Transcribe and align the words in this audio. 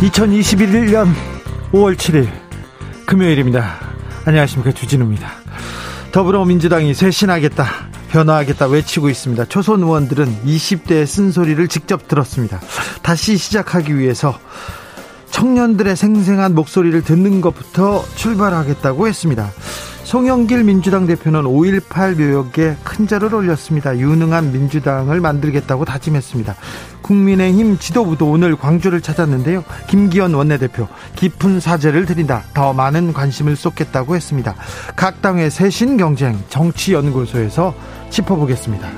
2021년 0.00 1.10
5월 1.72 1.96
7일 1.96 2.28
금요일입니다. 3.06 3.80
안녕하십니까 4.26 4.72
주진우입니다. 4.72 5.30
더불어민주당이 6.12 6.92
쇄신하겠다 6.92 7.64
변화하겠다 8.10 8.66
외치고 8.66 9.08
있습니다. 9.08 9.46
초선 9.46 9.82
의원들은 9.82 10.42
20대의 10.44 11.06
쓴소리를 11.06 11.66
직접 11.68 12.08
들었습니다. 12.08 12.60
다시 13.02 13.38
시작하기 13.38 13.98
위해서 13.98 14.38
청년들의 15.30 15.96
생생한 15.96 16.54
목소리를 16.54 17.02
듣는 17.02 17.40
것부터 17.40 18.04
출발하겠다고 18.16 19.08
했습니다. 19.08 19.50
송영길 20.06 20.62
민주당 20.62 21.04
대표는 21.04 21.42
5.18 21.42 22.16
묘역에 22.16 22.76
큰 22.84 23.08
절을 23.08 23.34
올렸습니다. 23.34 23.98
유능한 23.98 24.52
민주당을 24.52 25.20
만들겠다고 25.20 25.84
다짐했습니다. 25.84 26.54
국민의힘 27.02 27.76
지도부도 27.78 28.30
오늘 28.30 28.54
광주를 28.54 29.00
찾았는데요. 29.00 29.64
김기현 29.88 30.32
원내대표 30.32 30.86
깊은 31.16 31.58
사죄를 31.58 32.06
드린다. 32.06 32.44
더 32.54 32.72
많은 32.72 33.12
관심을 33.14 33.56
쏟겠다고 33.56 34.14
했습니다. 34.14 34.54
각 34.94 35.20
당의 35.22 35.50
새신 35.50 35.96
경쟁 35.96 36.38
정치연구소에서 36.50 37.74
짚어보겠습니다. 38.10 38.88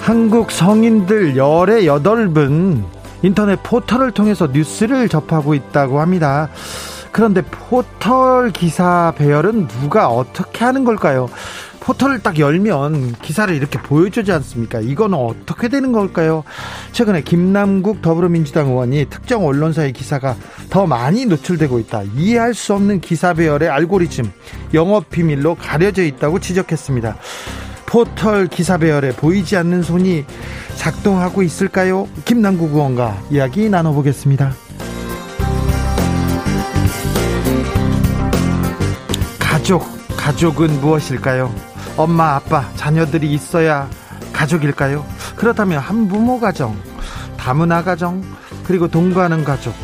한국 0.00 0.50
성인들 0.50 1.34
열의 1.38 1.86
여덟 1.86 2.28
분 2.28 2.84
인터넷 3.22 3.62
포털을 3.62 4.12
통해서 4.12 4.46
뉴스를 4.46 5.08
접하고 5.08 5.54
있다고 5.54 6.00
합니다. 6.00 6.48
그런데 7.12 7.42
포털 7.42 8.50
기사 8.50 9.12
배열은 9.16 9.68
누가 9.68 10.08
어떻게 10.08 10.64
하는 10.64 10.84
걸까요? 10.84 11.30
포털을 11.80 12.18
딱 12.18 12.38
열면 12.38 13.14
기사를 13.22 13.54
이렇게 13.54 13.78
보여주지 13.80 14.32
않습니까? 14.32 14.80
이건 14.80 15.14
어떻게 15.14 15.68
되는 15.68 15.92
걸까요? 15.92 16.42
최근에 16.90 17.22
김남국 17.22 18.02
더불어민주당 18.02 18.66
의원이 18.66 19.06
특정 19.08 19.46
언론사의 19.46 19.92
기사가 19.92 20.34
더 20.68 20.86
많이 20.86 21.26
노출되고 21.26 21.78
있다. 21.78 22.02
이해할 22.16 22.54
수 22.54 22.74
없는 22.74 23.00
기사 23.00 23.34
배열의 23.34 23.68
알고리즘, 23.68 24.30
영업 24.74 25.10
비밀로 25.10 25.54
가려져 25.54 26.02
있다고 26.02 26.40
지적했습니다. 26.40 27.16
포털 27.86 28.48
기사 28.48 28.76
배열에 28.76 29.12
보이지 29.12 29.56
않는 29.56 29.82
손이 29.82 30.24
작동하고 30.76 31.42
있을까요? 31.42 32.08
김남국 32.24 32.72
의원과 32.74 33.22
이야기 33.30 33.70
나눠보겠습니다. 33.70 34.52
가족, 39.38 39.84
가족은 40.16 40.80
무엇일까요? 40.80 41.52
엄마, 41.96 42.34
아빠, 42.34 42.68
자녀들이 42.74 43.32
있어야 43.32 43.88
가족일까요? 44.32 45.06
그렇다면 45.36 45.78
한부모 45.78 46.40
가정, 46.40 46.76
다문화 47.38 47.82
가정, 47.82 48.22
그리고 48.64 48.88
동거하는 48.88 49.44
가족, 49.44 49.74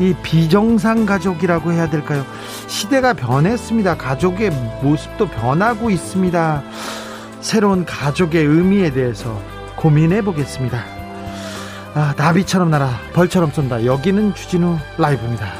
이 0.00 0.14
비정상 0.22 1.06
가족이라고 1.06 1.72
해야 1.72 1.88
될까요? 1.88 2.24
시대가 2.66 3.12
변했습니다. 3.12 3.96
가족의 3.96 4.50
모습도 4.82 5.28
변하고 5.28 5.90
있습니다. 5.90 6.62
새로운 7.44 7.84
가족의 7.84 8.42
의미에 8.42 8.90
대해서 8.90 9.38
고민해 9.76 10.22
보겠습니다. 10.22 10.82
아, 11.94 12.14
나비처럼 12.16 12.70
날아 12.70 12.88
벌처럼 13.12 13.50
쏜다. 13.50 13.84
여기는 13.84 14.34
주진우 14.34 14.78
라이브입니다. 14.96 15.52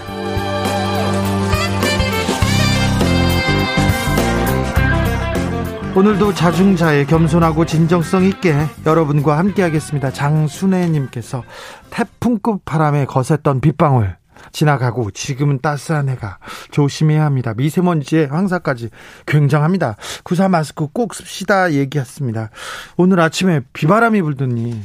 오늘도 5.94 6.32
자중자의 6.32 7.06
겸손하고 7.06 7.66
진정성 7.66 8.24
있게 8.24 8.54
여러분과 8.86 9.36
함께하겠습니다. 9.36 10.10
장순애님께서 10.10 11.44
태풍급 11.90 12.64
바람에 12.64 13.04
거셌던 13.04 13.60
빗방울 13.60 14.16
지나가고 14.54 15.10
지금은 15.10 15.58
따스한 15.60 16.08
해가 16.08 16.38
조심해야 16.70 17.24
합니다. 17.24 17.52
미세먼지의 17.56 18.28
황사까지 18.28 18.88
굉장합니다. 19.26 19.96
구사 20.22 20.48
마스크 20.48 20.86
꼭 20.86 21.14
씁시다 21.14 21.72
얘기했습니다. 21.72 22.50
오늘 22.96 23.20
아침에 23.20 23.60
비바람이 23.72 24.22
불더니 24.22 24.80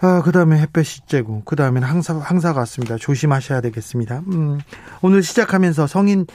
아, 0.00 0.20
그 0.22 0.30
다음에 0.30 0.60
햇볕이 0.60 1.00
쬐고, 1.06 1.46
그 1.46 1.56
다음에는 1.56 1.88
항사, 1.88 2.18
항사가 2.18 2.60
왔습니다. 2.60 2.96
조심하셔야 2.96 3.62
되겠습니다. 3.62 4.24
음, 4.28 4.58
오늘 5.00 5.22
시작하면서 5.22 5.86
성인, 5.86 6.26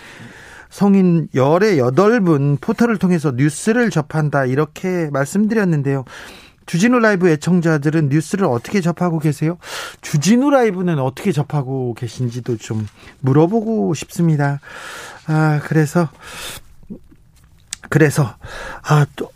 성인 0.72 1.28
열의 1.36 1.78
여덟 1.78 2.22
분 2.22 2.58
포털을 2.60 2.98
통해서 2.98 3.32
뉴스를 3.36 3.92
접한다. 3.92 4.46
이렇게 4.46 5.10
말씀드렸는데요. 5.12 6.06
주진우 6.66 7.00
라이브 7.00 7.30
애청자들은 7.30 8.10
뉴스를 8.10 8.46
어떻게 8.46 8.82
접하고 8.82 9.20
계세요? 9.20 9.58
주진우 10.02 10.50
라이브는 10.50 11.00
어떻게 11.00 11.32
접하고 11.32 11.94
계신지도 11.94 12.58
좀 12.58 12.88
물어보고 13.20 13.94
싶습니다. 13.94 14.60
아, 15.28 15.60
그래서, 15.64 16.10
그래서, 17.90 18.36
아, 18.84 19.06
또, 19.16 19.32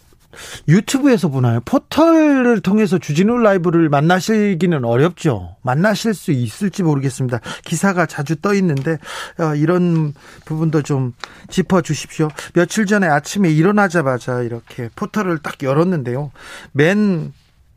유튜브에서 0.68 1.30
보나요? 1.30 1.60
포털을 1.66 2.62
통해서 2.62 2.98
주진우 2.98 3.38
라이브를 3.38 3.90
만나시기는 3.90 4.84
어렵죠. 4.84 5.56
만나실 5.62 6.14
수 6.14 6.32
있을지 6.32 6.84
모르겠습니다. 6.84 7.40
기사가 7.64 8.06
자주 8.06 8.36
떠 8.38 8.54
있는데 8.56 8.98
어, 9.40 9.56
이런 9.56 10.14
부분도 10.46 10.82
좀 10.82 11.14
짚어 11.50 11.82
주십시오. 11.82 12.30
며칠 12.54 12.86
전에 12.86 13.08
아침에 13.08 13.50
일어나자마자 13.52 14.42
이렇게 14.42 14.90
포털을 14.96 15.40
딱 15.40 15.62
열었는데요. 15.62 16.32
맨 16.72 17.34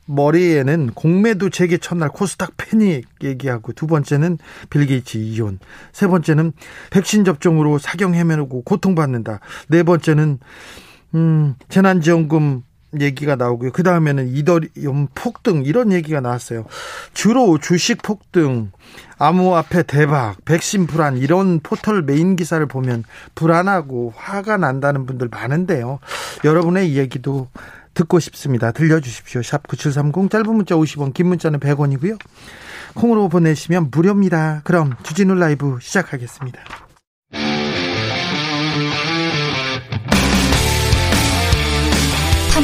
머리에는 0.08 0.92
공매도 0.94 1.50
재개 1.50 1.76
첫날 1.76 2.08
코스닥 2.08 2.56
패닉 2.56 3.06
얘기하고 3.22 3.72
두 3.72 3.86
번째는 3.86 4.38
빌 4.70 4.86
게이츠 4.86 5.18
이혼 5.18 5.58
세 5.92 6.06
번째는 6.06 6.52
백신 6.90 7.24
접종으로 7.24 7.78
사경 7.78 8.14
헤매고 8.14 8.62
고통받는다 8.62 9.40
네 9.68 9.82
번째는 9.82 10.38
음, 11.14 11.54
재난지원금 11.68 12.62
얘기가 13.00 13.36
나오고요. 13.36 13.72
그 13.72 13.82
다음에는 13.82 14.28
이더리움 14.28 15.08
폭등 15.14 15.64
이런 15.64 15.92
얘기가 15.92 16.20
나왔어요. 16.20 16.64
주로 17.12 17.58
주식 17.58 18.02
폭등, 18.02 18.70
암호화폐 19.18 19.82
대박, 19.82 20.42
백신 20.44 20.86
불안 20.86 21.18
이런 21.18 21.60
포털 21.60 22.02
메인 22.02 22.34
기사를 22.34 22.64
보면 22.66 23.04
불안하고 23.34 24.14
화가 24.16 24.56
난다는 24.56 25.04
분들 25.06 25.28
많은데요. 25.30 25.98
여러분의 26.44 26.90
이야기도 26.90 27.48
듣고 27.92 28.20
싶습니다. 28.20 28.70
들려주십시오. 28.70 29.42
샵 29.42 29.66
9730 29.66 30.30
짧은 30.30 30.54
문자 30.54 30.74
50원 30.76 31.12
긴 31.12 31.26
문자는 31.26 31.60
100원이고요. 31.60 32.18
콩으로 32.94 33.28
보내시면 33.28 33.90
무료입니다. 33.90 34.62
그럼 34.64 34.94
주진우 35.02 35.34
라이브 35.34 35.78
시작하겠습니다. 35.80 36.87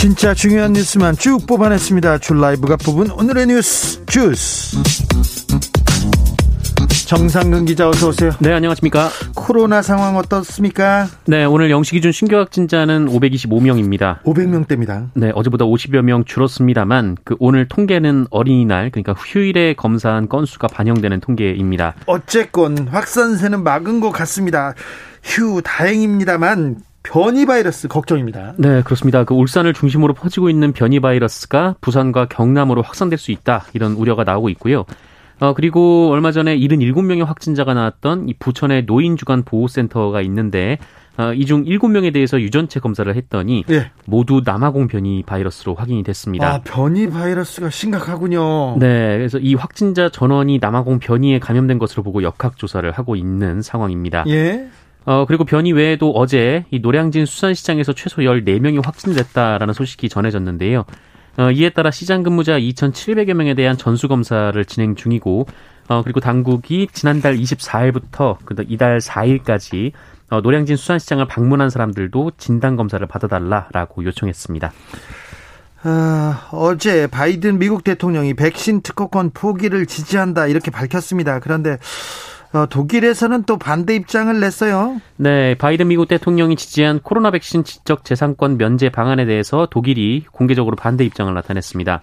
진짜 0.00 0.32
중요한 0.32 0.72
뉴스만 0.72 1.14
쭉 1.14 1.46
뽑아냈습니다. 1.46 2.20
줄 2.20 2.40
라이브가 2.40 2.78
뽑은 2.78 3.10
오늘의 3.10 3.48
뉴스 3.48 4.02
주스. 4.06 4.78
정상근 7.06 7.66
기자 7.66 7.86
어서 7.86 8.08
오세요. 8.08 8.30
네, 8.40 8.50
안녕하십니까. 8.50 9.10
코로나 9.36 9.82
상황 9.82 10.16
어떻습니까? 10.16 11.06
네, 11.26 11.44
오늘 11.44 11.70
영시 11.70 11.92
기준 11.92 12.12
신규 12.12 12.36
확진자는 12.36 13.08
525명입니다. 13.08 14.22
500명대입니다. 14.22 15.10
네, 15.12 15.32
어제보다 15.34 15.66
50여 15.66 16.00
명 16.00 16.24
줄었습니다만 16.24 17.18
그 17.22 17.36
오늘 17.38 17.68
통계는 17.68 18.28
어린이날 18.30 18.88
그러니까 18.88 19.12
휴일에 19.12 19.74
검사한 19.74 20.30
건수가 20.30 20.68
반영되는 20.68 21.20
통계입니다. 21.20 21.94
어쨌건 22.06 22.88
확산세는 22.88 23.62
막은 23.62 24.00
것 24.00 24.12
같습니다. 24.12 24.72
휴 25.22 25.60
다행입니다만 25.62 26.76
변이 27.02 27.46
바이러스 27.46 27.88
걱정입니다. 27.88 28.54
네, 28.58 28.82
그렇습니다. 28.82 29.24
그 29.24 29.34
울산을 29.34 29.72
중심으로 29.72 30.14
퍼지고 30.14 30.50
있는 30.50 30.72
변이 30.72 31.00
바이러스가 31.00 31.76
부산과 31.80 32.26
경남으로 32.26 32.82
확산될 32.82 33.18
수 33.18 33.30
있다 33.30 33.64
이런 33.72 33.92
우려가 33.92 34.24
나오고 34.24 34.48
있고요. 34.50 34.84
어, 35.40 35.54
그리고 35.54 36.10
얼마 36.10 36.32
전에 36.32 36.58
77명의 36.58 37.24
확진자가 37.24 37.72
나왔던 37.72 38.28
이 38.28 38.34
부천의 38.34 38.84
노인주간 38.84 39.42
보호센터가 39.42 40.20
있는데 40.20 40.78
어, 41.16 41.32
이중 41.32 41.64
7명에 41.64 42.12
대해서 42.12 42.40
유전체 42.40 42.78
검사를 42.78 43.14
했더니 43.14 43.64
네. 43.66 43.90
모두 44.06 44.42
남아공 44.44 44.86
변이 44.86 45.22
바이러스로 45.26 45.74
확인이 45.74 46.02
됐습니다. 46.02 46.54
아, 46.54 46.60
변이 46.62 47.08
바이러스가 47.10 47.70
심각하군요. 47.70 48.78
네, 48.78 49.16
그래서 49.18 49.38
이 49.38 49.54
확진자 49.54 50.08
전원이 50.08 50.58
남아공 50.60 50.98
변이에 50.98 51.38
감염된 51.38 51.78
것으로 51.78 52.02
보고 52.02 52.22
역학 52.22 52.56
조사를 52.56 52.90
하고 52.92 53.16
있는 53.16 53.60
상황입니다. 53.62 54.24
예. 54.28 54.68
어, 55.06 55.24
그리고 55.26 55.44
변이 55.44 55.72
외에도 55.72 56.12
어제 56.12 56.64
이 56.70 56.78
노량진 56.80 57.26
수산시장에서 57.26 57.92
최소 57.94 58.22
14명이 58.22 58.84
확진됐다라는 58.84 59.74
소식이 59.74 60.08
전해졌는데요. 60.08 60.84
어, 61.38 61.50
이에 61.50 61.70
따라 61.70 61.90
시장 61.90 62.22
근무자 62.22 62.58
2,700여 62.58 63.34
명에 63.34 63.54
대한 63.54 63.76
전수 63.76 64.08
검사를 64.08 64.62
진행 64.64 64.94
중이고, 64.94 65.46
어, 65.88 66.02
그리고 66.02 66.20
당국이 66.20 66.88
지난달 66.92 67.36
24일부터 67.36 68.36
이달 68.68 68.98
4일까지 68.98 69.92
어, 70.30 70.40
노량진 70.40 70.76
수산시장을 70.76 71.26
방문한 71.26 71.70
사람들도 71.70 72.32
진단 72.38 72.76
검사를 72.76 73.04
받아달라라고 73.06 74.04
요청했습니다. 74.04 74.72
아, 75.82 76.48
어제 76.52 77.06
바이든 77.06 77.58
미국 77.58 77.84
대통령이 77.84 78.34
백신 78.34 78.82
특허권 78.82 79.30
포기를 79.30 79.86
지지한다 79.86 80.46
이렇게 80.46 80.70
밝혔습니다. 80.70 81.40
그런데 81.40 81.78
어, 82.52 82.66
독일에서는 82.66 83.44
또 83.44 83.58
반대 83.58 83.94
입장을 83.94 84.40
냈어요. 84.40 85.00
네, 85.16 85.54
바이든 85.54 85.88
미국 85.88 86.08
대통령이 86.08 86.56
지지한 86.56 87.00
코로나 87.00 87.30
백신 87.30 87.62
지적 87.62 88.04
재산권 88.04 88.58
면제 88.58 88.88
방안에 88.88 89.24
대해서 89.24 89.68
독일이 89.70 90.24
공개적으로 90.32 90.74
반대 90.74 91.04
입장을 91.04 91.32
나타냈습니다. 91.32 92.02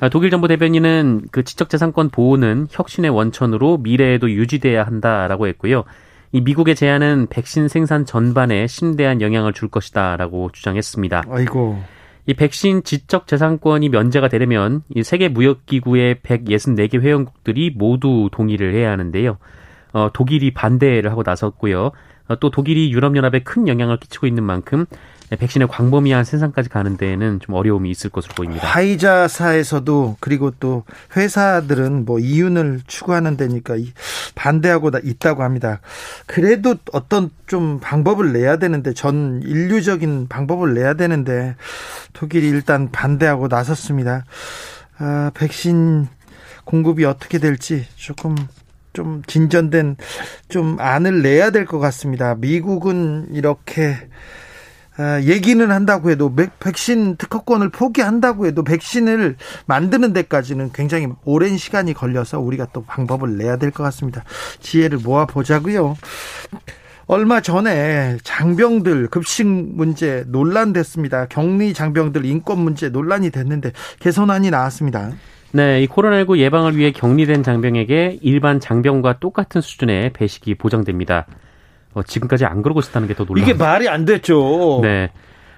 아, 0.00 0.08
독일 0.08 0.30
정부 0.30 0.48
대변인은 0.48 1.22
그 1.32 1.44
지적 1.44 1.68
재산권 1.68 2.10
보호는 2.10 2.68
혁신의 2.70 3.10
원천으로 3.10 3.78
미래에도 3.78 4.30
유지돼야 4.30 4.84
한다라고 4.84 5.48
했고요. 5.48 5.84
이 6.32 6.40
미국의 6.40 6.74
제안은 6.76 7.26
백신 7.30 7.68
생산 7.68 8.04
전반에 8.04 8.66
심대한 8.66 9.20
영향을 9.20 9.52
줄 9.52 9.68
것이다라고 9.68 10.50
주장했습니다. 10.52 11.24
아이고. 11.28 11.78
이 12.28 12.34
백신 12.34 12.82
지적 12.82 13.26
재산권이 13.26 13.88
면제가 13.88 14.28
되려면 14.28 14.82
이 14.94 15.02
세계 15.02 15.28
무역 15.28 15.64
기구의 15.64 16.16
164개 16.16 17.00
회원국들이 17.00 17.70
모두 17.70 18.28
동의를 18.30 18.74
해야 18.74 18.90
하는데요. 18.90 19.38
어, 19.94 20.10
독일이 20.12 20.52
반대를 20.52 21.10
하고 21.10 21.22
나섰고요. 21.24 21.90
어, 22.28 22.36
또 22.38 22.50
독일이 22.50 22.92
유럽 22.92 23.16
연합에 23.16 23.38
큰 23.38 23.66
영향을 23.66 23.96
끼치고 23.96 24.26
있는 24.26 24.44
만큼 24.44 24.84
백신의 25.36 25.68
광범위한 25.68 26.24
생산까지 26.24 26.68
가는 26.68 26.96
데에는 26.96 27.40
좀 27.40 27.54
어려움이 27.54 27.90
있을 27.90 28.10
것으로 28.10 28.34
보입니다. 28.34 28.66
화이자사에서도 28.66 30.16
그리고 30.20 30.50
또 30.58 30.84
회사들은 31.16 32.04
뭐 32.04 32.18
이윤을 32.18 32.82
추구하는 32.86 33.36
데니까 33.36 33.74
반대하고 34.34 34.90
있다고 35.02 35.42
합니다. 35.42 35.80
그래도 36.26 36.76
어떤 36.92 37.30
좀 37.46 37.78
방법을 37.80 38.32
내야 38.32 38.56
되는데 38.56 38.94
전 38.94 39.42
인류적인 39.44 40.28
방법을 40.28 40.74
내야 40.74 40.94
되는데 40.94 41.56
독일이 42.12 42.48
일단 42.48 42.90
반대하고 42.90 43.48
나섰습니다. 43.48 44.24
아, 44.98 45.30
백신 45.34 46.08
공급이 46.64 47.04
어떻게 47.04 47.38
될지 47.38 47.86
조금 47.96 48.34
좀 48.92 49.22
진전된 49.26 49.96
좀 50.48 50.76
안을 50.80 51.22
내야 51.22 51.50
될 51.50 51.66
것 51.66 51.78
같습니다. 51.78 52.34
미국은 52.34 53.28
이렇게 53.32 53.92
아, 53.92 53.98
얘기는 55.24 55.70
한다고 55.70 56.10
해도 56.10 56.34
백신 56.60 57.16
특허권을 57.16 57.70
포기한다고 57.70 58.46
해도 58.46 58.64
백신을 58.64 59.36
만드는 59.66 60.12
데까지는 60.12 60.72
굉장히 60.72 61.08
오랜 61.24 61.56
시간이 61.56 61.94
걸려서 61.94 62.40
우리가 62.40 62.68
또 62.72 62.82
방법을 62.84 63.36
내야 63.36 63.56
될 63.56 63.70
것 63.70 63.82
같습니다. 63.84 64.24
지혜를 64.60 64.98
모아 64.98 65.26
보자고요. 65.26 65.96
얼마 67.06 67.40
전에 67.40 68.18
장병들 68.22 69.08
급식 69.08 69.46
문제 69.46 70.24
논란 70.26 70.72
됐습니다. 70.72 71.26
격리 71.26 71.72
장병들 71.72 72.24
인권 72.26 72.58
문제 72.58 72.88
논란이 72.90 73.30
됐는데 73.30 73.72
개선안이 74.00 74.50
나왔습니다. 74.50 75.12
네, 75.52 75.82
이 75.82 75.86
코로나19 75.86 76.36
예방을 76.38 76.76
위해 76.76 76.92
격리된 76.92 77.42
장병에게 77.42 78.18
일반 78.20 78.60
장병과 78.60 79.20
똑같은 79.20 79.62
수준의 79.62 80.12
배식이 80.12 80.56
보장됩니다. 80.56 81.26
어, 81.98 82.02
지금까지 82.02 82.44
안 82.44 82.62
그러고 82.62 82.80
있었다는 82.80 83.08
게 83.08 83.14
더 83.14 83.24
놀라운 83.24 83.46
이게 83.48 83.54
말이 83.56 83.88
안 83.88 84.04
됐죠. 84.04 84.80
네. 84.82 85.10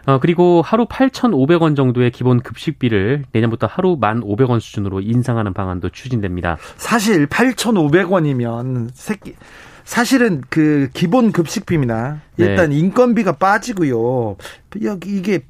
어, 0.07 0.19
그리고 0.19 0.63
하루 0.65 0.87
8,500원 0.87 1.77
정도의 1.77 2.11
기본 2.11 2.41
급식비를 2.41 3.25
내년부터 3.33 3.67
하루 3.67 3.99
1,500원 4.01 4.59
수준으로 4.61 5.01
인상하는 5.01 5.53
방안도 5.53 5.91
추진됩니다. 5.91 6.57
사실 6.77 7.27
8,500원이면 7.27 8.89
새끼 8.95 9.35
사실은 9.85 10.41
그 10.49 10.89
기본 10.95 11.33
급식비입니다. 11.33 12.23
일단 12.39 12.71
네. 12.71 12.79
인건비가 12.79 13.33
빠지고요. 13.33 14.37
여기 14.85 15.17
이게 15.17 15.41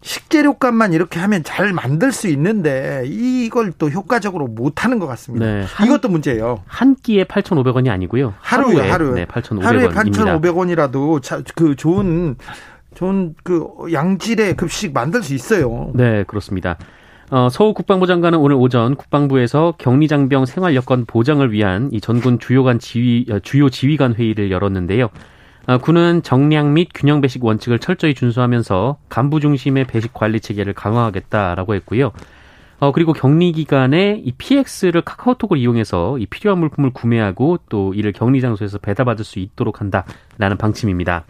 식재료값만 0.00 0.92
이렇게 0.92 1.18
하면 1.20 1.42
잘 1.42 1.72
만들 1.72 2.12
수 2.12 2.28
있는데 2.28 3.02
이걸 3.06 3.72
또 3.78 3.90
효과적으로 3.90 4.46
못 4.46 4.84
하는 4.84 4.98
것 4.98 5.06
같습니다. 5.08 5.44
네, 5.44 5.64
한, 5.66 5.86
이것도 5.86 6.08
문제예요. 6.08 6.62
한 6.66 6.94
끼에 6.94 7.24
8,500원이 7.24 7.88
아니고요. 7.90 8.34
하루에 8.38 8.88
하루 8.88 9.14
네, 9.14 9.26
8,500원입니다. 9.26 9.62
하루에 9.62 9.88
8,500원이라도 9.88 11.52
그 11.56 11.74
좋은 11.74 12.36
좋은 12.94 13.34
그 13.42 13.66
양질의 13.92 14.56
급식 14.56 14.92
만들 14.92 15.22
수 15.22 15.34
있어요. 15.34 15.90
네, 15.94 16.24
그렇습니다. 16.24 16.76
어, 17.30 17.48
서울 17.50 17.74
국방부 17.74 18.06
장관은 18.06 18.38
오늘 18.38 18.56
오전 18.56 18.94
국방부에서 18.94 19.74
격리 19.78 20.08
장병 20.08 20.46
생활 20.46 20.74
여건 20.74 21.04
보장을 21.04 21.52
위한 21.52 21.90
이 21.92 22.00
전군 22.00 22.38
주요관 22.38 22.78
지휘 22.78 23.26
어, 23.30 23.38
주요 23.40 23.68
지휘관 23.68 24.14
회의를 24.14 24.50
열었는데요. 24.50 25.10
어, 25.68 25.76
군은 25.76 26.22
정량 26.22 26.72
및 26.72 26.88
균형 26.94 27.20
배식 27.20 27.44
원칙을 27.44 27.78
철저히 27.78 28.14
준수하면서 28.14 28.96
간부 29.10 29.38
중심의 29.38 29.84
배식 29.84 30.14
관리 30.14 30.40
체계를 30.40 30.72
강화하겠다라고 30.72 31.74
했고요. 31.74 32.10
어, 32.80 32.90
그리고 32.90 33.12
격리 33.12 33.52
기간에 33.52 34.22
이 34.24 34.32
PX를 34.32 35.02
카카오톡을 35.02 35.58
이용해서 35.58 36.16
이 36.16 36.24
필요한 36.24 36.58
물품을 36.60 36.90
구매하고 36.94 37.58
또 37.68 37.92
이를 37.92 38.12
격리 38.12 38.40
장소에서 38.40 38.78
배달받을 38.78 39.26
수 39.26 39.40
있도록 39.40 39.82
한다라는 39.82 40.56
방침입니다. 40.58 41.26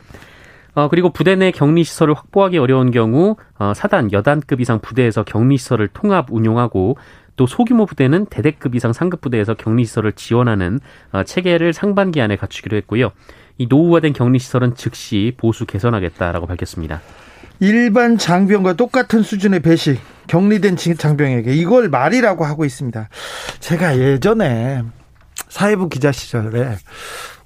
어, 0.75 0.87
그리고 0.89 1.11
부대 1.11 1.35
내 1.35 1.51
격리 1.51 1.83
시설을 1.83 2.15
확보하기 2.15 2.59
어려운 2.59 2.93
경우 2.93 3.35
어, 3.59 3.73
사단, 3.75 4.13
여단급 4.13 4.61
이상 4.61 4.79
부대에서 4.79 5.25
격리 5.25 5.57
시설을 5.57 5.89
통합 5.89 6.27
운용하고 6.31 6.97
또 7.35 7.47
소규모 7.47 7.87
부대는 7.87 8.27
대대급 8.27 8.77
이상 8.77 8.93
상급 8.93 9.21
부대에서 9.21 9.55
격리 9.55 9.85
시설을 9.85 10.13
지원하는 10.13 10.79
어, 11.11 11.25
체계를 11.25 11.73
상반기 11.73 12.21
안에 12.21 12.37
갖추기로 12.37 12.77
했고요. 12.77 13.11
이 13.59 13.67
노후화 13.69 14.01
된 14.01 14.13
격리 14.13 14.39
시설은 14.39 14.77
즉시 14.77 15.35
보수 15.37 15.67
개선하겠다라고 15.67 16.47
밝혔습니다. 16.47 17.01
일반 17.61 18.17
장병과 18.17 18.75
똑같은 18.75 19.23
수준의 19.23 19.61
배식 19.61 20.01
격리된 20.29 20.77
장병에게 20.77 21.55
이걸 21.55 21.89
말이라고 21.89 22.45
하고 22.45 22.65
있습니다. 22.65 23.09
제가 23.59 23.99
예전에 23.99 24.85
사회부 25.49 25.89
기자 25.89 26.13
시절에 26.13 26.77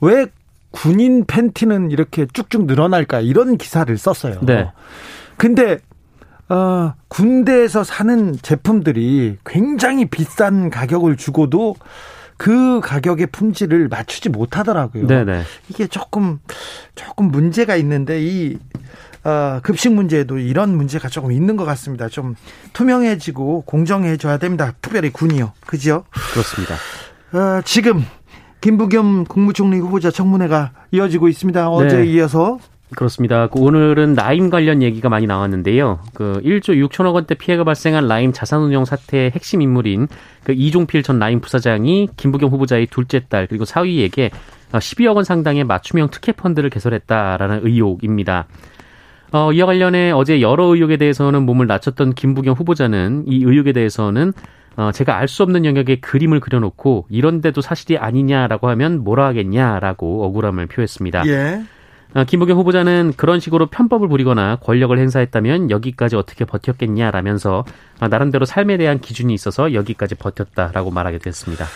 왜 0.01 0.27
군인 0.71 1.25
팬티는 1.27 1.91
이렇게 1.91 2.27
쭉쭉 2.27 2.67
늘어날까 2.67 3.21
이런 3.21 3.57
기사를 3.57 3.97
썼어요. 3.97 4.41
네. 4.43 4.71
근데 5.37 5.79
어, 6.49 6.93
군대에서 7.09 7.85
사는 7.85 8.37
제품들이 8.43 9.39
굉장히 9.47 10.07
비싼 10.07 10.69
가격을 10.69 11.17
주고도 11.17 11.77
그 12.43 12.81
가격의 12.81 13.29
품질을 13.29 13.87
맞추지 13.87 14.29
못하더라고요. 14.29 15.07
네네. 15.07 15.43
이게 15.69 15.87
조금 15.87 16.41
조금 16.97 17.27
문제가 17.31 17.77
있는데 17.77 18.21
이 18.21 18.59
어, 19.23 19.61
급식 19.63 19.93
문제에도 19.93 20.39
이런 20.39 20.77
문제가 20.77 21.09
조금 21.09 21.31
있는 21.31 21.57
것 21.57 21.65
같습니다. 21.67 22.09
좀 22.09 22.35
투명해지고 22.73 23.63
공정해져야 23.63 24.39
됩니다. 24.39 24.73
특별히 24.83 25.11
군이요. 25.11 25.53
그죠? 25.69 26.03
그렇습니다. 26.33 26.75
어, 27.33 27.63
지금 27.65 28.05
김부겸 28.61 29.27
국무총리 29.27 29.79
후보자 29.79 30.11
청문회가 30.11 30.73
이어지고 30.91 31.29
있습니다. 31.29 31.71
어제 31.71 31.99
네. 31.99 32.07
이어서 32.07 32.59
그렇습니다. 32.97 33.47
그 33.49 33.61
오늘은 33.61 34.15
라임 34.15 34.51
관련 34.51 34.83
얘기가 34.83 35.09
많이 35.09 35.27
나왔는데요. 35.27 36.01
그 36.15 36.41
1조 36.45 36.89
6천억 36.89 37.15
원대 37.15 37.35
피해가 37.35 37.65
발생한 37.65 38.07
라임 38.07 38.33
자산운용 38.33 38.85
사태의 38.85 39.31
핵심 39.31 39.63
인물인 39.63 40.09
그 40.45 40.53
이종필 40.53 41.03
전 41.03 41.19
라임 41.19 41.41
부사장이 41.41 42.09
김부겸 42.17 42.51
후보자의 42.51 42.87
둘째 42.87 43.21
딸 43.29 43.47
그리고 43.47 43.65
사위에게 43.65 44.31
12억 44.73 45.17
원 45.17 45.25
상당의 45.25 45.65
맞춤형 45.65 46.09
특혜 46.11 46.33
펀드를 46.33 46.71
개설했다라는 46.71 47.61
의혹입니다. 47.65 48.47
어, 49.33 49.53
이와 49.53 49.67
관련해 49.67 50.11
어제 50.11 50.41
여러 50.41 50.65
의혹에 50.65 50.97
대해서는 50.97 51.45
몸을 51.45 51.67
낮췄던 51.67 52.15
김부겸 52.15 52.55
후보자는 52.55 53.25
이 53.27 53.43
의혹에 53.45 53.73
대해서는 53.73 54.33
어, 54.77 54.91
제가 54.93 55.17
알 55.17 55.29
수 55.29 55.43
없는 55.43 55.65
영역에 55.65 55.97
그림을 55.97 56.41
그려놓고 56.41 57.07
이런데도 57.11 57.61
사실이 57.61 57.99
아니냐라고 57.99 58.69
하면 58.71 59.03
뭐라 59.05 59.27
하겠냐라고 59.27 60.25
억울함을 60.25 60.67
표했습니다. 60.67 61.27
예. 61.27 61.63
어, 62.15 62.25
김부겸 62.25 62.59
후보자는 62.59 63.15
그런 63.17 63.41
식으로 63.41 63.67
편법을 63.67 64.09
부리거나 64.09 64.57
권력을 64.57 64.97
행사했다면 64.99 65.71
여기까지 65.71 66.17
어떻게 66.17 66.45
버텼겠냐라면서 66.45 67.65
어, 68.01 68.09
나름대로 68.09 68.45
삶에 68.45 68.77
대한 68.77 69.01
기준이 69.01 69.33
있어서 69.33 69.73
여기까지 69.75 70.15
버텼다라고 70.17 70.91
말하게 70.91 71.19
됐습니다. 71.19 71.67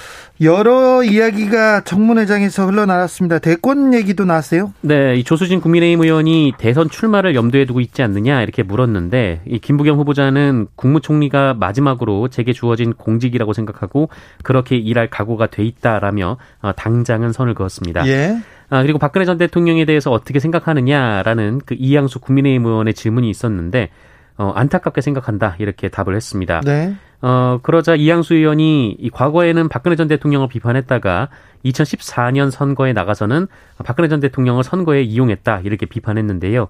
여러 0.40 1.02
이야기가 1.02 1.82
청문회장에서 1.82 2.66
흘러나왔습니다. 2.66 3.38
대권 3.38 3.94
얘기도 3.94 4.24
나왔어요? 4.26 4.74
네, 4.82 5.14
이 5.14 5.24
조수진 5.24 5.60
국민의힘 5.60 6.02
의원이 6.02 6.54
대선 6.58 6.90
출마를 6.90 7.34
염두에 7.34 7.64
두고 7.64 7.80
있지 7.80 8.02
않느냐 8.02 8.42
이렇게 8.42 8.62
물었는데 8.62 9.42
이 9.46 9.58
김부겸 9.58 9.96
후보자는 9.96 10.66
국무총리가 10.76 11.54
마지막으로 11.54 12.28
제게 12.28 12.52
주어진 12.52 12.92
공직이라고 12.92 13.54
생각하고 13.54 14.10
그렇게 14.42 14.76
일할 14.76 15.08
각오가 15.08 15.46
돼 15.46 15.64
있다라며 15.64 16.36
어, 16.60 16.72
당장은 16.72 17.32
선을 17.32 17.54
그었습니다. 17.54 18.06
예. 18.08 18.36
아, 18.68 18.82
그리고 18.82 18.98
박근혜 18.98 19.24
전 19.24 19.38
대통령에 19.38 19.84
대해서 19.84 20.10
어떻게 20.10 20.40
생각하느냐라는 20.40 21.60
그 21.64 21.74
이양수 21.78 22.20
국민의힘 22.20 22.66
의원의 22.66 22.94
질문이 22.94 23.30
있었는데 23.30 23.90
어, 24.38 24.52
안타깝게 24.54 25.00
생각한다 25.00 25.56
이렇게 25.58 25.88
답을 25.88 26.14
했습니다. 26.14 26.60
네. 26.64 26.94
어, 27.22 27.58
그러자 27.62 27.94
이양수 27.94 28.34
의원이 28.34 28.96
이 28.98 29.10
과거에는 29.10 29.68
박근혜 29.68 29.96
전 29.96 30.08
대통령을 30.08 30.48
비판했다가 30.48 31.28
2014년 31.64 32.50
선거에 32.50 32.92
나가서는 32.92 33.46
박근혜 33.84 34.08
전 34.08 34.20
대통령을 34.20 34.62
선거에 34.62 35.02
이용했다 35.02 35.60
이렇게 35.64 35.86
비판했는데요. 35.86 36.68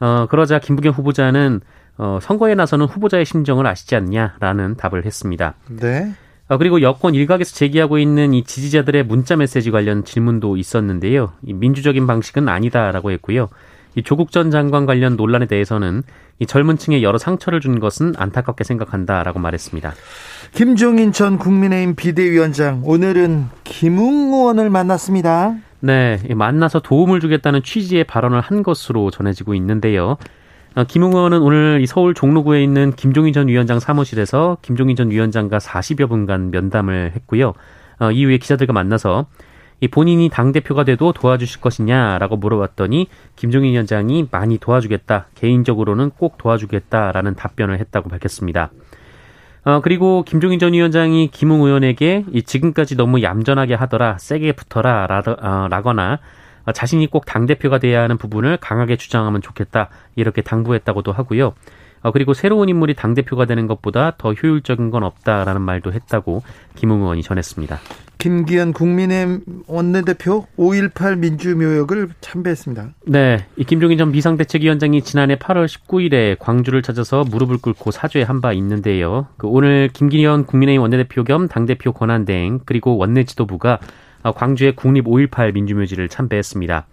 어, 0.00 0.26
그러자 0.30 0.58
김부겸 0.58 0.92
후보자는 0.92 1.60
어, 1.96 2.18
선거에 2.22 2.54
나서는 2.54 2.86
후보자의 2.86 3.24
심정을 3.24 3.66
아시지 3.66 3.96
않냐라는 3.96 4.76
답을 4.76 5.04
했습니다. 5.04 5.54
네. 5.68 6.12
어, 6.48 6.56
그리고 6.56 6.80
여권 6.80 7.14
일각에서 7.14 7.54
제기하고 7.54 7.98
있는 7.98 8.32
이 8.32 8.42
지지자들의 8.44 9.04
문자 9.04 9.36
메시지 9.36 9.70
관련 9.70 10.04
질문도 10.04 10.56
있었는데요. 10.56 11.32
이 11.44 11.52
민주적인 11.52 12.06
방식은 12.06 12.48
아니다라고 12.48 13.10
했고요. 13.12 13.48
이 13.94 14.02
조국 14.02 14.30
전 14.30 14.50
장관 14.50 14.86
관련 14.86 15.16
논란에 15.16 15.46
대해서는 15.46 16.02
이 16.38 16.46
젊은 16.46 16.78
층에 16.78 17.02
여러 17.02 17.18
상처를 17.18 17.60
준 17.60 17.80
것은 17.80 18.14
안타깝게 18.16 18.64
생각한다라고 18.64 19.40
말했습니다. 19.40 19.92
김종인 20.52 21.12
전 21.12 21.36
국민의힘 21.36 21.96
비대위원장 21.96 22.82
오늘은 22.84 23.46
김웅 23.64 24.32
의원을 24.32 24.70
만났습니다. 24.70 25.56
네, 25.80 26.18
만나서 26.34 26.80
도움을 26.80 27.20
주겠다는 27.20 27.62
취지의 27.62 28.04
발언을 28.04 28.40
한 28.40 28.62
것으로 28.62 29.10
전해지고 29.10 29.54
있는데요. 29.54 30.16
어, 30.78 30.84
김웅 30.84 31.12
의원은 31.12 31.42
오늘 31.42 31.84
서울 31.88 32.14
종로구에 32.14 32.62
있는 32.62 32.92
김종인 32.92 33.32
전 33.32 33.48
위원장 33.48 33.80
사무실에서 33.80 34.58
김종인 34.62 34.94
전 34.94 35.10
위원장과 35.10 35.58
40여 35.58 36.08
분간 36.08 36.52
면담을 36.52 37.14
했고요. 37.16 37.54
어, 37.98 38.12
이후에 38.12 38.38
기자들과 38.38 38.72
만나서 38.72 39.26
이 39.80 39.88
본인이 39.88 40.28
당대표가 40.28 40.84
돼도 40.84 41.14
도와주실 41.14 41.60
것이냐라고 41.60 42.36
물어봤더니 42.36 43.08
김종인 43.34 43.72
위원장이 43.72 44.28
많이 44.30 44.58
도와주겠다. 44.58 45.26
개인적으로는 45.34 46.10
꼭 46.10 46.38
도와주겠다라는 46.38 47.34
답변을 47.34 47.80
했다고 47.80 48.08
밝혔습니다. 48.08 48.70
어, 49.64 49.80
그리고 49.82 50.22
김종인 50.22 50.60
전 50.60 50.74
위원장이 50.74 51.30
김웅 51.32 51.62
의원에게 51.62 52.26
이 52.30 52.42
지금까지 52.44 52.96
너무 52.96 53.20
얌전하게 53.20 53.74
하더라, 53.74 54.18
세게 54.18 54.52
붙어라, 54.52 55.08
라, 55.08 55.22
어, 55.26 55.66
라거나 55.68 56.12
어, 56.12 56.18
자신이 56.72 57.06
꼭 57.08 57.26
당대표가 57.26 57.78
돼야 57.78 58.02
하는 58.02 58.18
부분을 58.18 58.58
강하게 58.58 58.96
주장하면 58.96 59.42
좋겠다. 59.42 59.88
이렇게 60.16 60.42
당부했다고도 60.42 61.12
하고요. 61.12 61.54
어, 62.02 62.12
그리고 62.12 62.34
새로운 62.34 62.68
인물이 62.68 62.94
당대표가 62.94 63.44
되는 63.44 63.66
것보다 63.66 64.14
더 64.18 64.32
효율적인 64.32 64.90
건 64.90 65.02
없다라는 65.02 65.60
말도 65.62 65.92
했다고 65.92 66.42
김웅 66.76 67.02
의원이 67.02 67.22
전했습니다. 67.22 67.78
김기현 68.18 68.72
국민의힘 68.72 69.40
원내대표 69.68 70.46
5.18 70.58 71.18
민주묘역을 71.18 72.08
참배했습니다. 72.20 72.88
네. 73.06 73.46
이 73.56 73.64
김종인 73.64 73.96
전 73.96 74.10
비상대책위원장이 74.10 75.02
지난해 75.02 75.36
8월 75.36 75.66
19일에 75.66 76.36
광주를 76.38 76.82
찾아서 76.82 77.24
무릎을 77.24 77.58
꿇고 77.58 77.92
사죄한 77.92 78.40
바 78.40 78.52
있는데요. 78.54 79.28
그 79.36 79.46
오늘 79.46 79.88
김기현 79.92 80.46
국민의힘 80.46 80.82
원내대표 80.82 81.22
겸 81.22 81.46
당대표 81.46 81.92
권한대행 81.92 82.60
그리고 82.64 82.96
원내 82.96 83.24
지도부가 83.24 83.74
어, 83.74 83.78
광주의 84.32 84.74
국립 84.74 85.06
5.18 85.06 85.52
민주묘지를 85.54 86.08
참배했습니다. 86.08 86.86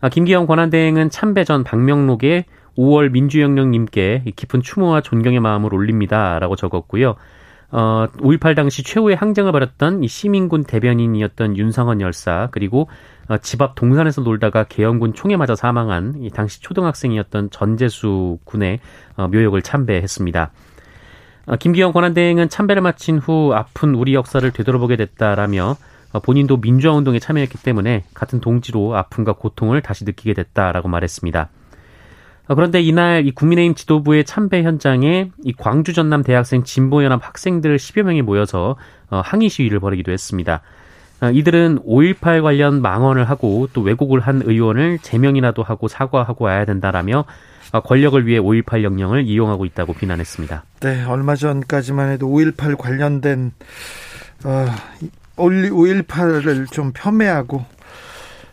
아, 0.00 0.08
김기현 0.08 0.46
권한대행은 0.46 1.10
참배 1.10 1.44
전 1.44 1.64
박명록에 1.64 2.44
5월 2.76 3.10
민주혁명님께 3.10 4.24
깊은 4.36 4.62
추모와 4.62 5.00
존경의 5.00 5.40
마음을 5.40 5.72
올립니다 5.72 6.38
라고 6.38 6.56
적었고요. 6.56 7.16
어, 7.70 8.06
5.18 8.18 8.54
당시 8.54 8.82
최후의 8.84 9.16
항쟁을 9.16 9.50
벌였던 9.52 10.04
이 10.04 10.08
시민군 10.08 10.64
대변인이었던 10.64 11.56
윤상원 11.56 12.00
열사 12.00 12.48
그리고 12.52 12.88
어, 13.28 13.38
집앞 13.38 13.74
동산에서 13.74 14.20
놀다가 14.20 14.64
계엄군 14.64 15.14
총에 15.14 15.36
맞아 15.36 15.56
사망한 15.56 16.16
이 16.20 16.30
당시 16.30 16.60
초등학생이었던 16.60 17.50
전재수 17.50 18.38
군의 18.44 18.78
어, 19.16 19.26
묘역을 19.28 19.62
참배했습니다. 19.62 20.52
어, 21.46 21.56
김기현 21.56 21.92
권한대행은 21.92 22.48
참배를 22.48 22.82
마친 22.82 23.18
후 23.18 23.52
아픈 23.52 23.94
우리 23.94 24.14
역사를 24.14 24.48
되돌아보게 24.48 24.96
됐다라며 24.96 25.70
어, 25.70 25.76
본인도 26.20 26.60
민주화 26.60 26.94
운동에 26.94 27.18
참여했기 27.18 27.58
때문에 27.62 28.04
같은 28.14 28.40
동지로 28.40 28.96
아픔과 28.96 29.34
고통을 29.34 29.82
다시 29.82 30.04
느끼게 30.04 30.34
됐다라고 30.34 30.88
말했습니다. 30.88 31.48
어, 32.48 32.54
그런데 32.54 32.80
이날 32.80 33.26
이 33.26 33.32
국민의힘 33.32 33.74
지도부의 33.74 34.24
참배 34.24 34.62
현장에 34.62 35.30
이 35.44 35.52
광주 35.52 35.92
전남 35.92 36.22
대학생 36.22 36.62
진보연합 36.62 37.26
학생들 37.26 37.76
10여 37.76 38.02
명이 38.02 38.22
모여서 38.22 38.76
어, 39.10 39.20
항의 39.24 39.48
시위를 39.48 39.80
벌이기도 39.80 40.12
했습니다. 40.12 40.62
이들은 41.32 41.78
5.18 41.86 42.42
관련 42.42 42.82
망언을 42.82 43.24
하고 43.30 43.68
또 43.72 43.80
왜곡을 43.80 44.20
한 44.20 44.42
의원을 44.44 44.98
제명이라도 44.98 45.62
하고 45.62 45.88
사과하고 45.88 46.44
와야 46.44 46.66
된다라며 46.66 47.24
권력을 47.84 48.26
위해 48.26 48.38
5.18 48.38 48.82
영령을 48.82 49.24
이용하고 49.24 49.64
있다고 49.64 49.94
비난했습니다. 49.94 50.64
네, 50.80 51.04
얼마 51.04 51.34
전까지만 51.34 52.10
해도 52.10 52.28
5.18 52.28 52.76
관련된 52.76 53.52
어, 54.44 54.66
5.18을 55.36 56.70
좀 56.70 56.92
폄훼하고 56.92 57.64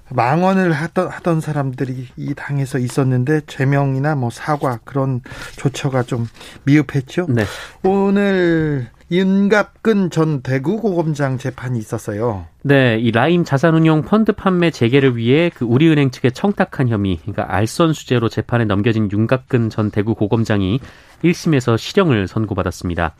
망언을 0.10 0.72
하던, 0.74 1.08
하던 1.08 1.42
사람들이 1.42 2.08
이 2.18 2.34
당에서 2.36 2.78
있었는데 2.78 3.42
제명이나 3.48 4.16
뭐 4.16 4.30
사과 4.30 4.80
그런 4.84 5.22
조처가 5.58 6.04
좀 6.04 6.28
미흡했죠. 6.66 7.28
네. 7.30 7.44
오늘 7.84 8.90
윤갑근 9.12 10.10
전 10.10 10.42
대구고검장 10.42 11.38
재판이 11.38 11.78
있었어요. 11.78 12.48
네, 12.64 12.98
이 13.00 13.12
라임 13.12 13.44
자산운용 13.44 14.04
펀드 14.04 14.32
판매 14.32 14.72
재개를 14.72 15.18
위해 15.18 15.52
그 15.54 15.66
우리은행 15.66 16.10
측에 16.10 16.32
청탁한 16.32 16.90
혐의, 16.90 17.18
그러니까 17.18 17.46
알선 17.54 17.94
수재로 17.94 18.30
재판에 18.30 18.66
넘겨진 18.66 19.10
윤갑근 19.12 19.70
전 19.70 19.92
대구고검장이 19.92 20.80
1심에서 21.24 21.78
실형을 21.78 22.28
선고받았습니다. 22.28 23.14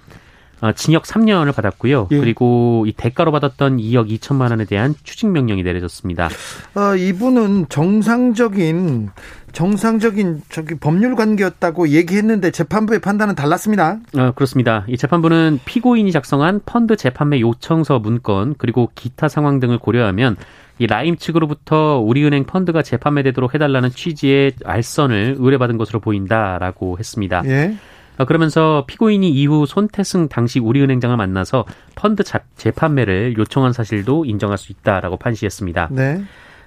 어, 0.64 0.72
징역 0.72 1.04
3년을 1.04 1.54
받았고요. 1.54 2.08
예. 2.12 2.18
그리고 2.18 2.86
이 2.88 2.94
대가로 2.94 3.34
받았던 3.34 3.78
2억 3.78 4.10
2천만 4.10 4.52
원에 4.52 4.64
대한 4.64 4.96
추징 5.04 5.34
명령이 5.34 5.62
내려졌습니다. 5.62 6.30
어, 6.76 6.96
이분은 6.96 7.68
정상적인 7.68 9.10
정상적인 9.52 10.42
저기 10.48 10.76
법률 10.76 11.16
관계였다고 11.16 11.90
얘기했는데 11.90 12.52
재판부의 12.52 13.02
판단은 13.02 13.36
달랐습니다. 13.36 14.00
어, 14.18 14.32
그렇습니다. 14.32 14.86
이 14.88 14.96
재판부는 14.96 15.60
피고인이 15.66 16.10
작성한 16.14 16.62
펀드 16.66 16.96
재판매 16.96 17.42
요청서 17.42 18.00
문건 18.00 18.56
그리고 18.58 18.90
기타 18.96 19.28
상황 19.28 19.60
등을 19.60 19.80
고려하면 19.80 20.38
이 20.80 20.88
라임 20.88 21.18
측으로부터 21.18 22.00
우리은행 22.00 22.46
펀드가 22.46 22.82
재판매되도록 22.84 23.54
해달라는 23.54 23.90
취지의 23.90 24.54
알선을 24.64 25.36
의뢰받은 25.38 25.78
것으로 25.78 26.00
보인다라고 26.00 26.98
했습니다. 26.98 27.44
예. 27.48 27.76
어, 28.18 28.26
그러면서 28.26 28.86
피고인이 28.88 29.30
이후 29.30 29.66
손태승 29.66 30.30
당시 30.30 30.60
우리은행장을 30.60 31.16
만나서 31.16 31.66
펀드 31.96 32.24
재판매를 32.56 33.36
요청한 33.38 33.74
사실도 33.74 34.26
인정할 34.26 34.58
수 34.58 34.72
있다라고 34.72 35.18
판시했습니다. 35.18 35.90
네. 35.92 36.24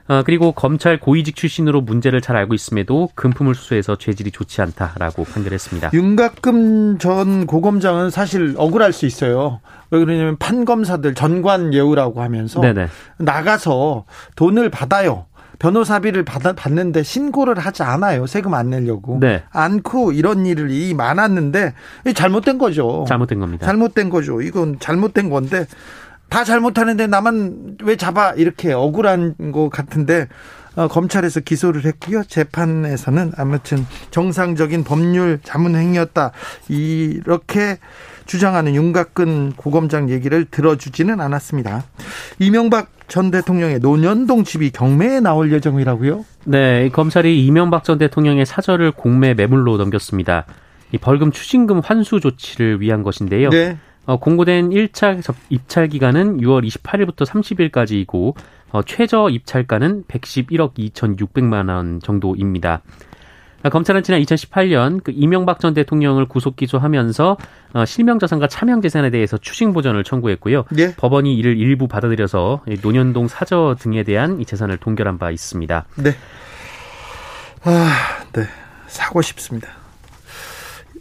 어, 0.09 0.23
그리고 0.25 0.53
검찰 0.53 1.01
고위직 1.01 1.35
출신으로 1.35 1.81
문제를 1.81 2.21
잘 2.21 2.37
알고 2.37 2.55
있음에도 2.55 3.09
금품을 3.15 3.55
수수해서 3.57 3.97
죄질이 3.97 4.31
좋지 4.31 4.63
않다라고 4.63 5.25
판결했습니다. 5.25 5.91
윤곽금 5.93 6.99
전 6.99 7.47
고검장은 7.47 8.11
사실 8.11 8.55
억울할 8.57 8.93
수 8.93 9.07
있어요. 9.07 9.61
왜 9.91 9.99
그러냐면 9.99 10.37
판검사들 10.37 11.15
전관 11.15 11.75
예우라고 11.75 12.23
하면서 12.23 12.61
네네. 12.61 12.87
나가서 13.19 14.05
돈을 14.37 14.71
받아요. 14.71 15.27
변호사비를 15.59 16.25
받아, 16.25 16.53
받는데 16.53 17.03
신고를 17.03 17.59
하지 17.59 17.83
않아요. 17.83 18.27
세금 18.27 18.55
안 18.55 18.71
내려고. 18.71 19.19
네. 19.21 19.43
않고 19.51 20.13
이런 20.13 20.47
일이 20.47 20.95
많았는데 20.95 21.75
잘못된 22.15 22.59
거죠. 22.59 23.05
잘못된 23.09 23.41
겁니다. 23.41 23.67
잘못된 23.67 24.11
거죠. 24.11 24.43
이건 24.43 24.79
잘못된 24.79 25.31
건데 25.31 25.67
다 26.29 26.45
잘못하는데 26.45 27.07
나만 27.07 27.77
왜 27.83 27.97
잡아 27.97 28.33
이렇게 28.33 28.73
억울한 28.73 29.53
것 29.53 29.71
같은데 29.71 30.29
어, 30.75 30.89
검찰에서 30.89 31.41
기소를 31.41 31.87
했고요. 31.87 32.23
재판에서는 32.25 33.33
아무튼 33.39 33.87
정상적인 34.11 34.85
법률 34.85 35.41
자문 35.43 35.75
행위였다. 35.75 36.33
이렇게 36.69 37.79
주장하는 38.27 38.75
윤곽근 38.75 39.53
고검장 39.53 40.11
얘기를 40.11 40.45
들어주지는 40.45 41.21
않았습니다. 41.21 41.85
이명박 42.39 42.91
전 43.09 43.31
대통령의 43.31 43.79
노년동 43.79 44.45
집이 44.45 44.71
경매에 44.71 45.21
나올 45.21 45.53
예정이라고요? 45.53 46.25
네, 46.45 46.89
검찰이 46.91 47.47
이명박 47.47 47.85
전 47.85 47.99
대통령의 47.99 48.45
사저를 48.45 48.93
공매 48.93 49.35
매물로 49.35 49.77
넘겼습니다. 49.77 50.45
이 50.93 50.99
벌금 50.99 51.33
추징금 51.33 51.81
환수 51.81 52.21
조치를 52.21 52.81
위한 52.81 53.03
것인데요. 53.03 53.51
네. 53.51 53.79
어, 54.07 54.19
공고된 54.19 54.71
1차 54.71 55.21
입찰 55.51 55.89
기간은 55.89 56.41
6월 56.41 56.67
28일부터 56.67 57.27
30일까지이고 57.27 58.35
어, 58.71 58.83
최저 58.83 59.29
입찰가는 59.29 60.05
111억 60.05 60.75
2,600만 60.75 61.69
원 61.69 62.01
정도입니다. 62.01 62.83
아, 63.67 63.69
검찰은 63.69 64.05
지난 64.05 64.21
2018년 64.23 65.03
그 65.03 65.13
이명박 65.13 65.59
전 65.59 65.75
대통령을 65.75 66.27
구속 66.27 66.55
기소하면서 66.55 67.37
어, 67.73 67.85
실명 67.85 68.21
자산과 68.21 68.47
차명 68.47 68.81
재산에 68.81 69.11
대해서 69.11 69.37
추징 69.39 69.73
보전을 69.73 70.05
청구했고요. 70.05 70.67
예? 70.79 70.95
법원이 70.95 71.37
이를 71.37 71.59
일부 71.59 71.89
받아들여서 71.89 72.63
노년동 72.81 73.27
사저 73.27 73.75
등에 73.81 74.05
대한 74.05 74.41
이 74.41 74.45
재산을 74.45 74.77
동결한 74.77 75.19
바 75.19 75.33
있습니다. 75.33 75.85
네. 75.97 76.11
아, 77.65 78.23
네. 78.33 78.45
사고 78.87 79.21
싶습니다. 79.21 79.69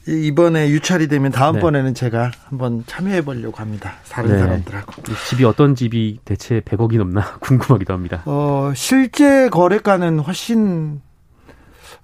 이번에 0.07 0.69
유찰이 0.69 1.07
되면 1.07 1.31
다음번에는 1.31 1.93
네. 1.93 1.99
제가 1.99 2.31
한번 2.49 2.83
참여해 2.87 3.21
보려고 3.25 3.57
합니다. 3.57 3.93
다른 4.09 4.31
네. 4.31 4.39
사람들하고. 4.39 5.03
집이 5.29 5.45
어떤 5.45 5.75
집이 5.75 6.19
대체 6.25 6.61
100억이 6.61 6.97
넘나 6.97 7.37
궁금하기도 7.41 7.93
합니다. 7.93 8.23
어, 8.25 8.71
실제 8.75 9.49
거래가는 9.49 10.17
훨씬 10.19 11.01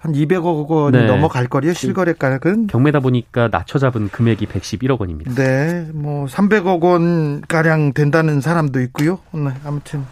한 0.02 0.12
200억 0.12 0.68
원이 0.68 0.98
네. 0.98 1.06
넘어갈 1.06 1.46
거리요 1.46 1.72
실거래가는 1.74 2.66
경매다 2.66 2.98
보니까 2.98 3.48
낮춰 3.52 3.78
잡은 3.78 4.08
금액이 4.08 4.46
111억 4.46 4.98
원입니다. 4.98 5.32
네, 5.34 5.88
뭐 5.94 6.26
300억 6.26 6.82
원 6.82 7.40
가량 7.42 7.92
된다는 7.92 8.40
사람도 8.40 8.80
있고요. 8.80 9.20
네, 9.30 9.50
아무튼 9.64 10.04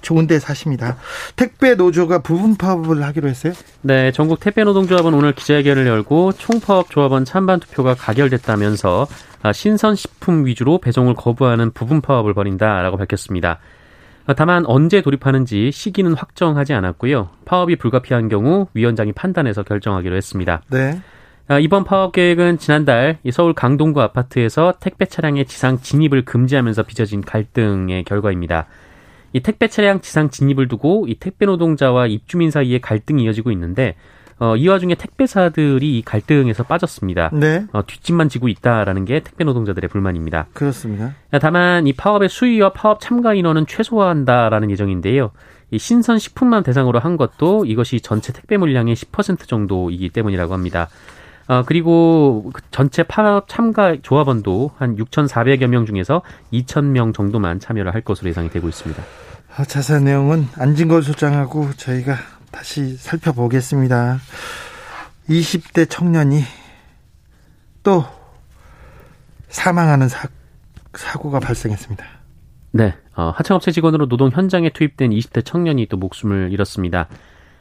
좋은데 0.00 0.38
사십니다. 0.38 0.96
택배 1.36 1.74
노조가 1.74 2.20
부분 2.22 2.56
파업을 2.56 3.02
하기로 3.02 3.28
했어요? 3.28 3.52
네, 3.82 4.12
전국 4.12 4.40
택배 4.40 4.64
노동조합은 4.64 5.12
오늘 5.12 5.34
기자회견을 5.34 5.86
열고 5.86 6.32
총파업 6.32 6.88
조합원 6.90 7.26
찬반 7.26 7.60
투표가 7.60 7.94
가결됐다면서 7.94 9.06
아, 9.42 9.52
신선 9.52 9.94
식품 9.94 10.46
위주로 10.46 10.78
배송을 10.78 11.14
거부하는 11.14 11.70
부분 11.72 12.00
파업을 12.00 12.32
벌인다라고 12.32 12.96
밝혔습니다. 12.96 13.58
아, 14.26 14.32
다만 14.32 14.64
언제 14.66 15.02
돌입하는지 15.02 15.70
시기는 15.70 16.14
확정하지 16.14 16.72
않았고요. 16.72 17.28
파업이 17.44 17.76
불가피한 17.76 18.28
경우 18.28 18.66
위원장이 18.72 19.12
판단해서 19.12 19.62
결정하기로 19.62 20.16
했습니다. 20.16 20.62
네. 20.70 20.98
아, 21.46 21.58
이번 21.58 21.84
파업 21.84 22.12
계획은 22.12 22.56
지난달 22.56 23.18
서울 23.30 23.52
강동구 23.52 24.00
아파트에서 24.00 24.72
택배 24.80 25.04
차량의 25.04 25.44
지상 25.44 25.78
진입을 25.78 26.24
금지하면서 26.24 26.84
빚어진 26.84 27.20
갈등의 27.20 28.04
결과입니다. 28.04 28.66
이 29.34 29.40
택배 29.40 29.68
차량 29.68 30.00
지상 30.00 30.30
진입을 30.30 30.68
두고 30.68 31.04
이 31.06 31.16
택배 31.16 31.44
노동자와 31.44 32.06
입주민 32.06 32.50
사이에 32.50 32.78
갈등이 32.78 33.24
이어지고 33.24 33.50
있는데 33.50 33.94
어, 34.38 34.56
이 34.56 34.66
와중에 34.68 34.94
택배사들이 34.94 35.98
이 35.98 36.02
갈등에서 36.02 36.64
빠졌습니다. 36.64 37.30
네. 37.32 37.66
어, 37.72 37.84
뒷짐만 37.86 38.28
지고 38.28 38.48
있다라는 38.48 39.04
게 39.04 39.20
택배 39.20 39.44
노동자들의 39.44 39.88
불만입니다. 39.88 40.46
그렇습니다. 40.52 41.14
다만 41.40 41.86
이 41.86 41.92
파업의 41.92 42.28
수위와 42.28 42.72
파업 42.72 43.00
참가 43.00 43.34
인원은 43.34 43.66
최소화한다라는 43.66 44.70
예정인데요. 44.70 45.30
이 45.70 45.78
신선 45.78 46.18
식품만 46.18 46.62
대상으로 46.62 46.98
한 46.98 47.16
것도 47.16 47.64
이것이 47.64 48.00
전체 48.00 48.32
택배 48.32 48.56
물량의 48.56 48.94
10% 48.94 49.46
정도이기 49.48 50.10
때문이라고 50.10 50.52
합니다. 50.52 50.88
어, 51.46 51.62
그리고 51.66 52.50
그 52.52 52.62
전체 52.70 53.02
파업 53.02 53.48
참가 53.48 53.96
조합원도 54.00 54.72
한 54.78 54.96
6,400여 54.96 55.66
명 55.66 55.84
중에서 55.84 56.22
2,000명 56.52 57.14
정도만 57.14 57.60
참여를 57.60 57.92
할 57.92 58.00
것으로 58.00 58.30
예상이 58.30 58.48
되고 58.50 58.68
있습니다. 58.68 59.02
아, 59.56 59.64
자세한 59.64 60.04
내용은 60.04 60.48
안진걸 60.56 61.02
소장하고 61.02 61.70
저희가 61.76 62.16
다시 62.54 62.96
살펴보겠습니다. 62.96 64.20
20대 65.28 65.90
청년이 65.90 66.42
또 67.82 68.04
사망하는 69.48 70.08
사, 70.08 70.28
사고가 70.94 71.40
발생했습니다. 71.40 72.04
네, 72.70 72.94
어, 73.16 73.32
하청업체 73.34 73.72
직원으로 73.72 74.06
노동 74.06 74.30
현장에 74.30 74.70
투입된 74.70 75.10
20대 75.10 75.44
청년이 75.44 75.86
또 75.86 75.96
목숨을 75.96 76.52
잃었습니다. 76.52 77.08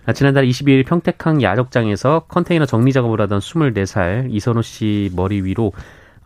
아, 0.06 0.14
지난달 0.14 0.46
22일 0.46 0.86
평택항 0.86 1.42
야적장에서 1.42 2.26
컨테이너 2.28 2.66
정리 2.66 2.94
작업을 2.94 3.20
하던 3.22 3.40
24살 3.40 4.28
이선호 4.32 4.62
씨 4.62 5.10
머리 5.16 5.42
위로 5.42 5.72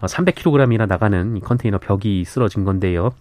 300kg이나 0.01 0.81
어, 0.81 0.85
나가는 0.87 1.39
컨테이너 1.39 1.77
벽이 1.77 2.25
쓰러진 2.25 2.65
건데요. 2.65 3.11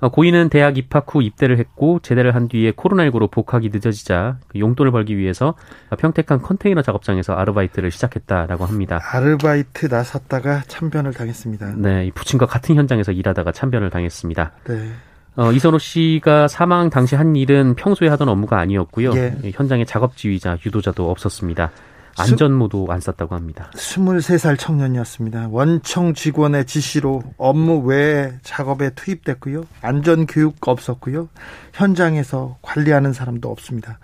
어, 0.00 0.10
고인은 0.10 0.48
대학 0.48 0.76
입학 0.76 1.06
후 1.12 1.22
입대를 1.22 1.58
했고 1.58 2.00
제대를 2.00 2.34
한 2.34 2.48
뒤에 2.48 2.72
코로나19로 2.72 3.30
복학이 3.30 3.70
늦어지자 3.72 4.38
그 4.48 4.58
용돈을 4.58 4.92
벌기 4.92 5.16
위해서 5.16 5.54
평택항 5.98 6.40
컨테이너 6.40 6.82
작업장에서 6.82 7.34
아르바이트를 7.34 7.90
시작했다라고 7.90 8.64
합니다. 8.66 9.00
아르바이트 9.02 9.86
나섰다가 9.86 10.62
참변을 10.66 11.12
당했습니다. 11.12 11.74
네, 11.76 12.10
부친과 12.14 12.46
같은 12.46 12.74
현장에서 12.76 13.12
일하다가 13.12 13.52
참변을 13.52 13.90
당했습니다. 13.90 14.52
네. 14.68 14.90
어, 15.36 15.50
이선호 15.50 15.78
씨가 15.78 16.46
사망 16.48 16.90
당시 16.90 17.16
한 17.16 17.34
일은 17.34 17.74
평소에 17.74 18.08
하던 18.08 18.28
업무가 18.28 18.58
아니었고요. 18.60 19.12
예. 19.16 19.36
현장에 19.52 19.84
작업 19.84 20.16
지휘자, 20.16 20.58
유도자도 20.64 21.10
없었습니다. 21.10 21.72
안전모도 22.18 22.86
안 22.90 23.00
썼다고 23.00 23.34
합니다. 23.34 23.70
23살 23.74 24.58
청년이었습니다. 24.58 25.48
원청 25.50 26.14
직원의 26.14 26.66
지시로 26.66 27.22
업무 27.36 27.78
외에 27.78 28.32
작업에 28.42 28.90
투입됐고요. 28.90 29.64
안전 29.82 30.26
교육 30.26 30.56
없었고요. 30.66 31.28
현장에서 31.72 32.58
관리하는 32.62 33.12
사람도 33.12 33.50
없습니다. 33.50 33.98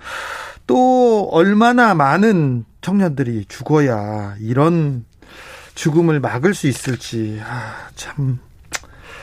또 0.67 1.29
얼마나 1.31 1.95
많은 1.95 2.65
청년들이 2.81 3.47
죽어야 3.49 4.37
이런 4.41 5.05
죽음을 5.75 6.21
막을 6.21 6.55
수 6.55 6.67
있을지 6.67 7.41
아, 7.45 7.89
참 7.95 8.39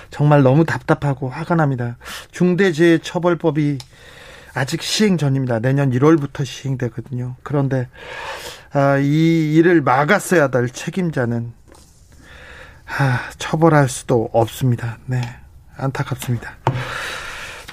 정말 0.09 0.41
너무 0.43 0.65
답답하고 0.65 1.29
화가 1.29 1.55
납니다. 1.55 1.97
중대재해처벌법이 2.31 3.77
아직 4.57 4.81
시행 4.81 5.17
전입니다. 5.17 5.59
내년 5.59 5.91
1월부터 5.91 6.43
시행되거든요. 6.43 7.35
그런데 7.43 7.87
아, 8.73 8.97
이 8.97 9.53
일을 9.55 9.81
막았어야 9.81 10.49
될 10.49 10.69
책임자는 10.69 11.53
아, 12.99 13.19
처벌할 13.37 13.87
수도 13.87 14.29
없습니다. 14.33 14.97
네, 15.05 15.21
안타깝습니다. 15.77 16.57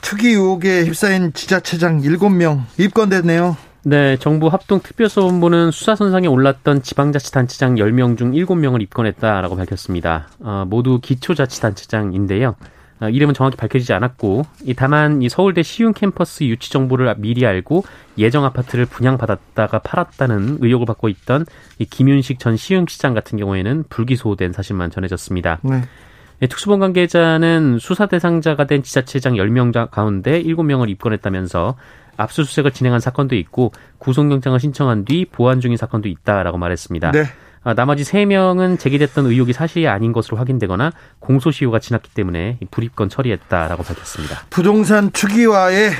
투기 0.03 0.29
의혹에 0.29 0.85
휩싸인 0.85 1.33
지자체장 1.33 2.03
7명 2.03 2.65
입건됐네요. 2.79 3.57
네, 3.87 4.17
정부 4.19 4.49
합동 4.49 4.81
특별수본부는 4.81 5.71
수사 5.71 5.95
선상에 5.95 6.27
올랐던 6.27 6.83
지방자치단체장 6.83 7.77
10명 7.77 8.19
중 8.19 8.33
7명을 8.33 8.83
입건했다라고 8.83 9.57
밝혔습니다. 9.57 10.29
어, 10.41 10.65
모두 10.67 11.01
기초자치단체장인데요. 11.03 12.57
어, 13.01 13.09
이름은 13.09 13.35
정확히 13.35 13.57
밝혀지지 13.57 13.93
않았고, 13.93 14.45
이 14.65 14.75
다만 14.75 15.23
이 15.23 15.29
서울대 15.29 15.63
시흥 15.63 15.93
캠퍼스 15.93 16.45
유치 16.45 16.71
정보를 16.71 17.13
미리 17.19 17.47
알고 17.47 17.85
예정 18.19 18.45
아파트를 18.45 18.87
분양받았다가 18.87 19.81
팔았다는 19.81 20.59
의혹을 20.61 20.87
받고 20.87 21.09
있던 21.09 21.47
이 21.79 21.85
김윤식 21.85 22.39
전 22.39 22.57
시흥시장 22.57 23.15
같은 23.15 23.39
경우에는 23.39 23.85
불기소된 23.89 24.53
사실만 24.53 24.91
전해졌습니다. 24.91 25.61
네. 25.63 25.83
네, 26.41 26.49
특수본 26.49 26.81
관계자는 26.81 27.79
수사 27.79 28.07
대상자가 28.07 28.67
된 28.67 28.83
지자체장 28.83 29.35
10명 29.35 29.91
가운데 29.91 30.43
7명을 30.43 30.91
입건했다면서 30.91 31.77
압수수색을 32.17 32.73
진행한 32.73 33.01
사건도 33.01 33.35
있고 33.37 33.73
구속영장을 33.99 34.59
신청한 34.59 35.05
뒤 35.05 35.25
보안 35.25 35.61
중인 35.61 35.77
사건도 35.77 36.09
있다라고 36.09 36.59
말했습니다. 36.59 37.13
네. 37.13 37.25
아, 37.65 37.75
나머지 37.75 38.05
3명은 38.05 38.79
제기됐던 38.79 39.27
의혹이 39.27 39.55
사실이 39.55 39.89
아닌 39.89 40.13
것으로 40.13 40.37
확인되거나 40.37 40.93
공소시효가 41.21 41.81
지났기 41.81 42.11
때문에 42.11 42.59
불입건 42.71 43.09
처리했다라고 43.09 43.83
밝혔습니다. 43.83 44.43
부동산 44.51 45.11
투기와의 45.11 45.93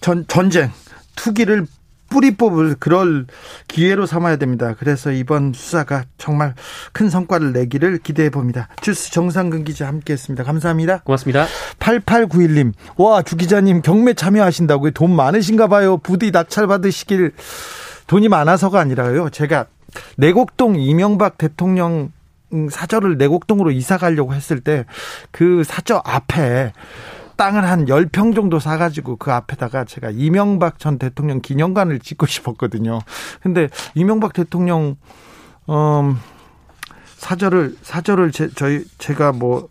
전, 0.00 0.26
전쟁, 0.26 0.70
투기를 1.14 1.66
뿌리 2.10 2.36
뽑을 2.36 2.76
그럴 2.78 3.26
기회로 3.66 4.06
삼아야 4.06 4.36
됩니다. 4.36 4.74
그래서 4.78 5.10
이번 5.10 5.52
수사가 5.52 6.04
정말 6.18 6.54
큰 6.92 7.08
성과를 7.10 7.52
내기를 7.52 7.98
기대해 7.98 8.30
봅니다. 8.30 8.68
주스 8.80 9.10
정상근 9.10 9.64
기자 9.64 9.86
함께 9.88 10.12
했습니다. 10.12 10.44
감사합니다. 10.44 10.98
고맙습니다. 10.98 11.46
8891님, 11.80 12.72
와, 12.98 13.22
주 13.22 13.36
기자님 13.36 13.82
경매 13.82 14.14
참여하신다고요? 14.14 14.92
돈 14.92 15.14
많으신가 15.16 15.66
봐요. 15.66 15.96
부디 15.96 16.30
낙찰 16.30 16.66
받으시길 16.66 17.32
돈이 18.06 18.28
많아서가 18.28 18.80
아니라요. 18.80 19.30
제가 19.30 19.66
내곡동 20.16 20.76
이명박 20.76 21.38
대통령 21.38 22.12
음, 22.52 22.68
사저를 22.68 23.16
내곡동으로 23.18 23.70
이사 23.70 23.98
가려고 23.98 24.34
했을 24.34 24.60
때 24.60 24.84
그 25.30 25.64
사저 25.64 26.00
앞에 26.04 26.72
땅을 27.36 27.68
한 27.68 27.86
10평 27.86 28.34
정도 28.34 28.60
사가지고 28.60 29.16
그 29.16 29.32
앞에다가 29.32 29.84
제가 29.84 30.10
이명박 30.10 30.78
전 30.78 30.98
대통령 30.98 31.40
기념관을 31.40 31.98
짓고 31.98 32.26
싶었거든요. 32.26 33.00
근데 33.42 33.68
이명박 33.96 34.32
대통령, 34.32 34.96
음, 35.68 36.20
사절을, 37.16 37.76
사절을 37.82 38.30
제, 38.30 38.48
저희, 38.54 38.84
제가 38.98 39.32
뭐, 39.32 39.68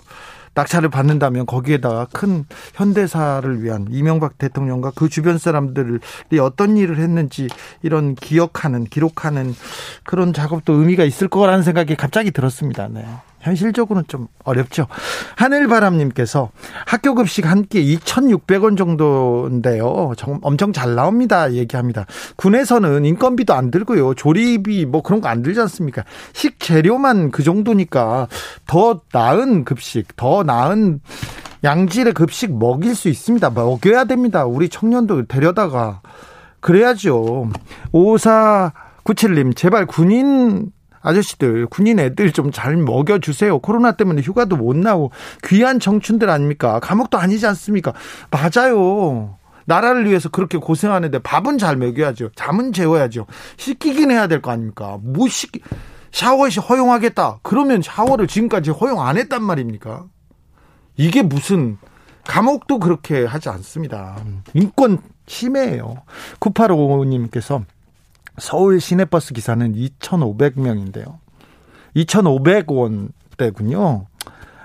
낙찰을 0.56 0.90
받는다면 0.90 1.46
거기에다가 1.46 2.08
큰 2.12 2.46
현대사를 2.76 3.64
위한 3.64 3.88
이명박 3.90 4.38
대통령과 4.38 4.92
그 4.96 5.10
주변 5.10 5.38
사람들이 5.38 6.00
어떤 6.40 6.78
일을 6.78 7.00
했는지 7.00 7.48
이런 7.82 8.16
기억하는 8.16 8.86
기록하는 8.86 9.56
그런 10.04 10.34
작업도 10.34 10.74
의미가 10.74 11.04
있을 11.04 11.28
거라는 11.28 11.64
생각이 11.64 11.96
갑자기 11.96 12.32
들었습니다. 12.32 12.88
네. 12.88 13.06
현실적으로는 13.44 14.06
좀 14.08 14.28
어렵죠. 14.44 14.88
하늘바람님께서 15.36 16.50
학교 16.86 17.14
급식 17.16 17.46
한 17.46 17.64
끼 17.64 17.96
2,600원 17.98 18.78
정도인데요. 18.78 20.14
엄청 20.42 20.74
잘 20.74 20.96
나옵니다. 20.96 21.54
얘기합니다. 21.54 22.06
군에서는 22.36 23.06
인건비도 23.06 23.54
안 23.54 23.72
들고요. 23.72 24.14
조리비 24.16 24.86
뭐 24.86 25.02
그런 25.02 25.22
거 25.22 25.28
안 25.28 25.42
들지 25.42 25.60
않습니까? 25.62 26.04
식재료만 26.34 27.32
그 27.32 27.42
정도니까 27.44 28.28
더 28.68 29.02
나은 29.12 29.66
급식, 29.66 30.16
더 30.16 30.44
나은 30.44 31.02
양질의 31.64 32.14
급식 32.14 32.56
먹일 32.58 32.94
수 32.96 33.10
있습니다. 33.10 33.50
먹여야 33.50 34.04
됩니다. 34.04 34.46
우리 34.46 34.70
청년도 34.70 35.26
데려다가 35.28 36.02
그래야죠. 36.60 37.50
5497님, 37.94 39.56
제발 39.56 39.86
군인 39.86 40.72
아저씨들, 41.04 41.68
군인 41.68 42.00
애들 42.00 42.32
좀 42.32 42.52
잘 42.52 42.76
먹여주세요. 42.78 43.60
코로나 43.60 43.92
때문에 43.94 44.22
휴가도 44.22 44.56
못 44.56 44.76
나오고 44.76 45.12
귀한 45.46 45.80
청춘들 45.80 46.30
아닙니까? 46.30 46.80
감옥도 46.80 47.18
아니지 47.18 47.46
않습니까? 47.48 47.94
맞아요. 48.32 49.38
나라를 49.66 50.10
위해서 50.10 50.30
그렇게 50.30 50.58
고생하는데 50.58 51.20
밥은 51.20 51.58
잘 51.58 51.78
먹여야죠. 51.78 52.32
잠은 52.36 52.74
재워야죠. 52.74 53.26
씻기긴 53.58 54.12
해야 54.12 54.28
될 54.28 54.42
거 54.42 54.52
아닙니까? 54.52 54.98
뭐 55.02 55.28
씻기, 55.28 55.62
샤워시 56.12 56.60
허용하겠다. 56.60 57.40
그러면 57.44 57.82
샤워를 57.82 58.28
지금까지 58.28 58.72
허용 58.72 59.02
안 59.02 59.18
했단 59.18 59.42
말입니까? 59.44 60.06
이게 60.98 61.22
무슨, 61.22 61.78
감옥도 62.28 62.80
그렇게 62.80 63.26
하지 63.26 63.50
않습니다. 63.50 64.18
인권 64.54 65.00
침해예요. 65.26 65.96
9855님께서 66.40 67.64
서울 68.38 68.80
시내버스 68.80 69.34
기사는 69.34 69.74
2,500명인데요. 69.74 71.18
2,500원대군요. 71.96 74.06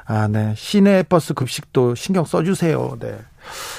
아, 0.06 0.28
네. 0.28 0.54
시내버스 0.56 1.34
급식도 1.34 1.94
신경 1.94 2.24
써주세요. 2.24 2.96
네. 2.98 3.18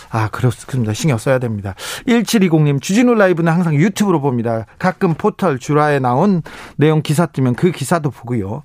아, 0.09 0.29
그렇습니다. 0.29 0.93
신경 0.93 1.17
써야 1.17 1.39
됩니다. 1.39 1.75
1720님, 2.07 2.81
주진우 2.81 3.13
라이브는 3.15 3.51
항상 3.51 3.75
유튜브로 3.75 4.21
봅니다. 4.21 4.65
가끔 4.77 5.13
포털 5.13 5.59
주라에 5.59 5.99
나온 5.99 6.41
내용 6.75 7.01
기사 7.01 7.25
뜨면 7.25 7.55
그 7.55 7.71
기사도 7.71 8.11
보고요. 8.11 8.63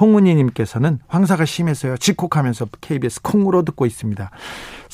홍문희님께서는 0.00 1.00
황사가 1.08 1.44
심해서요. 1.44 1.96
직콕하면서 1.96 2.66
KBS 2.80 3.22
콩으로 3.22 3.64
듣고 3.64 3.86
있습니다. 3.86 4.30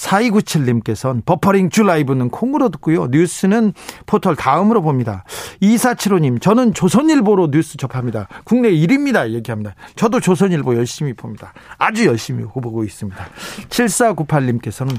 4297님께서는 0.01 1.25
버퍼링 1.25 1.70
주 1.70 1.83
라이브는 1.83 2.31
콩으로 2.31 2.70
듣고요. 2.70 3.07
뉴스는 3.07 3.75
포털 4.07 4.35
다음으로 4.37 4.83
봅니다. 4.83 5.25
2475님, 5.62 6.40
저는 6.40 6.75
조선일보로 6.75 7.51
뉴스 7.51 7.77
접합니다. 7.77 8.29
국내 8.44 8.70
1위입니다. 8.70 9.31
얘기합니다. 9.31 9.75
저도 9.96 10.20
조선일보 10.20 10.77
열심히 10.77 11.12
봅니다. 11.12 11.53
아주 11.79 12.07
열심히 12.07 12.44
보고 12.44 12.85
있습니다. 12.85 13.25
7498님께서는 13.68 14.92
어, 14.92 14.99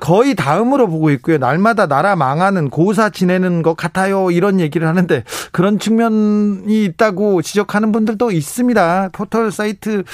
거의 0.00 0.34
다음으로 0.34 0.88
보고 0.88 1.10
있고요. 1.10 1.38
날마다 1.38 1.86
나라 1.86 2.16
망하는 2.16 2.68
고사 2.68 3.10
지내는 3.10 3.62
것 3.62 3.76
같아요. 3.76 4.30
이런 4.30 4.60
얘기를 4.60 4.86
하는데 4.86 5.24
그런 5.52 5.78
측면이 5.78 6.84
있다고 6.84 7.42
지적하는 7.42 7.92
분들도 7.92 8.30
있습니다. 8.30 9.10
포털 9.12 9.50
사이트 9.50 10.04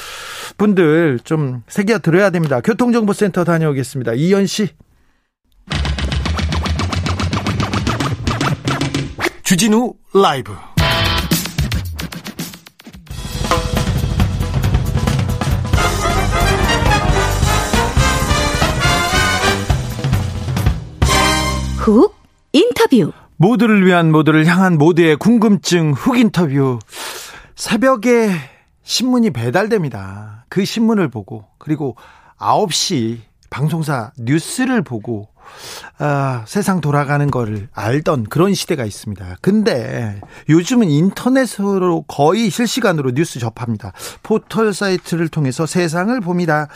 분들 0.57 1.21
좀 1.25 1.63
새겨 1.69 1.99
들어야 1.99 2.31
됩니다. 2.31 2.61
교통정보센터 2.61 3.45
다녀오겠습니다. 3.45 4.13
이현 4.15 4.47
씨. 4.47 4.69
주진우 9.43 9.95
라이브 10.13 10.53
훅 21.87 22.17
인터뷰 22.53 23.13
모두를 23.37 23.87
위한 23.87 24.11
모두를 24.11 24.45
향한 24.45 24.77
모두의 24.77 25.15
궁금증 25.15 25.93
훅 25.93 26.19
인터뷰 26.19 26.81
새벽에 27.55 28.33
신문이 28.83 29.31
배달됩니다. 29.31 30.47
그 30.49 30.65
신문을 30.65 31.09
보고 31.11 31.45
그리고 31.59 31.95
9시 32.39 33.19
방송사 33.51 34.11
뉴스를 34.19 34.83
보고 34.83 35.29
아, 35.99 36.45
세상 36.49 36.81
돌아가는 36.81 37.31
거를 37.31 37.69
알던 37.73 38.25
그런 38.25 38.53
시대가 38.53 38.85
있습니다. 38.85 39.37
근데 39.41 40.21
요즘은 40.49 40.91
인터넷으로 40.91 42.03
거의 42.09 42.51
실시간으로 42.51 43.13
뉴스 43.13 43.39
접합니다. 43.39 43.93
포털 44.25 44.75
사이트를 44.75 45.29
통해서 45.29 45.67
세상을 45.67 46.21
봅니다. 46.21 46.67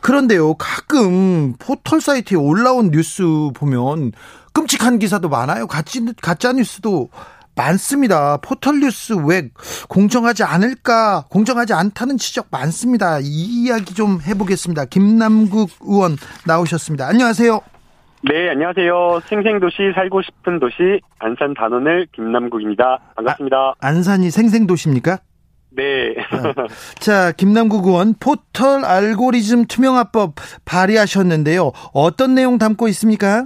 그런데요, 0.00 0.54
가끔 0.54 1.52
포털 1.58 2.00
사이트에 2.00 2.38
올라온 2.38 2.90
뉴스 2.90 3.22
보면 3.54 4.12
끔찍한 4.54 4.98
기사도 4.98 5.28
많아요. 5.28 5.66
가짜, 5.66 6.00
가짜 6.22 6.52
뉴스도 6.52 7.10
많습니다. 7.56 8.38
포털 8.38 8.80
뉴스 8.80 9.12
왜 9.12 9.50
공정하지 9.88 10.42
않을까, 10.42 11.26
공정하지 11.28 11.72
않다는 11.74 12.16
지적 12.16 12.46
많습니다. 12.50 13.18
이 13.20 13.24
이야기 13.24 13.94
좀 13.94 14.20
해보겠습니다. 14.26 14.86
김남국 14.86 15.70
의원 15.82 16.16
나오셨습니다. 16.46 17.06
안녕하세요. 17.06 17.60
네, 18.22 18.48
안녕하세요. 18.48 19.20
생생도시 19.26 19.92
살고 19.94 20.22
싶은 20.22 20.58
도시 20.58 21.00
안산 21.18 21.52
단원을 21.54 22.06
김남국입니다. 22.14 22.98
반갑습니다. 23.16 23.56
아, 23.56 23.74
안산이 23.80 24.30
생생도시입니까? 24.30 25.18
네. 25.76 26.14
자, 27.00 27.32
김남국 27.32 27.86
의원 27.86 28.14
포털 28.18 28.84
알고리즘 28.84 29.66
투명화법 29.66 30.36
발의하셨는데요. 30.64 31.72
어떤 31.92 32.34
내용 32.34 32.58
담고 32.58 32.88
있습니까? 32.88 33.44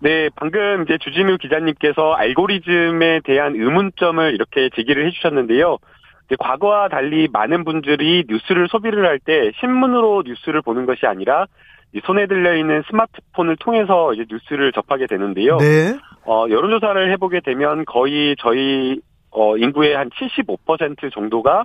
네, 0.00 0.30
방금 0.34 0.82
이제 0.82 0.96
주진우 0.98 1.36
기자님께서 1.38 2.12
알고리즘에 2.12 3.20
대한 3.24 3.54
의문점을 3.54 4.34
이렇게 4.34 4.70
제기를 4.74 5.06
해주셨는데요. 5.06 5.78
과거와 6.38 6.88
달리 6.88 7.28
많은 7.32 7.64
분들이 7.64 8.24
뉴스를 8.28 8.68
소비를 8.68 9.04
할 9.06 9.18
때 9.18 9.50
신문으로 9.60 10.22
뉴스를 10.24 10.62
보는 10.62 10.86
것이 10.86 11.06
아니라 11.06 11.46
손에 12.04 12.26
들려 12.26 12.56
있는 12.56 12.82
스마트폰을 12.88 13.56
통해서 13.56 14.14
이제 14.14 14.24
뉴스를 14.30 14.72
접하게 14.72 15.06
되는데요. 15.06 15.56
네. 15.58 15.96
어, 16.24 16.46
여론조사를 16.48 17.10
해보게 17.12 17.40
되면 17.40 17.84
거의 17.84 18.36
저희 18.38 19.00
어, 19.32 19.56
인구의 19.56 19.96
한 19.96 20.08
75% 20.10 21.12
정도가 21.12 21.64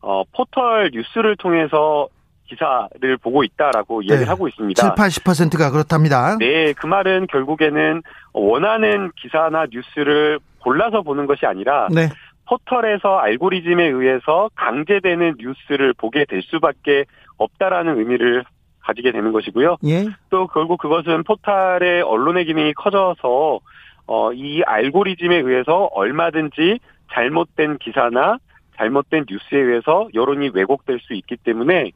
어, 0.00 0.22
포털 0.34 0.90
뉴스를 0.92 1.36
통해서 1.36 2.08
기사를 2.48 3.16
보고 3.18 3.44
있다라고 3.44 4.02
이야기를 4.02 4.24
네. 4.24 4.28
하고 4.28 4.48
있습니다. 4.48 4.94
7, 4.94 4.94
80%가 4.94 5.70
그렇답니다. 5.70 6.36
네, 6.38 6.72
그 6.72 6.86
말은 6.86 7.26
결국에는 7.28 8.02
원하는 8.32 9.12
기사나 9.16 9.66
뉴스를 9.70 10.40
골라서 10.60 11.02
보는 11.02 11.26
것이 11.26 11.46
아니라 11.46 11.88
네. 11.90 12.08
포털에서 12.46 13.18
알고리즘에 13.18 13.84
의해서 13.84 14.48
강제되는 14.54 15.36
뉴스를 15.38 15.92
보게 15.92 16.24
될 16.24 16.42
수밖에 16.42 17.04
없다라는 17.36 17.98
의미를 17.98 18.44
가지게 18.80 19.12
되는 19.12 19.32
것이고요. 19.32 19.76
예. 19.84 20.06
또 20.30 20.46
결국 20.46 20.78
그것은 20.78 21.22
포털의 21.24 22.02
언론의 22.02 22.46
기능이 22.46 22.72
커져서 22.72 23.60
어, 24.06 24.32
이 24.32 24.62
알고리즘에 24.62 25.36
의해서 25.36 25.90
얼마든지 25.92 26.80
잘못된 27.12 27.76
기사나 27.78 28.38
잘못된 28.78 29.26
뉴스에 29.28 29.58
의해서 29.58 30.08
여론이 30.14 30.50
왜곡될 30.54 31.00
수 31.00 31.12
있기 31.12 31.36
때문에 31.36 31.90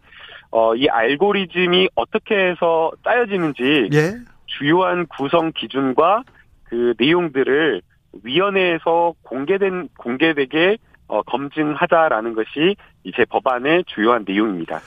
어, 0.53 0.75
이 0.77 0.87
알고리즘이 0.89 1.89
어떻게 1.97 2.35
해서 2.37 2.93
짜여지는지 3.05 3.89
예. 3.93 4.15
주요한 4.47 5.07
구성 5.07 5.51
기준과 5.57 6.23
그 6.65 6.95
내용들을 6.99 7.83
위원회에서 8.23 9.15
공개된 9.23 9.89
공개되게 9.99 10.77
어, 11.09 11.23
검증하자라는 11.23 12.35
것이 12.35 12.77
이제 13.05 13.25
법안의 13.29 13.85
주요한 13.87 14.25
내용입니다. 14.27 14.81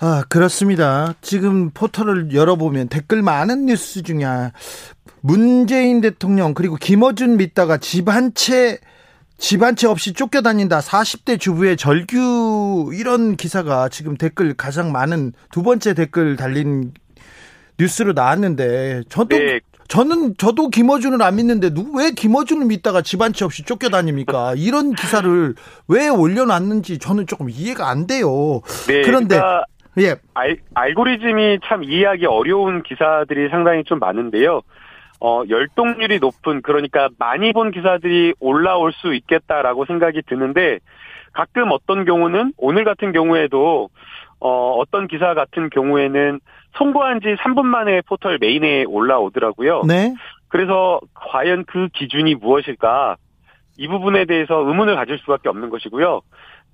아 0.00 0.22
그렇습니다. 0.28 1.14
지금 1.22 1.70
포털을 1.70 2.34
열어보면 2.34 2.88
댓글 2.88 3.22
많은 3.22 3.66
뉴스 3.66 4.02
중에 4.02 4.24
문재인 5.22 6.00
대통령 6.00 6.54
그리고 6.54 6.76
김어준 6.76 7.36
믿다가 7.36 7.78
집 7.78 8.08
한 8.08 8.32
채 8.34 8.78
집 9.38 9.62
한 9.62 9.74
채 9.74 9.86
없이 9.88 10.12
쫓겨다닌다. 10.12 10.78
40대 10.80 11.38
주부의 11.40 11.76
절규 11.76 12.92
이런 12.94 13.36
기사가 13.36 13.88
지금 13.88 14.16
댓글 14.16 14.54
가장 14.54 14.92
많은 14.92 15.32
두 15.50 15.62
번째 15.62 15.94
댓글 15.94 16.36
달린 16.36 16.92
뉴스로 17.78 18.12
나왔는데 18.12 19.02
저도 19.08 19.36
네. 19.36 19.60
저는 19.88 20.36
저도 20.38 20.68
김어준을 20.70 21.20
안 21.22 21.36
믿는데 21.36 21.70
누, 21.74 21.92
왜 21.94 22.12
김어준을 22.12 22.66
믿다가 22.66 23.02
집한채 23.02 23.44
없이 23.44 23.64
쫓겨다닙니까? 23.64 24.54
이런 24.56 24.92
기사를 24.94 25.54
왜 25.88 26.08
올려놨는지 26.08 26.98
저는 26.98 27.26
조금 27.26 27.50
이해가 27.50 27.88
안 27.90 28.06
돼요. 28.06 28.60
네, 28.86 29.02
그런데 29.02 29.36
그러니까 29.36 29.64
예, 29.98 30.14
알, 30.34 30.56
알고리즘이 30.74 31.58
참 31.66 31.84
이해하기 31.84 32.24
어려운 32.26 32.82
기사들이 32.82 33.50
상당히 33.50 33.82
좀 33.84 33.98
많은데요. 33.98 34.62
어, 35.24 35.44
열동률이 35.48 36.18
높은, 36.18 36.62
그러니까 36.62 37.08
많이 37.16 37.52
본 37.52 37.70
기사들이 37.70 38.34
올라올 38.40 38.92
수 38.92 39.14
있겠다라고 39.14 39.84
생각이 39.86 40.22
드는데, 40.26 40.80
가끔 41.32 41.70
어떤 41.70 42.04
경우는, 42.04 42.54
오늘 42.56 42.84
같은 42.84 43.12
경우에도, 43.12 43.88
어, 44.40 44.72
어떤 44.72 45.06
기사 45.06 45.34
같은 45.34 45.70
경우에는 45.70 46.40
송고한 46.76 47.20
지 47.20 47.36
3분 47.36 47.62
만에 47.62 48.00
포털 48.00 48.38
메인에 48.40 48.82
올라오더라고요. 48.84 49.82
네, 49.86 50.12
그래서 50.48 50.98
과연 51.14 51.66
그 51.66 51.86
기준이 51.92 52.34
무엇일까? 52.34 53.14
이 53.78 53.86
부분에 53.86 54.24
대해서 54.24 54.56
의문을 54.56 54.96
가질 54.96 55.18
수밖에 55.18 55.48
없는 55.48 55.70
것이고요. 55.70 56.20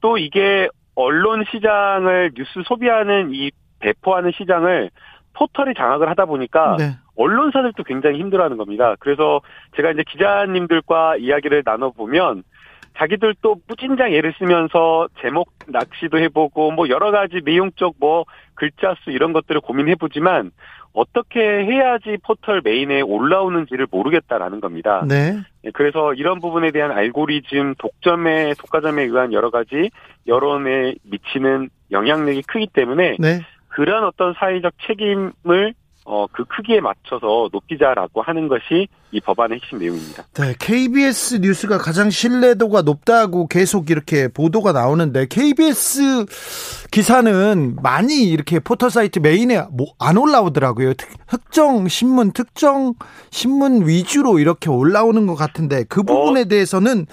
또 0.01 0.17
이게 0.17 0.69
언론 0.95 1.45
시장을 1.51 2.31
뉴스 2.35 2.63
소비하는 2.65 3.35
이 3.35 3.51
배포하는 3.81 4.33
시장을 4.35 4.91
포털이 5.35 5.75
장악을 5.75 6.09
하다 6.09 6.25
보니까 6.25 6.77
네, 6.79 6.97
언론사들도 7.19 7.83
굉장히 7.83 8.21
힘들어하는 8.21 8.57
겁니다. 8.57 8.95
그래서 9.01 9.41
제가 9.77 9.91
이제 9.91 10.03
기자님들과 10.09 11.17
이야기를 11.17 11.63
나눠보면 11.65 12.45
자기들도 12.97 13.57
무진장 13.67 14.13
애를 14.13 14.35
쓰면서 14.39 15.09
제목 15.21 15.51
낚시도 15.67 16.19
해보고 16.19 16.73
뭐 16.73 16.89
여러 16.89 17.11
가지 17.11 17.41
내용적 17.45 17.95
뭐 18.01 18.25
글자 18.55 18.95
수 19.03 19.11
이런 19.11 19.33
것들을 19.33 19.61
고민해보지만 19.61 20.51
어떻게 20.93 21.41
해야지 21.41 22.17
포털 22.25 22.61
메인에 22.65 23.03
올라오는지를 23.03 23.87
모르겠다라는 23.91 24.61
겁니다. 24.61 25.05
네, 25.07 25.37
예, 25.65 25.71
그래서 25.71 26.15
이런 26.15 26.41
부분에 26.41 26.73
대한 26.73 26.91
알고리즘, 26.91 27.75
독점의 27.79 28.55
독과점에 28.57 29.03
의한 29.05 29.33
여러 29.33 29.51
가지 29.51 29.91
여론에 30.27 30.95
미치는 31.05 31.69
영향력이 31.93 32.43
크기 32.43 32.67
때문에 32.67 33.17
네. 33.21 33.41
그런 33.69 34.03
어떤 34.05 34.35
사회적 34.35 34.73
책임을 34.87 35.75
어, 36.11 36.27
그 36.33 36.45
크기에 36.47 36.81
맞춰서 36.81 37.51
높이자라고 37.53 38.23
하는 38.23 38.49
것이 38.49 38.89
이 39.13 39.21
법안의 39.21 39.59
핵심 39.61 39.79
내용입니다. 39.79 40.25
네, 40.35 40.55
KBS 40.59 41.37
뉴스가 41.43 41.77
가장 41.79 42.09
신뢰도가 42.09 42.83
높다고 42.83 43.47
계속 43.47 43.91
이렇게 43.91 44.29
보도가 44.29 44.73
나오는데 44.73 45.27
KBS 45.29 46.25
기사는 46.91 47.77
많이 47.83 48.25
이렇게 48.25 48.59
포털 48.59 48.91
사이트 48.91 49.19
메인에 49.19 49.63
뭐 49.71 49.89
안 49.99 50.17
올라오더라고요. 50.17 50.95
특, 50.95 51.09
특정 51.27 51.89
신문, 51.89 52.33
특정 52.33 52.95
신문 53.31 53.87
위주로 53.87 54.39
이렇게 54.39 54.71
올라오는 54.71 55.27
것 55.27 55.35
같은데 55.35 55.85
그 55.89 56.03
부분에 56.03 56.45
대해서는 56.47 57.07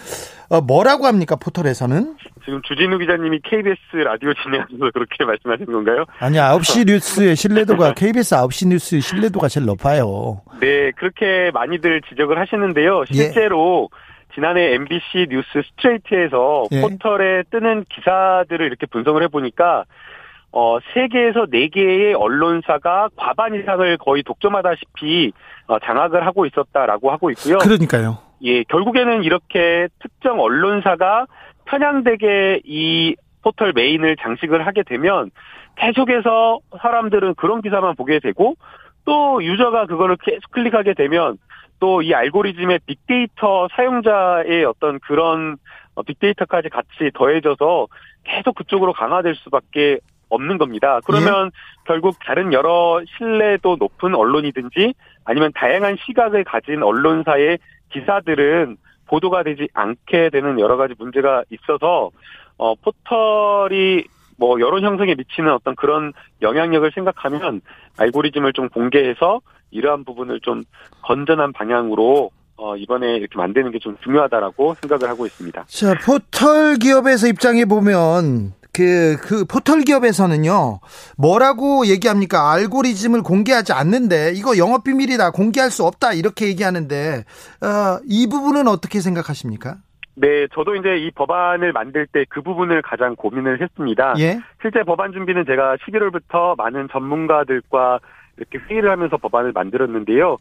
어, 0.49 0.62
뭐라고 0.62 1.08
합니까 1.08 1.36
포털에서는? 1.36 2.15
지금 2.45 2.62
주진우 2.62 2.99
기자님이 2.99 3.39
KBS 3.43 3.77
라디오 4.03 4.34
진행하셔서 4.36 4.91
그렇게 4.91 5.25
말씀하시는 5.25 5.71
건가요? 5.71 6.05
아니 6.19 6.38
9시 6.38 6.88
뉴스의 6.88 7.36
신뢰도가 7.36 7.93
KBS 7.93 8.36
9시 8.36 8.67
뉴스의 8.69 9.01
신뢰도가 9.01 9.47
제일 9.47 9.65
높아요. 9.65 10.41
네, 10.60 10.91
그렇게 10.91 11.51
많이들 11.53 12.01
지적을 12.08 12.39
하시는데요. 12.39 13.01
예. 13.12 13.15
실제로 13.15 13.89
지난해 14.36 14.73
MBC 14.75 15.27
뉴스 15.29 15.47
스트레이트에서 15.69 16.65
예. 16.71 16.81
포털에 16.81 17.43
뜨는 17.49 17.86
기사들을 17.89 18.65
이렇게 18.65 18.86
분석을 18.86 19.23
해보니까 19.23 19.86
어, 20.51 20.77
세개에서 20.93 21.47
네개의 21.49 22.13
언론사가 22.13 23.10
과반 23.17 23.55
이상을 23.55 23.97
거의 23.97 24.23
독점하다시피 24.23 25.34
어, 25.67 25.79
장악을 25.79 26.25
하고 26.25 26.45
있었다라고 26.45 27.12
하고 27.12 27.29
있고요. 27.31 27.58
그러니까요. 27.58 28.19
예, 28.43 28.63
결국에는 28.63 29.23
이렇게 29.23 29.88
특정 29.99 30.39
언론사가 30.39 31.25
편향되게 31.65 32.62
이 32.63 33.15
포털 33.43 33.73
메인을 33.73 34.15
장식을 34.17 34.65
하게 34.65 34.84
되면 34.84 35.30
계속해서 35.75 36.60
사람들은 36.82 37.36
그런 37.36 37.62
기사만 37.62 37.95
보게 37.95 38.19
되고 38.19 38.56
또 39.06 39.43
유저가 39.43 39.86
그거를 39.86 40.17
계속 40.23 40.49
클릭하게 40.51 40.93
되면 40.93 41.38
또 41.80 42.01
이 42.01 42.13
알고리즘의 42.13 42.80
빅데이터 42.86 43.67
사용자의 43.75 44.65
어떤 44.65 44.99
그런 44.99 45.58
어, 45.95 46.04
빅데이터까지 46.04 46.69
같이 46.69 47.12
더해져서 47.13 47.88
계속 48.23 48.56
그쪽으로 48.56 48.93
강화될 48.93 49.36
수밖에 49.36 49.99
없는 50.30 50.58
겁니다. 50.58 50.99
그러면 51.06 51.51
결국 51.86 52.17
다른 52.25 52.51
여러 52.54 53.01
신뢰도 53.17 53.78
높은 53.80 54.15
언론이든지 54.15 54.93
아니면 55.23 55.51
다양한 55.56 55.97
시각을 56.06 56.43
가진 56.43 56.82
언론사의 56.82 57.60
기사들은 57.91 58.78
보도가 59.07 59.43
되지 59.43 59.67
않게 59.73 60.29
되는 60.31 60.59
여러 60.59 60.77
가지 60.77 60.93
문제가 60.97 61.43
있어서 61.49 62.11
어 62.57 62.73
포털이 62.75 64.03
뭐 64.37 64.59
여론 64.59 64.83
형성에 64.83 65.15
미치는 65.15 65.51
어떤 65.51 65.75
그런 65.75 66.13
영향력을 66.41 66.91
생각하면 66.93 67.61
알고리즘을 67.97 68.53
좀 68.53 68.69
공개해서 68.69 69.41
이러한 69.71 70.03
부분을 70.03 70.39
좀 70.41 70.63
건전한 71.01 71.53
방향으로 71.53 72.31
어 72.57 72.75
이번에 72.77 73.15
이렇게 73.17 73.37
만드는 73.37 73.71
게 73.71 73.79
좀 73.79 73.97
중요하다라고 74.03 74.75
생각을 74.75 75.09
하고 75.09 75.25
있습니다. 75.25 75.65
자, 75.67 75.93
포털 76.05 76.75
기업에서 76.77 77.27
입장해 77.27 77.65
보면 77.65 78.53
그, 78.75 79.17
그 79.21 79.45
포털 79.45 79.81
기업에서는요, 79.81 80.79
뭐라고 81.17 81.88
얘기합니까? 81.88 82.51
알고리즘을 82.51 83.23
공개하지 83.23 83.73
않는데, 83.73 84.33
이거 84.35 84.57
영업비밀이다, 84.57 85.31
공개할 85.31 85.71
수 85.71 85.85
없다, 85.85 86.13
이렇게 86.13 86.47
얘기하는데, 86.47 87.23
어, 87.61 87.99
이 88.05 88.27
부분은 88.27 88.67
어떻게 88.67 88.99
생각하십니까? 88.99 89.77
네, 90.17 90.47
저도 90.53 90.75
이제 90.75 90.97
이 90.97 91.11
법안을 91.11 91.73
만들 91.73 92.07
때 92.07 92.25
그 92.29 92.41
부분을 92.41 92.81
가장 92.81 93.15
고민을 93.15 93.61
했습니다. 93.61 94.13
예? 94.19 94.39
실제 94.61 94.83
법안 94.83 95.13
준비는 95.13 95.45
제가 95.45 95.77
11월부터 95.77 96.57
많은 96.57 96.89
전문가들과 96.91 97.99
이렇게 98.38 98.57
회의를 98.57 98.91
하면서 98.91 99.15
법안을 99.15 99.53
만들었는데요. 99.53 100.38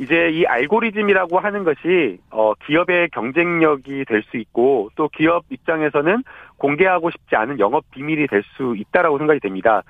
이제 0.00 0.30
이 0.30 0.46
알고리즘이라고 0.46 1.38
하는 1.40 1.62
것이 1.62 2.18
어 2.30 2.54
기업의 2.54 3.10
경쟁력이 3.10 4.06
될 4.06 4.22
수 4.30 4.38
있고 4.38 4.88
또 4.96 5.08
기업 5.08 5.44
입장에서는 5.50 6.24
공개하고 6.56 7.10
싶지 7.10 7.36
않은 7.36 7.58
영업 7.58 7.84
비밀이 7.90 8.26
될 8.26 8.42
수 8.56 8.74
있다라고 8.78 9.18
생각이 9.18 9.40
됩니다. 9.40 9.82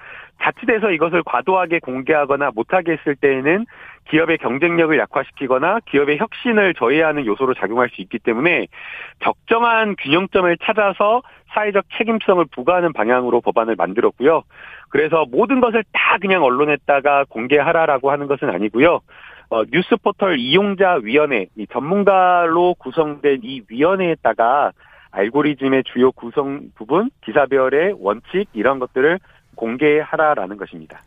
자칫해서 0.43 0.91
이것을 0.91 1.23
과도하게 1.25 1.79
공개하거나 1.79 2.51
못하게 2.55 2.93
했을 2.93 3.15
때에는 3.15 3.67
기업의 4.09 4.39
경쟁력을 4.39 4.99
약화시키거나 4.99 5.79
기업의 5.87 6.19
혁신을 6.19 6.75
저해하는 6.75 7.25
요소로 7.27 7.55
작용할 7.55 7.89
수 7.91 8.01
있기 8.01 8.19
때문에 8.19 8.67
적정한 9.23 9.95
균형점을 9.97 10.57
찾아서 10.65 11.23
사회적 11.53 11.85
책임성을 11.99 12.45
부과하는 12.51 12.93
방향으로 12.93 13.41
법안을 13.43 13.77
만들었고요. 13.77 14.43
그래서 14.89 15.25
모든 15.31 15.61
것을 15.61 15.85
다 15.93 16.17
그냥 16.21 16.43
언론에다가 16.43 17.27
공개하라라고 17.29 18.11
하는 18.11 18.27
것은 18.27 18.51
아니고요. 18.51 19.01
어, 19.51 19.65
뉴스 19.65 19.97
포털 20.03 20.39
이용자 20.39 21.01
위원회, 21.03 21.47
이 21.57 21.67
전문가로 21.73 22.75
구성된 22.79 23.41
이 23.43 23.63
위원회에다가 23.69 24.73
알고리즘의 25.11 25.83
주요 25.93 26.13
구성 26.13 26.71
부분, 26.77 27.11
기사별의 27.25 27.97
원칙 27.99 28.47
이런 28.53 28.79
것들을 28.79 29.19
공개하라라는 29.57 30.57
것입니다. 30.57 31.01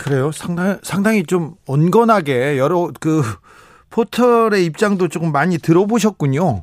그래요. 0.00 0.32
상당히, 0.32 0.74
상당히 0.82 1.22
좀 1.22 1.54
온건하게 1.66 2.58
여러 2.58 2.90
그 3.00 3.22
포털의 3.90 4.64
입장도 4.66 5.08
조금 5.08 5.30
많이 5.30 5.56
들어보셨군요. 5.56 6.62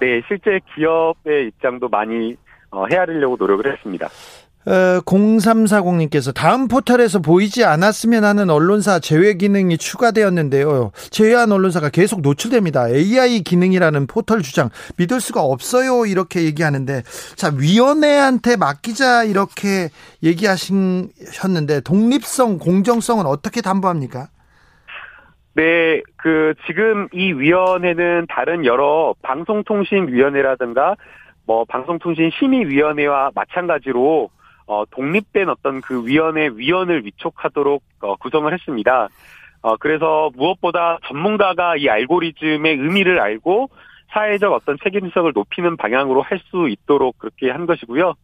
네, 0.00 0.22
실제 0.28 0.60
기업의 0.74 1.48
입장도 1.48 1.88
많이 1.88 2.36
어, 2.70 2.86
헤아리려고 2.86 3.36
노력을 3.36 3.70
했습니다. 3.70 4.08
어, 4.66 5.00
0340님께서 5.06 6.34
다음 6.34 6.68
포털에서 6.68 7.20
보이지 7.20 7.64
않았으면 7.64 8.24
하는 8.24 8.50
언론사 8.50 8.98
제외 8.98 9.34
기능이 9.34 9.78
추가되었는데요. 9.78 10.92
제외한 11.10 11.50
언론사가 11.50 11.88
계속 11.88 12.20
노출됩니다. 12.20 12.88
AI 12.90 13.40
기능이라는 13.40 14.06
포털 14.06 14.42
주장 14.42 14.68
믿을 14.98 15.20
수가 15.20 15.40
없어요. 15.40 16.04
이렇게 16.04 16.44
얘기하는데 16.44 17.02
자 17.36 17.50
위원회한테 17.58 18.56
맡기자 18.56 19.24
이렇게 19.24 19.88
얘기하셨는데 20.22 21.80
독립성, 21.80 22.58
공정성은 22.58 23.24
어떻게 23.24 23.62
담보합니까? 23.62 24.28
네, 25.54 26.02
그 26.16 26.54
지금 26.66 27.08
이 27.12 27.32
위원회는 27.32 28.26
다른 28.28 28.66
여러 28.66 29.14
방송통신위원회라든가 29.22 30.96
뭐 31.46 31.64
방송통신심의위원회와 31.64 33.30
마찬가지로 33.34 34.28
어, 34.70 34.84
독립된 34.88 35.48
어떤 35.48 35.80
그 35.80 36.06
위원회 36.06 36.48
위원을 36.54 37.04
위촉하도록 37.04 37.82
어, 38.02 38.14
구성을 38.14 38.52
했습니다. 38.52 39.08
어, 39.62 39.76
그래서 39.78 40.30
무엇보다 40.36 40.98
전문가가 41.08 41.74
이 41.76 41.88
알고리즘의 41.88 42.76
의미를 42.76 43.18
알고 43.20 43.68
사회적 44.12 44.52
어떤 44.52 44.76
책임성을 44.82 45.32
높이는 45.34 45.76
방향으로 45.76 46.22
할 46.22 46.38
수 46.50 46.68
있도록 46.68 47.18
그렇게 47.18 47.50
한 47.50 47.66
것이고요. 47.66 48.14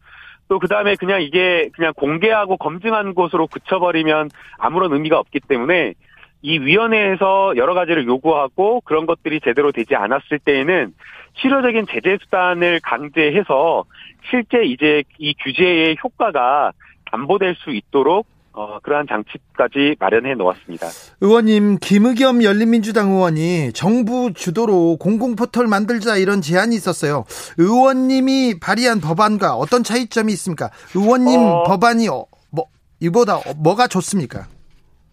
또 0.47 0.59
그 0.59 0.69
다음에 0.69 0.95
그냥 0.95 1.21
이게 1.21 1.69
그냥 1.73 1.91
공개하고 1.93 2.55
검증한 2.55 3.13
것으로 3.13 3.47
그쳐버리면 3.47 4.29
아무런 4.57 4.93
의미가 4.93 5.19
없기 5.19 5.41
때문에 5.41 5.95
이 6.41 6.59
위원회에서 6.59 7.57
여러 7.57 7.73
가지를 7.73 8.05
요구하고 8.07 8.79
그런 8.85 9.05
것들이 9.05 9.41
제대로 9.41 9.73
되지 9.73 9.95
않았을 9.95 10.39
때에는 10.39 10.93
실효적인 11.33 11.87
제재 11.89 12.17
수단을 12.23 12.79
강제해서 12.81 13.83
실제 14.29 14.63
이제 14.63 15.03
이 15.17 15.33
규제의 15.43 15.97
효과가 16.03 16.71
담보될 17.11 17.55
수 17.55 17.71
있도록 17.71 18.27
어, 18.57 18.79
그러한 18.79 19.05
장치까지 19.07 19.97
마련해 19.99 20.33
놓았습니다. 20.33 20.87
의원님, 21.21 21.77
김의겸 21.79 22.43
열린민주당 22.43 23.11
의원이 23.11 23.71
정부 23.73 24.33
주도로 24.33 24.97
공공 24.97 25.35
포털 25.35 25.67
만들자 25.67 26.17
이런 26.17 26.41
제안이 26.41 26.75
있었어요. 26.75 27.25
의원님이 27.59 28.59
발의한 28.59 28.99
법안과 28.99 29.53
어떤 29.53 29.83
차이점이 29.83 30.33
있습니까? 30.33 30.71
의원님 30.95 31.39
어, 31.39 31.63
법안이 31.65 32.07
어, 32.09 32.25
뭐, 32.49 32.65
이보다 32.99 33.37
뭐가 33.57 33.85
좋습니까? 33.85 34.47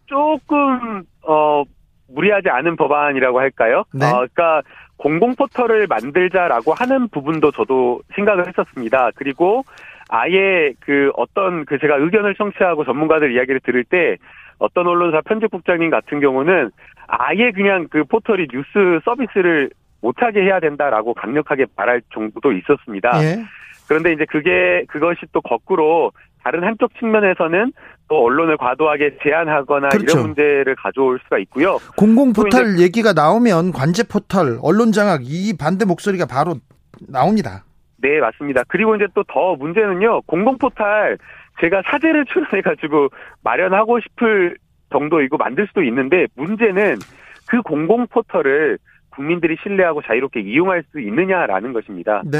조금, 0.06 1.04
어, 1.28 1.64
무리하지 2.08 2.48
않은 2.48 2.76
법안이라고 2.76 3.40
할까요? 3.40 3.84
네. 3.92 4.06
어, 4.06 4.26
그러니까 4.32 4.62
공공 4.96 5.34
포털을 5.34 5.86
만들자라고 5.86 6.72
하는 6.74 7.08
부분도 7.08 7.50
저도 7.52 8.00
생각을 8.14 8.48
했었습니다. 8.48 9.10
그리고 9.14 9.64
아예 10.08 10.72
그 10.80 11.10
어떤 11.16 11.64
그 11.64 11.78
제가 11.78 11.96
의견을 11.96 12.34
청취하고 12.34 12.84
전문가들 12.84 13.34
이야기를 13.34 13.60
들을 13.60 13.84
때 13.84 14.16
어떤 14.58 14.86
언론사 14.86 15.20
편집국장님 15.22 15.90
같은 15.90 16.20
경우는 16.20 16.70
아예 17.06 17.50
그냥 17.50 17.88
그 17.90 18.04
포털이 18.04 18.46
뉴스 18.48 19.00
서비스를 19.04 19.70
못하게 20.00 20.42
해야 20.42 20.60
된다라고 20.60 21.14
강력하게 21.14 21.66
말할 21.76 22.02
정도도 22.12 22.52
있었습니다. 22.52 23.10
예. 23.22 23.44
그런데 23.88 24.12
이제 24.12 24.24
그게 24.26 24.84
그것이 24.88 25.20
또 25.32 25.40
거꾸로 25.40 26.12
다른 26.44 26.62
한쪽 26.62 26.94
측면에서는 26.98 27.72
또 28.08 28.24
언론을 28.24 28.58
과도하게 28.58 29.16
제한하거나 29.22 29.88
그렇죠. 29.88 30.12
이런 30.12 30.26
문제를 30.26 30.76
가져올 30.76 31.18
수가 31.24 31.38
있고요. 31.38 31.78
공공 31.96 32.34
포털 32.34 32.78
얘기가 32.78 33.14
나오면 33.14 33.72
관제 33.72 34.04
포털, 34.04 34.58
언론 34.62 34.92
장악 34.92 35.22
이 35.24 35.56
반대 35.58 35.86
목소리가 35.86 36.26
바로 36.26 36.56
나옵니다. 37.08 37.64
네, 37.96 38.20
맞습니다. 38.20 38.62
그리고 38.68 38.94
이제 38.94 39.06
또 39.14 39.24
더 39.26 39.56
문제는요, 39.56 40.22
공공포탈 40.22 41.16
제가 41.60 41.82
사제를 41.86 42.26
출연해 42.32 42.60
가지고 42.60 43.08
마련하고 43.42 44.00
싶을 44.00 44.58
정도이고 44.92 45.38
만들 45.38 45.66
수도 45.66 45.82
있는데, 45.82 46.26
문제는 46.36 46.98
그 47.48 47.62
공공 47.62 48.06
포털을 48.08 48.78
국민들이 49.10 49.56
신뢰하고 49.62 50.02
자유롭게 50.02 50.40
이용할 50.40 50.84
수 50.92 51.00
있느냐라는 51.00 51.72
것입니다. 51.72 52.22
네. 52.26 52.38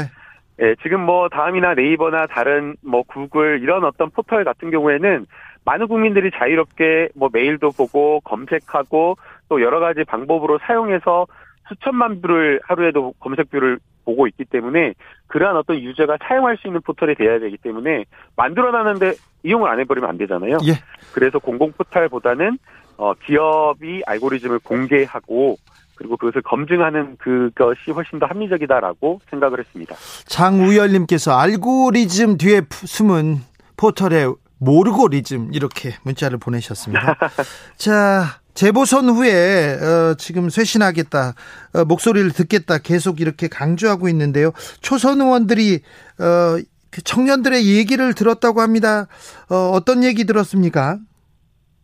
예, 0.61 0.75
지금 0.81 1.01
뭐 1.01 1.27
다음이나 1.29 1.73
네이버나 1.73 2.27
다른 2.27 2.75
뭐 2.81 3.03
구글 3.03 3.61
이런 3.61 3.83
어떤 3.83 4.09
포털 4.09 4.43
같은 4.43 4.71
경우에는 4.71 5.25
많은 5.65 5.87
국민들이 5.87 6.31
자유롭게 6.31 7.09
뭐 7.15 7.29
메일도 7.31 7.71
보고 7.71 8.21
검색하고 8.21 9.17
또 9.49 9.61
여러 9.61 9.79
가지 9.79 10.03
방법으로 10.03 10.59
사용해서 10.59 11.27
수천만 11.67 12.21
view를 12.21 12.59
하루에도 12.63 13.13
검색 13.19 13.49
view를 13.49 13.79
보고 14.05 14.27
있기 14.27 14.45
때문에 14.45 14.93
그러한 15.27 15.57
어떤 15.57 15.79
유저가 15.79 16.17
사용할 16.21 16.57
수 16.57 16.67
있는 16.67 16.79
포털이 16.81 17.15
돼야 17.15 17.39
되기 17.39 17.57
때문에 17.57 18.05
만들어놨는데 18.37 19.13
이용을 19.43 19.69
안 19.69 19.79
해버리면 19.79 20.09
안 20.09 20.17
되잖아요. 20.17 20.57
예. 20.67 20.73
그래서 21.13 21.39
공공 21.39 21.71
포털보다는 21.73 22.57
어, 22.97 23.13
기업이 23.15 24.03
알고리즘을 24.05 24.59
공개하고 24.59 25.57
그리고 25.95 26.17
그것을 26.17 26.41
검증하는 26.41 27.17
그것이 27.17 27.91
훨씬 27.91 28.19
더 28.19 28.25
합리적이다라고 28.25 29.21
생각을 29.29 29.59
했습니다. 29.59 29.95
장우열님께서 30.25 31.37
알고리즘 31.37 32.37
뒤에 32.37 32.61
숨은 32.69 33.39
포털의 33.77 34.33
모르고리즘 34.57 35.53
이렇게 35.53 35.93
문자를 36.03 36.37
보내셨습니다. 36.37 37.17
자, 37.77 38.39
재보선 38.53 39.09
후에 39.09 39.75
어, 39.75 40.15
지금 40.17 40.49
쇄신하겠다, 40.49 41.33
어, 41.73 41.85
목소리를 41.85 42.31
듣겠다 42.31 42.77
계속 42.77 43.19
이렇게 43.19 43.47
강조하고 43.47 44.07
있는데요. 44.09 44.51
초선 44.81 45.21
의원들이 45.21 45.81
어, 46.19 46.57
그 46.89 47.01
청년들의 47.01 47.67
얘기를 47.67 48.13
들었다고 48.13 48.61
합니다. 48.61 49.07
어, 49.49 49.79
떤 49.85 50.03
얘기 50.03 50.23
들었습니까? 50.23 50.97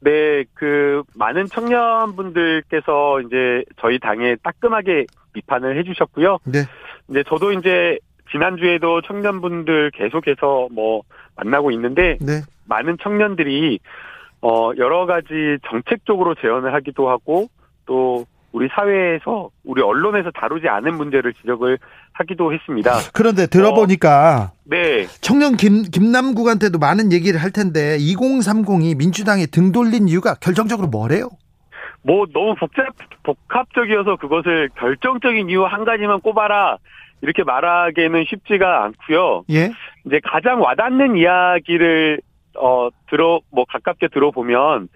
네, 0.01 0.43
그 0.53 1.03
많은 1.15 1.45
청년분들께서 1.45 3.21
이제 3.21 3.63
저희 3.79 3.99
당에 3.99 4.35
따끔하게 4.43 5.05
비판을 5.33 5.77
해주셨고요. 5.77 6.39
네. 6.45 6.59
이제 7.09 7.23
저도 7.27 7.51
이제 7.53 7.99
지난주에도 8.31 9.01
청년분들 9.01 9.91
계속해서 9.91 10.69
뭐 10.71 11.03
만나고 11.35 11.71
있는데 11.71 12.17
네. 12.19 12.41
많은 12.65 12.97
청년들이 13.01 13.79
어 14.41 14.71
여러 14.77 15.05
가지 15.05 15.57
정책적으로 15.69 16.33
제언을 16.35 16.73
하기도 16.73 17.09
하고 17.09 17.47
또 17.85 18.25
우리 18.51 18.67
사회에서 18.73 19.49
우리 19.63 19.81
언론에서 19.81 20.29
다루지 20.31 20.67
않은 20.67 20.95
문제를 20.95 21.33
지적을 21.33 21.77
하기도 22.13 22.53
했습니다. 22.53 22.91
그런데 23.13 23.47
들어보니까 23.47 24.51
어, 24.51 24.57
네. 24.65 25.05
청년 25.21 25.55
김 25.55 25.83
김남국한테도 25.83 26.77
많은 26.77 27.13
얘기를 27.13 27.41
할 27.41 27.51
텐데 27.51 27.97
2030이 27.97 28.97
민주당에 28.97 29.45
등 29.45 29.71
돌린 29.71 30.07
이유가 30.09 30.35
결정적으로 30.35 30.87
뭐래요? 30.89 31.29
뭐 32.03 32.25
너무 32.33 32.55
복잡 32.55 32.87
복합적이어서 33.23 34.17
그것을 34.17 34.69
결정적인 34.75 35.49
이유 35.49 35.63
한 35.63 35.85
가지만 35.85 36.19
꼽아라 36.19 36.77
이렇게 37.21 37.43
말하기에는 37.43 38.25
쉽지가 38.27 38.83
않고요. 38.83 39.43
예. 39.51 39.71
이제 40.05 40.19
가장 40.23 40.61
와닿는 40.61 41.15
이야기를 41.15 42.19
어 42.57 42.89
들어 43.09 43.39
뭐 43.51 43.65
가깝게 43.65 44.09
들어보면 44.09 44.89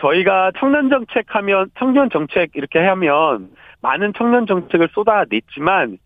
저희가 0.00 0.52
청년 0.58 0.90
정책 0.90 1.26
하면 1.34 1.70
청년 1.78 2.10
정책 2.10 2.50
이렇게 2.54 2.78
하면 2.78 3.50
많은 3.82 4.12
청년 4.16 4.46
정책을 4.46 4.88
쏟아냈지만 4.92 5.98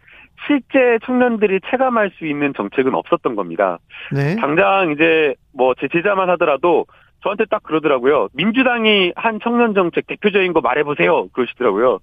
실제 0.47 0.99
청년들이 1.05 1.61
체감할 1.71 2.11
수 2.19 2.27
있는 2.27 2.53
정책은 2.55 2.95
없었던 2.95 3.37
겁니다. 3.37 3.79
네. 4.13 4.37
당장 4.37 4.91
이제 4.93 5.35
뭐 5.55 5.75
제 5.75 5.89
제자만 5.89 6.29
하더라도 6.31 6.87
저한테 7.23 7.45
딱 7.45 7.63
그러더라고요. 7.63 8.29
민주당이 8.35 9.13
한 9.15 9.39
청년 9.43 9.75
정책 9.75 10.07
대표적인 10.09 10.53
거 10.53 10.61
말해보세요. 10.61 11.29
그러시더라고요. 11.29 12.01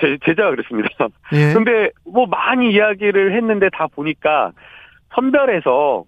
제 0.00 0.18
제자가 0.24 0.50
그랬습니다. 0.50 0.88
예. 1.32 1.54
근데 1.54 1.90
뭐 2.04 2.26
많이 2.26 2.72
이야기를 2.72 3.34
했는데 3.34 3.70
다 3.72 3.86
보니까 3.86 4.52
선별해서 5.14 6.04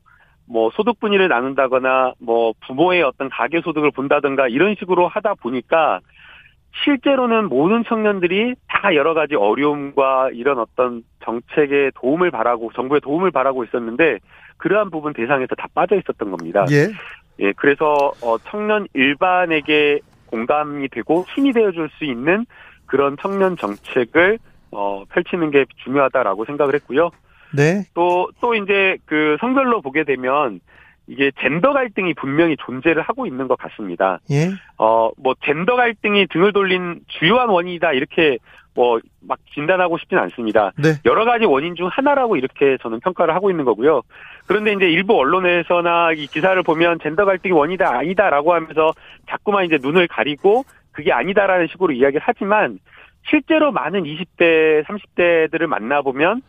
뭐 0.49 0.71
소득 0.71 1.01
분위를 1.01 1.29
나눈다거나 1.29 2.15
뭐 2.19 2.53
부모의 2.67 3.03
어떤 3.03 3.29
가계 3.29 3.61
소득을 3.63 3.91
본다든가 3.91 4.49
이런 4.49 4.75
식으로 4.79 5.09
하다 5.09 5.35
보니까 5.35 6.01
실제로는 6.85 7.49
모든 7.49 7.85
청년들이 7.85 8.55
다 8.69 8.95
여러 8.95 9.15
가지 9.15 9.35
어려움과 9.35 10.31
이런 10.33 10.59
어떤 10.59 11.03
정책의 11.25 11.93
도움을 11.95 12.31
바라고 12.31 12.71
정부의 12.75 13.01
도움을 13.01 13.31
바라고 13.31 13.65
있었는데 13.65 14.19
그러한 14.59 14.91
부분 14.91 15.13
대상에서 15.13 15.55
다 15.55 15.67
빠져 15.75 15.97
있었던 15.97 16.31
겁니다. 16.31 16.65
예. 16.71 16.89
예, 17.39 17.53
그래서 17.53 18.13
어 18.23 18.39
청년 18.51 18.87
일반에게 18.95 20.01
공감이 20.27 20.89
되고 20.89 21.25
힘이 21.35 21.53
되어 21.53 21.71
줄 21.73 21.89
수 21.99 22.05
있는 22.05 22.47
그런 22.87 23.17
청년 23.21 23.57
정책을 23.57 24.39
어 24.71 25.05
펼치는 25.09 25.51
게 25.51 25.65
중요하다라고 25.85 26.45
생각을 26.45 26.75
했고요. 26.75 27.11
네. 27.55 27.85
또, 27.95 28.31
또 28.41 28.55
이제 28.55 28.97
그 29.05 29.37
성별로 29.41 29.81
보게 29.81 30.05
되면 30.05 30.61
이게 31.07 31.31
젠더 31.41 31.73
갈등이 31.73 32.15
분명히 32.15 32.57
존재를 32.59 33.03
하고 33.03 33.27
있는 33.27 33.47
것 33.49 33.57
같습니다. 33.59 34.19
예. 34.31 34.51
어, 34.79 35.11
뭐 35.17 35.35
젠더 35.45 35.77
갈등이 35.77 36.27
등을 36.29 36.53
돌린 36.53 37.01
주요한 37.07 37.49
원인이다 37.49 37.93
이렇게 37.93 38.39
뭐 38.75 39.01
막 39.27 39.39
진단하고 39.55 39.99
싶지는 39.99 40.23
않습니다. 40.25 40.73
네. 40.77 40.95
여러 41.05 41.25
가지 41.25 41.45
원인 41.45 41.75
중 41.75 41.89
하나라고 41.89 42.37
이렇게 42.37 42.79
저는 42.83 43.01
평가를 43.01 43.35
하고 43.35 43.51
있는 43.51 43.65
거고요. 43.65 44.03
그런데 44.47 44.73
이제 44.73 44.89
일부 44.89 45.19
언론에서나 45.19 46.13
이 46.13 46.27
기사를 46.27 46.61
보면 46.63 47.01
젠더 47.03 47.25
갈등이 47.25 47.53
원이다 47.53 47.97
아니다라고 47.99 48.55
하면서 48.55 48.93
자꾸만 49.29 49.65
이제 49.65 49.79
눈을 49.81 50.07
가리고 50.07 50.64
그게 50.93 51.12
아니다라는 51.12 51.66
식으로 51.68 51.93
이야기를 51.93 52.23
하지만 52.25 52.79
실제로 53.29 53.73
많은 53.73 54.05
20대, 54.05 54.85
30대들을 54.85 55.66
만나보면 55.66 56.43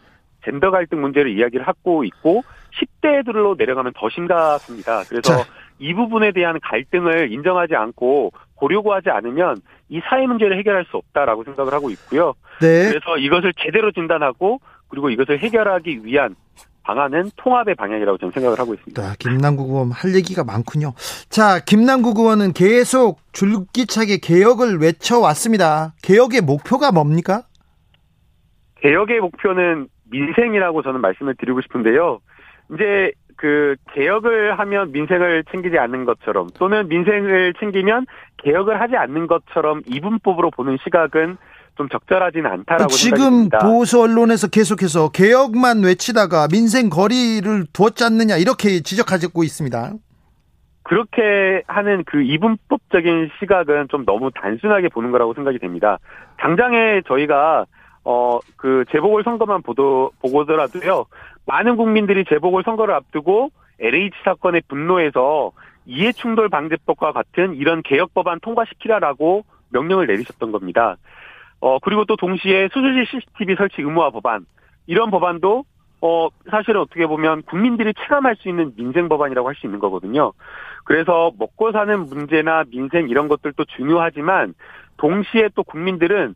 젠더 0.48 0.72
갈등 0.72 1.02
문제를 1.02 1.38
이야기를 1.38 1.68
하고 1.68 2.06
있고 2.06 2.44
10대들로 2.80 3.58
내려가면 3.58 3.94
더 3.96 4.10
심각합니다. 4.10 5.04
그래서 5.10 5.22
자. 5.22 5.44
이 5.80 5.94
부분에 5.94 6.32
대한 6.32 6.60
갈등을 6.62 7.32
인정하지 7.32 7.76
않고 7.76 8.32
보려고 8.58 8.94
하지 8.94 9.10
않으면 9.10 9.58
이 9.90 10.00
사회 10.10 10.26
문제를 10.26 10.58
해결할 10.58 10.86
수 10.90 10.98
없다라고 10.98 11.44
생각을 11.44 11.74
하고 11.74 11.90
있고요. 11.92 12.34
네. 12.62 12.90
그래서 12.90 13.18
이것을 13.18 13.54
제대로 13.58 13.92
진단하고 13.92 14.60
그리고 14.88 15.10
이것을 15.10 15.40
해결하기 15.40 16.06
위한 16.06 16.36
방안은 16.84 17.32
통합의 17.36 17.76
방향이라고 17.76 18.18
저는 18.18 18.32
생각을 18.32 18.58
하고 18.60 18.74
있습니다. 18.74 19.02
자, 19.02 19.16
김남국 19.20 19.70
의원 19.70 19.92
할 19.92 20.16
얘기가 20.16 20.46
많군요. 20.46 20.94
자, 21.30 21.60
김남국 21.60 22.18
의원은 22.18 22.54
계속 22.54 23.20
줄기차게 23.34 24.20
개혁을 24.20 24.80
외쳐왔습니다. 24.80 25.94
개혁의 26.02 26.42
목표가 26.42 26.94
뭡니까? 26.94 27.44
개혁의 28.82 29.20
목표는 29.20 29.90
민생이라고 30.10 30.82
저는 30.82 31.02
말씀을 31.02 31.36
드리고 31.36 31.62
싶은데요. 31.62 32.20
이제 32.74 33.12
그 33.36 33.76
개혁을 33.94 34.58
하면 34.60 34.92
민생을 34.92 35.44
챙기지 35.52 35.78
않는 35.78 36.06
것처럼 36.06 36.48
또는 36.58 36.88
민생을 36.88 37.54
챙기면 37.60 38.08
개혁을 38.38 38.82
하지 38.82 38.96
않는 38.96 39.28
것처럼 39.28 39.82
이분법으로 39.86 40.52
보는 40.52 40.78
시각은 40.84 41.38
좀 41.78 41.88
적절하지는 41.90 42.50
않다라고 42.50 42.90
지금 42.90 43.18
생각됩니다. 43.18 43.60
보수 43.60 44.02
언론에서 44.02 44.48
계속해서 44.48 45.10
개혁만 45.10 45.84
외치다가 45.84 46.48
민생 46.48 46.90
거리를 46.90 47.66
두었지 47.72 48.04
않느냐 48.04 48.38
이렇게 48.38 48.82
지적하고 48.82 49.44
있습니다. 49.44 49.94
그렇게 50.82 51.62
하는 51.68 52.04
그 52.06 52.24
이분법적인 52.24 53.30
시각은 53.40 53.90
좀 53.90 54.06
너무 54.06 54.32
단순하게 54.34 54.90
보는 54.90 55.12
거라고 55.12 55.34
생각이 55.36 55.60
됩니다. 55.60 56.00
당장에 56.38 57.02
저희가 57.08 57.66
어 58.08 58.40
그 58.56 58.86
재보궐 58.92 59.24
선거만 59.24 59.62
보도 59.62 60.12
보고더라도요 60.22 61.06
많은 61.46 61.76
국민들이 61.76 62.24
재보궐 62.24 62.64
선거를 62.64 62.94
앞두고 62.94 63.50
LH 63.80 64.16
사건의 64.24 64.62
분노에서 64.70 65.52
이해충돌 65.86 66.50
방지법과 66.50 67.12
같은 67.12 67.56
이런 67.56 67.82
개혁 67.84 68.14
법안 68.14 68.40
통과시키라라고 68.40 69.44
명령을 69.70 70.08
내리셨던 70.08 70.52
겁니다. 70.52 70.96
어 71.60 71.80
그리고 71.80 72.06
또 72.06 72.16
동시에 72.16 72.70
수수지 72.72 73.06
CCTV 73.12 73.56
설치 73.58 73.82
의무화 73.82 74.12
법안 74.12 74.46
이런 74.86 75.12
법안도 75.12 75.66
어 76.02 76.28
사실은 76.50 76.80
어떻게 76.82 77.08
보면 77.08 77.42
국민들이 77.44 77.94
체감할 77.94 78.38
수 78.38 78.48
있는 78.48 78.74
민생 78.76 79.10
법안이라고 79.10 79.48
할 79.48 79.56
수 79.56 79.68
있는 79.68 79.80
거거든요. 79.80 80.32
그래서 80.86 81.32
먹고 81.38 81.74
사는 81.74 82.06
문제나 82.06 82.64
민생 82.72 83.10
이런 83.10 83.28
것들도 83.28 83.66
중요하지만 83.76 84.54
동시에 84.98 85.50
또 85.56 85.64
국민들은 85.64 86.36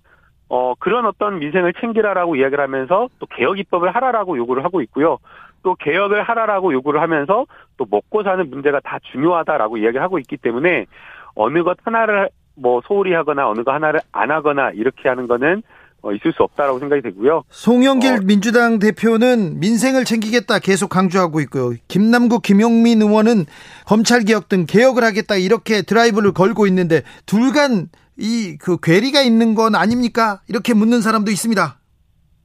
어 0.54 0.74
그런 0.80 1.06
어떤 1.06 1.40
민생을 1.40 1.72
챙기라라고 1.80 2.36
이야기를 2.36 2.62
하면서 2.62 3.08
또 3.20 3.26
개혁 3.26 3.58
입법을 3.58 3.96
하라라고 3.96 4.38
요구를 4.38 4.66
하고 4.66 4.82
있고요. 4.82 5.18
또 5.64 5.76
개혁을 5.76 6.24
하라라고 6.24 6.74
요구를 6.74 7.02
하면서 7.02 7.46
또 7.78 7.86
먹고 7.90 8.24
사는 8.24 8.50
문제가 8.50 8.82
다 8.82 9.00
중요하다라고 9.14 9.78
이야기를 9.78 10.02
하고 10.02 10.20
있기 10.20 10.36
때문에 10.36 10.88
어느 11.36 11.64
것 11.64 11.78
하나를 11.84 12.30
뭐 12.56 12.82
소홀히 12.86 13.14
하거나 13.14 13.48
어느 13.48 13.64
것 13.64 13.72
하나를 13.72 14.02
안 14.12 14.30
하거나 14.30 14.72
이렇게 14.72 15.08
하는 15.08 15.26
거는 15.26 15.64
어, 16.02 16.12
있을 16.12 16.34
수 16.34 16.44
없다라고 16.44 16.80
생각이 16.80 17.02
되고요. 17.02 17.44
송영길 17.50 18.12
어. 18.12 18.20
민주당 18.26 18.78
대표는 18.80 19.58
민생을 19.62 20.04
챙기겠다 20.04 20.60
계속 20.60 20.90
강조하고 20.90 21.40
있고요. 21.42 21.78
김남국, 21.88 22.42
김용민 22.42 23.02
의원은 23.02 23.46
검찰 23.86 24.26
개혁 24.26 24.50
등 24.50 24.66
개혁을 24.68 25.06
하겠다 25.06 25.36
이렇게 25.36 25.82
드라이브를 25.82 26.34
걸고 26.34 26.68
있는데 26.68 27.04
둘간 27.26 27.88
이 28.18 28.58
그 28.60 28.78
괴리가 28.80 29.22
있는 29.22 29.56
건 29.56 29.76
아닙니까? 29.76 30.40
이렇게 30.48 30.74
묻는 30.74 31.02
사람도 31.02 31.32
있습니다. 31.32 31.76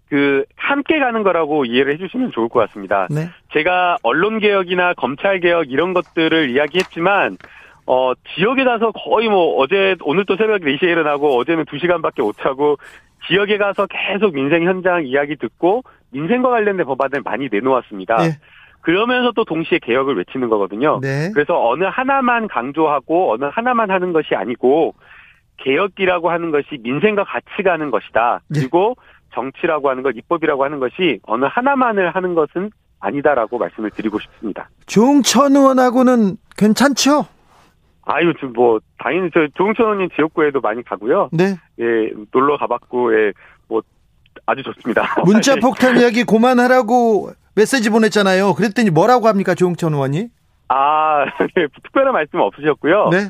그 0.08 0.44
함께 0.54 0.98
가는 1.00 1.22
거라고 1.24 1.64
이해를 1.64 1.94
해주시면 1.94 2.30
좋을 2.32 2.48
것 2.48 2.60
같습니다. 2.68 3.08
네. 3.10 3.28
제가 3.52 3.98
언론 4.02 4.38
개혁이나 4.38 4.94
검찰 4.94 5.40
개혁 5.40 5.70
이런 5.70 5.94
것들을 5.94 6.50
이야기했지만 6.50 7.36
어 7.86 8.12
지역에 8.36 8.64
가서 8.64 8.92
거의 8.92 9.28
뭐 9.28 9.56
어제 9.56 9.96
오늘 10.02 10.24
또 10.24 10.36
새벽 10.36 10.60
4시에 10.60 10.84
일어나고 10.84 11.36
어제는 11.38 11.64
2시간밖에 11.64 12.22
못 12.22 12.36
자고 12.38 12.78
지역에 13.28 13.58
가서 13.58 13.86
계속 13.88 14.34
민생 14.34 14.64
현장 14.64 15.04
이야기 15.06 15.36
듣고 15.36 15.82
민생과 16.10 16.50
관련된 16.50 16.86
법안을 16.86 17.22
많이 17.24 17.48
내놓았습니다. 17.50 18.16
네. 18.18 18.38
그러면서 18.82 19.32
또 19.34 19.44
동시에 19.44 19.80
개혁을 19.82 20.16
외치는 20.18 20.48
거거든요. 20.48 21.00
네. 21.02 21.30
그래서 21.34 21.68
어느 21.68 21.82
하나만 21.84 22.46
강조하고 22.46 23.32
어느 23.32 23.46
하나만 23.50 23.90
하는 23.90 24.12
것이 24.12 24.36
아니고 24.36 24.94
개혁이라고 25.59 26.30
하는 26.30 26.50
것이 26.50 26.78
민생과 26.80 27.24
같이 27.24 27.62
가는 27.64 27.90
것이다. 27.90 28.40
네. 28.48 28.61
그리고 28.61 28.96
정치라고 29.34 29.90
하는 29.90 30.02
것, 30.02 30.16
입법이라고 30.16 30.64
하는 30.64 30.78
것이 30.78 31.20
어느 31.24 31.44
하나만을 31.44 32.14
하는 32.14 32.34
것은 32.34 32.70
아니다라고 33.00 33.59
말씀을 33.59 33.90
드리고 33.90 34.18
싶습니다. 34.18 34.68
조홍천 34.86 35.54
의원하고는 35.54 36.36
괜찮죠? 36.57 37.26
아유, 38.07 38.32
지금 38.34 38.52
뭐 38.52 38.78
당연히 38.98 39.30
저 39.34 39.46
조홍천 39.54 39.84
의원님 39.84 40.09
지역구에도 40.14 40.61
많이 40.61 40.82
가고요. 40.82 41.28
네. 41.32 41.57
예, 41.80 42.11
놀러 42.32 42.57
가봤고, 42.57 43.14
예, 43.14 43.32
뭐 43.68 43.82
아주 44.46 44.62
좋습니다. 44.62 45.02
문자 45.26 45.57
폭탄 45.57 45.98
이야기 45.98 46.24
그만하라고 46.24 47.30
메시지 47.54 47.90
보냈잖아요. 47.90 48.54
그랬더니 48.54 48.90
뭐라고 48.90 49.26
합니까, 49.28 49.54
조홍천 49.54 49.92
의원이? 49.92 50.28
아, 50.68 51.24
네, 51.54 51.66
특별한 51.82 52.12
말씀 52.12 52.38
없으셨고요. 52.40 53.09
네. 53.11 53.28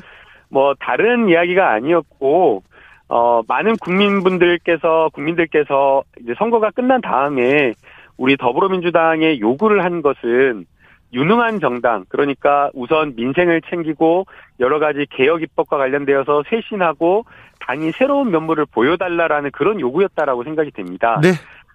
뭐 0.49 0.73
다른 0.79 1.29
이야기가 1.29 1.71
아니었고 1.71 2.63
어 3.09 3.41
많은 3.47 3.77
국민분들께서 3.77 5.09
국민들께서 5.13 6.03
이제 6.21 6.33
선거가 6.37 6.71
끝난 6.71 7.01
다음에 7.01 7.73
우리 8.17 8.35
더불어민주당에 8.37 9.39
요구를 9.39 9.83
한 9.83 10.01
것은 10.01 10.65
유능한 11.13 11.59
정당 11.61 12.03
그러니까 12.09 12.69
우선 12.73 13.13
민생을 13.15 13.61
챙기고 13.69 14.25
여러 14.59 14.79
가지 14.79 15.05
개혁 15.09 15.41
입법과 15.41 15.77
관련되어서 15.77 16.43
쇄신하고 16.49 17.25
당이 17.61 17.91
새로운 17.93 18.31
면모를 18.31 18.65
보여달라라는 18.71 19.51
그런 19.51 19.79
요구였다라고 19.79 20.43
생각이 20.43 20.71
됩니다. 20.71 21.19
네. 21.23 21.29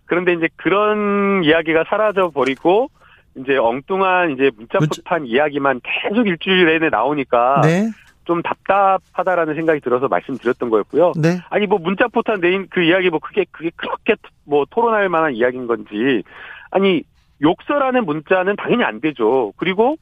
그런데 0.05 0.35
이제 0.35 0.49
그런 0.57 1.43
이야기가 1.45 1.85
사라져 1.89 2.29
버리고 2.29 2.89
이제 3.37 3.57
엉뚱한 3.57 4.33
이제 4.33 4.51
문자 4.57 4.79
문자- 4.79 5.01
폭탄 5.01 5.27
이야기만 5.27 5.81
계속 5.83 6.27
일주일 6.27 6.67
내내 6.67 6.91
나오니까 6.91 7.63
네. 7.63 7.89
좀 8.25 8.43
답답하다라는 8.43 9.55
생각이 9.55 9.81
들어서 9.81 10.09
말씀드렸던 10.09 10.71
거였고요. 10.71 11.13
네. 11.17 11.41
아니 11.51 11.67
뭐 11.67 11.79
문자 11.79 12.09
포탄 12.09 12.41
내인 12.41 12.67
그 12.71 12.83
이야기 12.83 13.11
뭐 13.11 13.19
그게 13.19 13.45
그게 13.51 13.71
그렇게 13.77 14.15
뭐 14.45 14.65
토론할 14.71 15.09
만한 15.09 15.35
이야기인 15.35 15.67
건지 15.67 16.23
아니 16.71 17.03
욕설하는 17.41 18.05
문자는 18.05 18.57
당연히 18.57 18.85
안 18.85 19.01
되죠. 19.01 19.53
그리고 19.57 19.97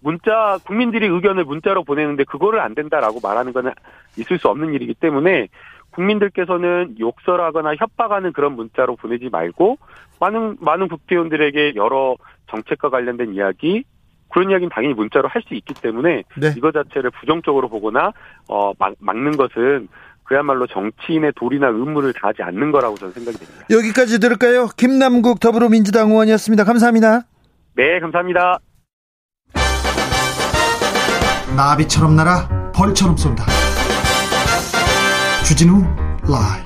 문자 0.00 0.58
국민들이 0.64 1.06
의견을 1.06 1.44
문자로 1.44 1.84
보내는데 1.84 2.24
그거를 2.24 2.60
안 2.60 2.74
된다라고 2.74 3.20
말하는 3.22 3.52
거는 3.52 3.72
있을 4.18 4.38
수 4.38 4.48
없는 4.48 4.72
일이기 4.72 4.94
때문에 4.94 5.48
국민들께서는 5.90 6.96
욕설하거나 6.98 7.74
협박하는 7.76 8.32
그런 8.32 8.54
문자로 8.54 8.96
보내지 8.96 9.28
말고 9.30 9.78
많은 10.20 10.56
많은 10.60 10.88
국회의원들에게 10.88 11.74
여러 11.74 12.16
정책과 12.48 12.90
관련된 12.90 13.34
이야기 13.34 13.84
그런 14.30 14.50
이야기는 14.50 14.70
당연히 14.70 14.94
문자로 14.94 15.28
할 15.28 15.42
수 15.46 15.54
있기 15.54 15.74
때문에 15.74 16.22
네. 16.36 16.54
이거 16.56 16.72
자체를 16.72 17.10
부정적으로 17.12 17.68
보거나 17.68 18.12
어 18.48 18.72
막, 18.78 18.94
막는 18.98 19.36
것은 19.36 19.88
그야말로 20.24 20.66
정치인의 20.66 21.32
도리나 21.36 21.68
의무를 21.68 22.12
다하지 22.12 22.42
않는 22.42 22.72
거라고 22.72 22.96
저는 22.96 23.12
생각이 23.12 23.38
됩니다. 23.38 23.64
여기까지 23.70 24.18
들을까요? 24.18 24.66
김남국 24.76 25.38
더불어민주당 25.38 26.10
의원이었습니다. 26.10 26.64
감사합니다. 26.64 27.22
네, 27.76 28.00
감사합니다. 28.00 28.58
나비처럼 31.56 32.16
날아 32.16 32.72
벌처럼 32.74 33.16
쏜다. 33.16 33.44
주진우 35.46 35.80
라이브. 36.28 36.65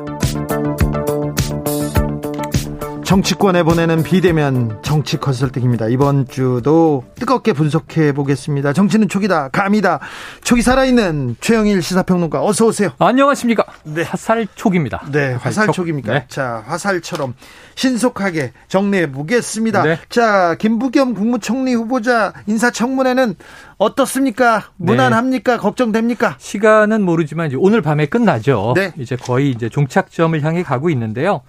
정치권에 3.11 3.63
보내는 3.63 4.03
비대면 4.03 4.79
정치 4.83 5.17
컨설팅입니다. 5.17 5.89
이번 5.89 6.29
주도 6.29 7.03
뜨겁게 7.15 7.51
분석해 7.51 8.13
보겠습니다. 8.13 8.71
정치는 8.71 9.09
촉이다, 9.09 9.49
감이다. 9.49 9.99
촉이 10.45 10.61
살아있는 10.61 11.35
최영일 11.41 11.81
시사평론가 11.81 12.41
어서 12.41 12.67
오세요. 12.67 12.91
안녕하십니까. 12.99 13.65
네. 13.83 14.03
화살촉입니다. 14.03 15.07
네, 15.11 15.33
화살촉입니까? 15.33 16.13
네. 16.13 16.25
자, 16.29 16.63
화살처럼 16.65 17.33
신속하게 17.75 18.53
정리해 18.69 19.11
보겠습니다. 19.11 19.83
네. 19.83 19.99
자, 20.07 20.55
김부겸 20.55 21.13
국무총리 21.13 21.73
후보자 21.73 22.31
인사청문회는 22.47 23.35
어떻습니까? 23.77 24.69
무난합니까? 24.77 25.57
걱정됩니까? 25.57 26.35
시간은 26.37 27.01
모르지만 27.01 27.47
이제 27.47 27.57
오늘 27.59 27.81
밤에 27.81 28.05
끝나죠. 28.05 28.71
네. 28.77 28.93
이제 28.97 29.17
거의 29.17 29.51
이제 29.51 29.67
종착점을 29.67 30.41
향해 30.43 30.63
가고 30.63 30.89
있는데요. 30.89 31.41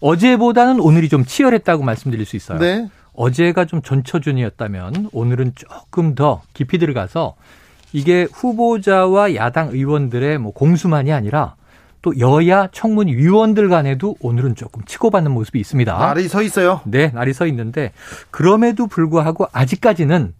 어제보다는 0.00 0.80
오늘이 0.80 1.08
좀 1.08 1.24
치열했다고 1.24 1.82
말씀드릴 1.82 2.26
수 2.26 2.36
있어요. 2.36 2.58
네. 2.58 2.88
어제가 3.14 3.64
좀 3.66 3.82
전처준이었다면 3.82 5.10
오늘은 5.12 5.52
조금 5.54 6.14
더 6.14 6.42
깊이 6.54 6.78
들어가서 6.78 7.34
이게 7.92 8.26
후보자와 8.32 9.34
야당 9.34 9.68
의원들의 9.72 10.38
뭐 10.38 10.52
공수만이 10.52 11.12
아니라 11.12 11.56
또 12.02 12.18
여야 12.18 12.68
청문 12.72 13.08
위원들 13.08 13.68
간에도 13.68 14.16
오늘은 14.20 14.54
조금 14.54 14.82
치고받는 14.84 15.32
모습이 15.32 15.60
있습니다. 15.60 15.98
말이 15.98 16.28
서 16.28 16.40
있어요. 16.42 16.80
네, 16.84 17.08
날이 17.08 17.32
서 17.34 17.46
있는데 17.46 17.92
그럼에도 18.30 18.86
불구하고 18.86 19.48
아직까지는 19.52 20.32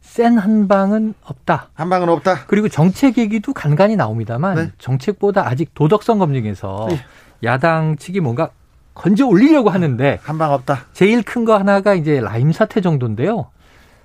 센 0.00 0.38
한방은 0.38 1.14
없다. 1.22 1.68
한 1.74 1.88
방은 1.88 2.08
없다. 2.08 2.46
그리고 2.46 2.68
정책 2.68 3.18
얘기도 3.18 3.52
간간히 3.52 3.96
나옵니다만 3.96 4.56
네. 4.56 4.70
정책보다 4.78 5.46
아직 5.46 5.72
도덕성 5.74 6.18
검증에서 6.18 6.86
네. 6.90 6.98
야당 7.44 7.96
측이 7.96 8.20
뭔가 8.20 8.50
건져 8.94 9.26
올리려고 9.26 9.70
하는데 9.70 10.20
한 10.22 10.38
방 10.38 10.52
없다. 10.52 10.86
제일 10.92 11.22
큰 11.22 11.44
거 11.44 11.56
하나가 11.58 11.94
이제 11.94 12.20
라임 12.20 12.52
사태 12.52 12.80
정도인데요. 12.80 13.50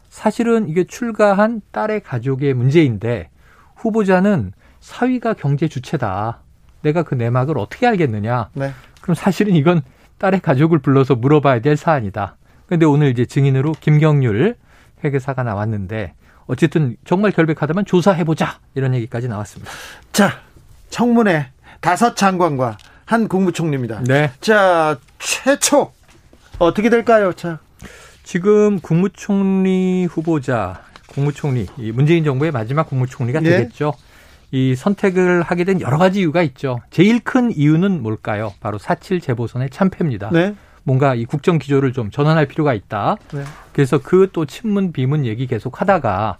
사실은 0.09 0.67
이게 0.67 0.83
출가한 0.83 1.61
딸의 1.71 2.01
가족의 2.01 2.53
문제인데 2.55 3.29
후보자는 3.75 4.51
사위가 4.79 5.33
경제 5.33 5.67
주체다. 5.67 6.39
내가 6.81 7.03
그 7.03 7.13
내막을 7.15 7.57
어떻게 7.57 7.85
알겠느냐. 7.87 8.49
네. 8.53 8.71
그럼 9.01 9.15
사실은 9.15 9.53
이건 9.55 9.81
딸의 10.17 10.39
가족을 10.41 10.79
불러서 10.79 11.15
물어봐야 11.15 11.59
될 11.61 11.77
사안이다. 11.77 12.37
근데 12.67 12.85
오늘 12.85 13.09
이제 13.09 13.25
증인으로 13.25 13.73
김경률 13.79 14.55
회계사가 15.03 15.43
나왔는데 15.43 16.13
어쨌든 16.47 16.97
정말 17.05 17.31
결백하다면 17.31 17.85
조사해보자. 17.85 18.59
이런 18.73 18.95
얘기까지 18.95 19.27
나왔습니다. 19.27 19.71
자, 20.11 20.39
청문회 20.89 21.51
다섯 21.79 22.15
장관과 22.15 22.77
한 23.09 23.27
국무총리입니다. 23.27 24.03
네. 24.03 24.31
자, 24.39 24.99
최초 25.17 25.91
어떻게 26.59 26.91
될까요? 26.91 27.33
자, 27.33 27.57
지금 28.21 28.79
국무총리 28.79 30.05
후보자, 30.05 30.83
국무총리, 31.07 31.65
이 31.79 31.91
문재인 31.91 32.23
정부의 32.23 32.51
마지막 32.51 32.87
국무총리가 32.87 33.39
네. 33.39 33.49
되겠죠. 33.49 33.93
이 34.51 34.75
선택을 34.75 35.41
하게 35.41 35.63
된 35.63 35.81
여러 35.81 35.97
가지 35.97 36.19
이유가 36.19 36.43
있죠. 36.43 36.81
제일 36.91 37.19
큰 37.19 37.51
이유는 37.51 38.03
뭘까요? 38.03 38.53
바로 38.59 38.77
4.7 38.77 39.23
재보선의 39.23 39.71
참패입니다. 39.71 40.29
네. 40.31 40.53
뭔가 40.83 41.15
이 41.15 41.25
국정 41.25 41.57
기조를 41.57 41.93
좀 41.93 42.11
전환할 42.11 42.45
필요가 42.45 42.75
있다. 42.75 43.17
네. 43.33 43.43
그래서 43.73 43.97
그 43.97 44.29
또 44.31 44.45
친문 44.45 44.91
비문 44.91 45.25
얘기 45.25 45.47
계속 45.47 45.81
하다가 45.81 46.37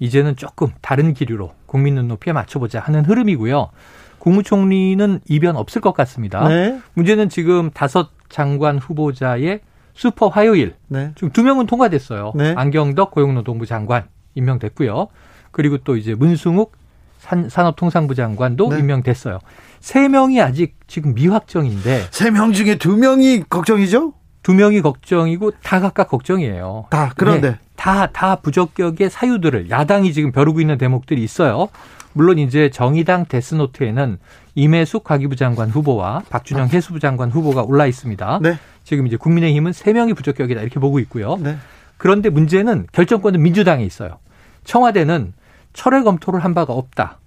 이제는 0.00 0.34
조금 0.34 0.72
다른 0.80 1.14
기류로 1.14 1.54
국민 1.66 1.94
눈높이에 1.94 2.32
맞춰보자 2.32 2.80
하는 2.80 3.04
흐름이고요. 3.04 3.70
국무총리는 4.18 5.20
이변 5.28 5.56
없을 5.56 5.80
것 5.80 5.92
같습니다. 5.92 6.46
네. 6.48 6.78
문제는 6.94 7.28
지금 7.28 7.70
다섯 7.70 8.10
장관 8.28 8.78
후보자의 8.78 9.60
슈퍼 9.94 10.28
화요일 10.28 10.74
네. 10.88 11.12
지금 11.16 11.30
두 11.30 11.42
명은 11.42 11.66
통과됐어요. 11.66 12.32
네. 12.36 12.54
안경덕 12.56 13.10
고용노동부 13.10 13.66
장관 13.66 14.04
임명됐고요. 14.34 15.08
그리고 15.50 15.78
또 15.78 15.96
이제 15.96 16.14
문승욱 16.14 16.72
산, 17.18 17.48
산업통상부 17.48 18.14
장관도 18.14 18.68
네. 18.70 18.78
임명됐어요. 18.78 19.40
세 19.80 20.08
명이 20.08 20.40
아직 20.40 20.76
지금 20.86 21.14
미확정인데 21.14 22.06
세 22.10 22.30
명 22.30 22.52
중에 22.52 22.76
두 22.76 22.96
명이 22.96 23.44
걱정이죠? 23.50 24.12
두 24.48 24.54
명이 24.54 24.80
걱정이고 24.80 25.50
다 25.62 25.78
각각 25.78 26.08
걱정이에요. 26.08 26.86
다 26.88 27.12
그런데 27.14 27.50
네, 27.50 27.58
다, 27.76 28.06
다 28.06 28.36
부적격의 28.36 29.10
사유들을 29.10 29.68
야당이 29.68 30.14
지금 30.14 30.32
벼르고 30.32 30.62
있는 30.62 30.78
대목들이 30.78 31.22
있어요. 31.22 31.68
물론 32.14 32.38
이제 32.38 32.70
정의당 32.70 33.26
데스노트에는 33.26 34.16
임혜숙 34.54 35.04
과기부 35.04 35.36
장관 35.36 35.68
후보와 35.68 36.22
박준영 36.30 36.68
해수부 36.68 36.98
장관 36.98 37.30
후보가 37.30 37.64
올라 37.64 37.84
있습니다. 37.84 38.38
네. 38.40 38.58
지금 38.84 39.06
이제 39.06 39.18
국민의힘은 39.18 39.74
세 39.74 39.92
명이 39.92 40.14
부적격이다 40.14 40.62
이렇게 40.62 40.80
보고 40.80 40.98
있고요. 41.00 41.36
네. 41.36 41.58
그런데 41.98 42.30
문제는 42.30 42.86
결정권은 42.92 43.42
민주당에 43.42 43.84
있어요. 43.84 44.16
청와대는 44.64 45.34
철회 45.74 46.02
검토를 46.02 46.42
한 46.42 46.54
바가 46.54 46.72
없다. 46.72 47.18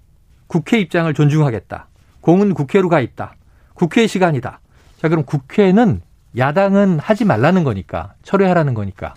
국회 0.48 0.80
입장을 0.80 1.14
존중하겠다. 1.14 1.86
공은 2.20 2.54
국회로 2.54 2.88
가 2.88 2.98
있다. 2.98 3.36
국회의 3.74 4.08
시간이다. 4.08 4.58
자, 5.00 5.08
그럼 5.08 5.22
국회는 5.24 6.00
야당은 6.36 6.98
하지 6.98 7.24
말라는 7.24 7.64
거니까 7.64 8.14
철회하라는 8.22 8.74
거니까. 8.74 9.14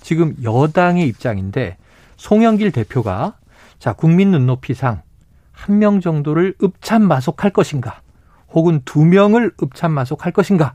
지금 0.00 0.34
여당의 0.42 1.06
입장인데 1.08 1.76
송영길 2.16 2.72
대표가 2.72 3.34
자, 3.78 3.92
국민 3.92 4.30
눈높이상 4.30 5.02
한 5.52 5.78
명 5.78 6.00
정도를 6.00 6.54
읍참마속할 6.62 7.50
것인가? 7.52 8.00
혹은 8.52 8.80
두 8.84 9.04
명을 9.04 9.52
읍참마속할 9.62 10.32
것인가? 10.32 10.74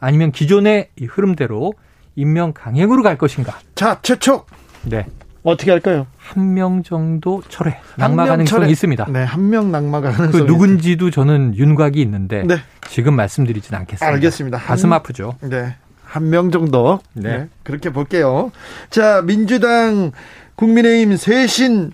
아니면 0.00 0.32
기존의 0.32 0.90
이 0.96 1.04
흐름대로 1.04 1.74
임명 2.16 2.52
강행으로 2.52 3.02
갈 3.02 3.16
것인가? 3.18 3.58
자, 3.74 4.00
최초. 4.02 4.44
네. 4.84 5.06
어떻게 5.42 5.70
할까요? 5.70 6.06
한 6.28 6.54
명 6.54 6.82
정도 6.82 7.42
철회, 7.48 7.70
한 7.70 7.80
낙마 8.10 8.24
명 8.24 8.26
가능성이 8.32 8.60
철회. 8.62 8.70
있습니다. 8.72 9.06
네, 9.10 9.22
한 9.24 9.48
명 9.50 9.70
낙마 9.70 10.00
가능성이 10.00 10.32
그 10.32 10.38
누군지도 10.38 11.10
저는 11.10 11.54
윤곽이 11.56 12.00
있는데 12.02 12.42
네. 12.44 12.56
지금 12.88 13.14
말씀드리진 13.14 13.74
않겠습니다. 13.74 14.06
알겠습니다. 14.06 14.58
가슴 14.58 14.92
한- 14.92 14.96
아프죠. 14.98 15.34
네. 15.40 15.76
한 16.04 16.30
명 16.30 16.50
정도. 16.50 17.00
네. 17.14 17.38
네. 17.38 17.48
그렇게 17.62 17.90
볼게요. 17.90 18.50
자, 18.90 19.22
민주당, 19.24 20.12
국민의힘 20.56 21.16
쇄신 21.16 21.92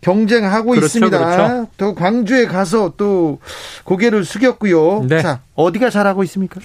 경쟁하고 0.00 0.70
그렇죠, 0.70 0.86
있습니다. 0.86 1.18
그렇죠. 1.18 1.68
또 1.76 1.94
광주에 1.94 2.46
가서 2.46 2.94
또 2.96 3.38
고개를 3.84 4.24
숙였고요. 4.24 5.04
네. 5.08 5.20
자, 5.22 5.40
어디가 5.54 5.90
잘하고 5.90 6.22
있습니까? 6.24 6.60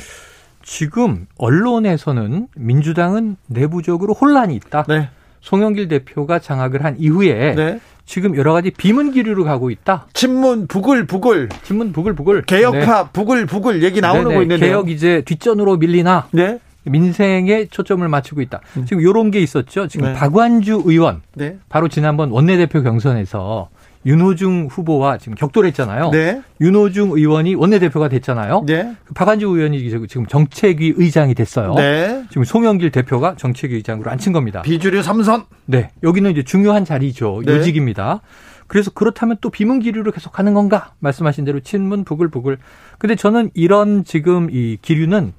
지금 0.64 1.28
언론에서는 1.38 2.48
민주당은 2.56 3.36
내부적으로 3.48 4.14
혼란이 4.14 4.56
있다. 4.56 4.84
네. 4.88 5.10
송영길 5.46 5.88
대표가 5.88 6.40
장악을 6.40 6.84
한 6.84 6.96
이후에 6.98 7.54
네. 7.54 7.80
지금 8.04 8.36
여러 8.36 8.52
가지 8.52 8.72
비문 8.72 9.12
기류로 9.12 9.44
가고 9.44 9.70
있다. 9.70 10.08
친문 10.14 10.68
부글 10.68 11.06
부글 11.06 11.50
신문 11.64 11.92
부글 11.92 12.16
부글. 12.16 12.42
개혁파 12.42 13.10
부글 13.14 13.46
부글 13.46 13.84
얘기 13.84 14.02
나오고 14.02 14.30
네네. 14.30 14.42
있는데요. 14.42 14.70
개혁 14.70 14.90
이제 14.90 15.22
뒷전으로 15.24 15.78
밀리나 15.78 16.28
네. 16.32 16.58
민생에 16.84 17.66
초점을 17.66 18.08
맞추고 18.08 18.42
있다. 18.42 18.62
지금 18.88 19.04
요런 19.04 19.30
게 19.30 19.40
있었죠. 19.40 19.88
지금 19.88 20.08
네. 20.08 20.14
박완주 20.14 20.82
의원 20.86 21.22
네. 21.36 21.58
바로 21.70 21.90
지난번 21.90 22.32
원내대표 22.32 22.82
경선에서 22.82 23.70
윤호중 24.06 24.68
후보와 24.70 25.18
지금 25.18 25.36
격돌했잖아요. 25.36 26.12
네. 26.12 26.42
윤호중 26.62 27.12
의원이 27.12 27.56
원내대표가 27.56 28.08
됐잖아요. 28.08 28.64
네. 28.68 28.96
그 29.04 29.14
박완주 29.14 29.48
의원이 29.48 29.90
지금 29.90 30.26
정책위 30.28 30.94
의장이 30.98 31.34
됐어요. 31.34 31.74
네. 31.74 32.24
지금 32.30 32.44
송영길 32.44 32.92
대표가 32.92 33.36
정책위 33.36 33.76
의장으로 33.76 34.12
앉힌 34.12 34.32
겁니다. 34.32 34.62
비주류 34.62 35.02
삼선. 35.02 35.46
네. 35.66 35.90
여기는 36.04 36.32
이제 36.32 36.44
중요한 36.44 36.86
자리죠. 36.86 37.42
네. 37.46 37.54
요직입니다. 37.54 38.22
그래서 38.68 38.92
그렇다면 38.92 39.38
또 39.42 39.50
비문 39.50 39.80
기류로 39.80 40.12
계속 40.12 40.34
가는 40.34 40.54
건가? 40.54 40.92
말씀하신 41.00 41.46
대로 41.46 41.60
친문 41.60 42.04
부글부글. 42.04 42.58
근데 42.98 43.16
저는 43.16 43.52
이런 43.54 44.04
지금 44.04 44.50
이 44.52 44.78
기류는 44.82 45.34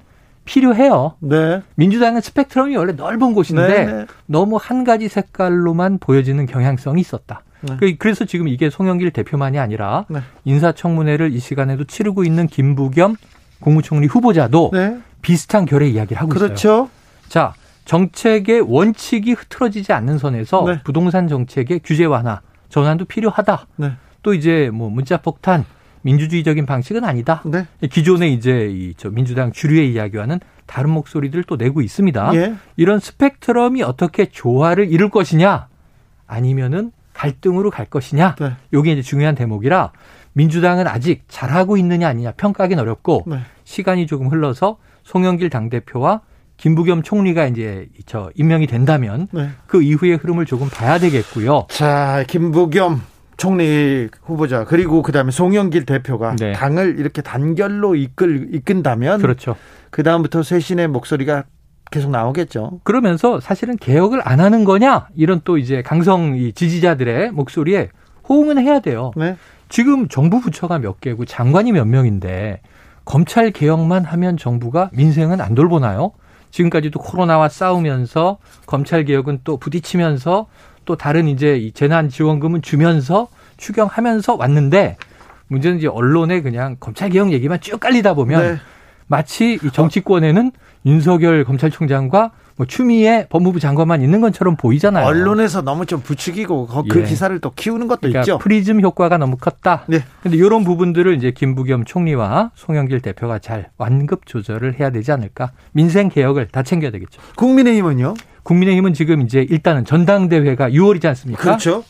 필요해요. 0.45 1.15
네. 1.19 1.61
민주당은 1.75 2.21
스펙트럼이 2.21 2.75
원래 2.77 2.93
넓은 2.93 3.33
곳인데 3.33 3.67
네, 3.67 3.85
네. 3.85 4.05
너무 4.25 4.57
한 4.59 4.85
가지 4.85 5.09
색깔로만 5.09 5.99
보여지는 5.99 6.45
경향성이 6.45 7.01
있었다. 7.01 7.41
네. 7.61 7.77
그- 7.79 7.95
그래서 7.97 8.25
지금 8.25 8.47
이게 8.47 8.69
송영길 8.69 9.11
대표만이 9.11 9.57
아니라 9.59 10.05
네. 10.09 10.19
인사청문회를 10.45 11.33
이 11.33 11.39
시간에도 11.39 11.83
치르고 11.85 12.23
있는 12.23 12.47
김부겸 12.47 13.15
국무총리 13.59 14.07
후보자도 14.07 14.71
네. 14.73 14.99
비슷한 15.21 15.65
결의 15.65 15.91
이야기를 15.93 16.21
하고 16.21 16.33
있어요. 16.33 16.47
그렇죠. 16.49 16.89
자, 17.27 17.53
정책의 17.85 18.61
원칙이 18.61 19.33
흐트러지지 19.33 19.93
않는 19.93 20.17
선에서 20.17 20.63
네. 20.65 20.81
부동산 20.83 21.27
정책의 21.27 21.81
규제 21.83 22.05
완화, 22.05 22.41
전환도 22.69 23.05
필요하다. 23.05 23.65
네. 23.77 23.91
또 24.23 24.33
이제 24.33 24.69
뭐 24.73 24.89
문자 24.89 25.17
폭탄, 25.17 25.65
민주주의적인 26.03 26.65
방식은 26.65 27.03
아니다. 27.03 27.41
네. 27.45 27.65
기존의 27.89 28.33
이제 28.33 28.67
이 28.71 28.93
저 28.97 29.09
민주당 29.09 29.51
주류의 29.51 29.91
이야기와는 29.93 30.39
다른 30.65 30.89
목소리들을 30.91 31.45
또 31.45 31.55
내고 31.55 31.81
있습니다. 31.81 32.31
예. 32.35 32.55
이런 32.75 32.99
스펙트럼이 32.99 33.83
어떻게 33.83 34.25
조화를 34.25 34.91
이룰 34.91 35.09
것이냐, 35.09 35.67
아니면은 36.27 36.91
갈등으로 37.17 37.71
갈 37.71 37.85
것이냐, 37.87 38.35
네. 38.39 38.51
요게 38.73 38.93
이제 38.93 39.01
중요한 39.01 39.33
대목이라 39.33 39.91
민주당은 40.33 40.87
아직 40.87 41.23
잘하고 41.27 41.77
있느냐 41.77 42.07
아니냐 42.07 42.33
평가하기는 42.33 42.81
어렵고 42.81 43.23
네. 43.25 43.39
시간이 43.63 44.05
조금 44.05 44.27
흘러서 44.27 44.77
송영길 45.03 45.49
당대표와 45.49 46.21
김부겸 46.57 47.01
총리가 47.01 47.47
이제 47.47 47.87
저 48.05 48.29
임명이 48.35 48.67
된다면 48.67 49.27
네. 49.31 49.49
그 49.65 49.81
이후의 49.81 50.17
흐름을 50.17 50.45
조금 50.45 50.69
봐야 50.69 50.99
되겠고요. 50.99 51.67
자, 51.69 52.23
김부겸 52.27 53.01
총리 53.37 54.09
후보자 54.23 54.65
그리고 54.65 55.01
그다음에 55.01 55.31
송영길 55.31 55.85
대표가 55.85 56.35
네. 56.35 56.53
당을 56.53 56.99
이렇게 56.99 57.21
단결로 57.21 57.95
이끌 57.95 58.49
이끈다면 58.53 59.21
그렇죠. 59.21 59.55
그 59.89 60.03
다음부터 60.03 60.43
쇄신의 60.43 60.87
목소리가 60.87 61.45
계속 61.91 62.11
나오겠죠. 62.11 62.79
그러면서 62.83 63.39
사실은 63.39 63.77
개혁을 63.77 64.21
안 64.27 64.39
하는 64.39 64.63
거냐 64.63 65.07
이런 65.15 65.41
또 65.43 65.57
이제 65.57 65.81
강성 65.81 66.35
이 66.35 66.53
지지자들의 66.53 67.31
목소리에 67.31 67.89
호응은 68.27 68.59
해야 68.59 68.79
돼요. 68.79 69.11
네. 69.15 69.37
지금 69.69 70.07
정부 70.07 70.39
부처가 70.41 70.79
몇 70.79 71.01
개고 71.01 71.25
장관이 71.25 71.71
몇 71.71 71.85
명인데 71.85 72.61
검찰 73.05 73.51
개혁만 73.51 74.03
하면 74.05 74.37
정부가 74.37 74.89
민생은 74.93 75.41
안 75.41 75.55
돌보나요? 75.55 76.11
지금까지도 76.51 76.99
코로나와 76.99 77.49
싸우면서 77.49 78.37
검찰 78.65 79.05
개혁은 79.05 79.39
또 79.43 79.57
부딪히면서 79.57 80.47
또 80.85 80.95
다른 80.95 81.27
이제 81.27 81.57
이 81.57 81.71
재난 81.71 82.09
지원금은 82.09 82.61
주면서 82.61 83.27
추경하면서 83.57 84.35
왔는데 84.35 84.97
문제는 85.47 85.77
이제 85.77 85.87
언론에 85.87 86.41
그냥 86.41 86.77
검찰 86.79 87.09
개혁 87.09 87.31
얘기만 87.31 87.59
쭉 87.61 87.79
깔리다 87.79 88.13
보면 88.13 88.41
네. 88.41 88.57
마치 89.07 89.59
이 89.63 89.71
정치권에는 89.71 90.51
윤석열 90.85 91.43
검찰총장과 91.43 92.31
뭐 92.57 92.65
추미애 92.65 93.27
법무부 93.29 93.59
장관만 93.59 94.01
있는 94.01 94.19
것처럼 94.19 94.55
보이잖아요. 94.55 95.05
언론에서 95.05 95.61
너무 95.61 95.85
좀 95.85 96.01
부추기고 96.01 96.67
그 96.89 97.01
예. 97.01 97.03
기사를 97.03 97.39
또 97.39 97.51
키우는 97.51 97.87
것도 97.87 98.01
그러니까 98.01 98.21
있죠. 98.21 98.39
프리즘 98.39 98.81
효과가 98.81 99.17
너무 99.17 99.37
컸다. 99.37 99.83
네. 99.87 100.03
근데 100.23 100.37
이런 100.37 100.63
부분들을 100.63 101.15
이제 101.15 101.31
김부겸 101.31 101.85
총리와 101.85 102.51
송영길 102.55 103.01
대표가 103.01 103.37
잘 103.37 103.69
완급 103.77 104.25
조절을 104.25 104.79
해야 104.79 104.89
되지 104.89 105.11
않을까? 105.11 105.51
민생 105.71 106.09
개혁을 106.09 106.47
다 106.47 106.63
챙겨야 106.63 106.89
되겠죠. 106.89 107.21
국민의힘은요? 107.35 108.15
국민의힘은 108.41 108.93
지금 108.95 109.21
이제 109.21 109.45
일단은 109.47 109.85
전당대회가 109.85 110.71
6월이지 110.71 111.05
않습니까? 111.05 111.43
그렇죠. 111.43 111.83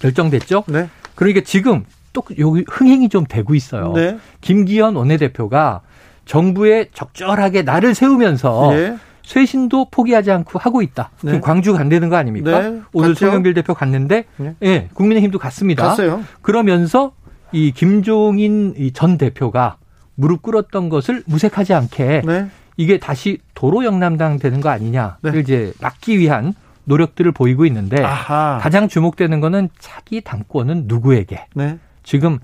결정됐죠. 0.00 0.64
네. 0.66 0.88
그러니까 1.14 1.42
지금 1.44 1.84
또 2.12 2.22
여기 2.38 2.64
흥행이 2.68 3.08
좀 3.08 3.24
되고 3.24 3.54
있어요. 3.54 3.92
네. 3.94 4.18
김기현 4.40 4.96
원내대표가 4.96 5.82
정부에 6.28 6.88
적절하게 6.92 7.62
나를 7.62 7.94
세우면서 7.94 8.70
예. 8.74 8.96
쇄신도 9.24 9.88
포기하지 9.90 10.30
않고 10.30 10.58
하고 10.58 10.82
있다. 10.82 11.10
네. 11.22 11.32
지금 11.32 11.40
광주 11.40 11.72
간다는 11.72 12.08
거 12.08 12.16
아닙니까? 12.16 12.60
네, 12.60 12.80
오늘 12.92 13.14
갔죠. 13.14 13.26
송영길 13.26 13.54
대표 13.54 13.74
갔는데, 13.74 14.24
네. 14.36 14.54
예, 14.62 14.88
국민의힘도 14.94 15.38
갔습니다. 15.38 15.88
갔어요. 15.88 16.22
그러면서 16.40 17.12
이 17.52 17.72
김종인 17.72 18.74
이전 18.76 19.18
대표가 19.18 19.76
무릎 20.14 20.42
꿇었던 20.42 20.90
것을 20.90 21.22
무색하지 21.26 21.74
않게 21.74 22.22
네. 22.26 22.46
이게 22.76 22.98
다시 22.98 23.38
도로 23.54 23.84
영남당 23.84 24.38
되는 24.38 24.60
거 24.60 24.68
아니냐를 24.68 25.32
네. 25.32 25.40
이제 25.40 25.72
막기 25.80 26.18
위한 26.18 26.54
노력들을 26.84 27.32
보이고 27.32 27.64
있는데 27.66 28.02
아하. 28.02 28.58
가장 28.60 28.88
주목되는 28.88 29.40
거는 29.40 29.70
차기 29.78 30.20
당권은 30.20 30.84
누구에게 30.86 31.46
네. 31.54 31.78
지금 32.02 32.38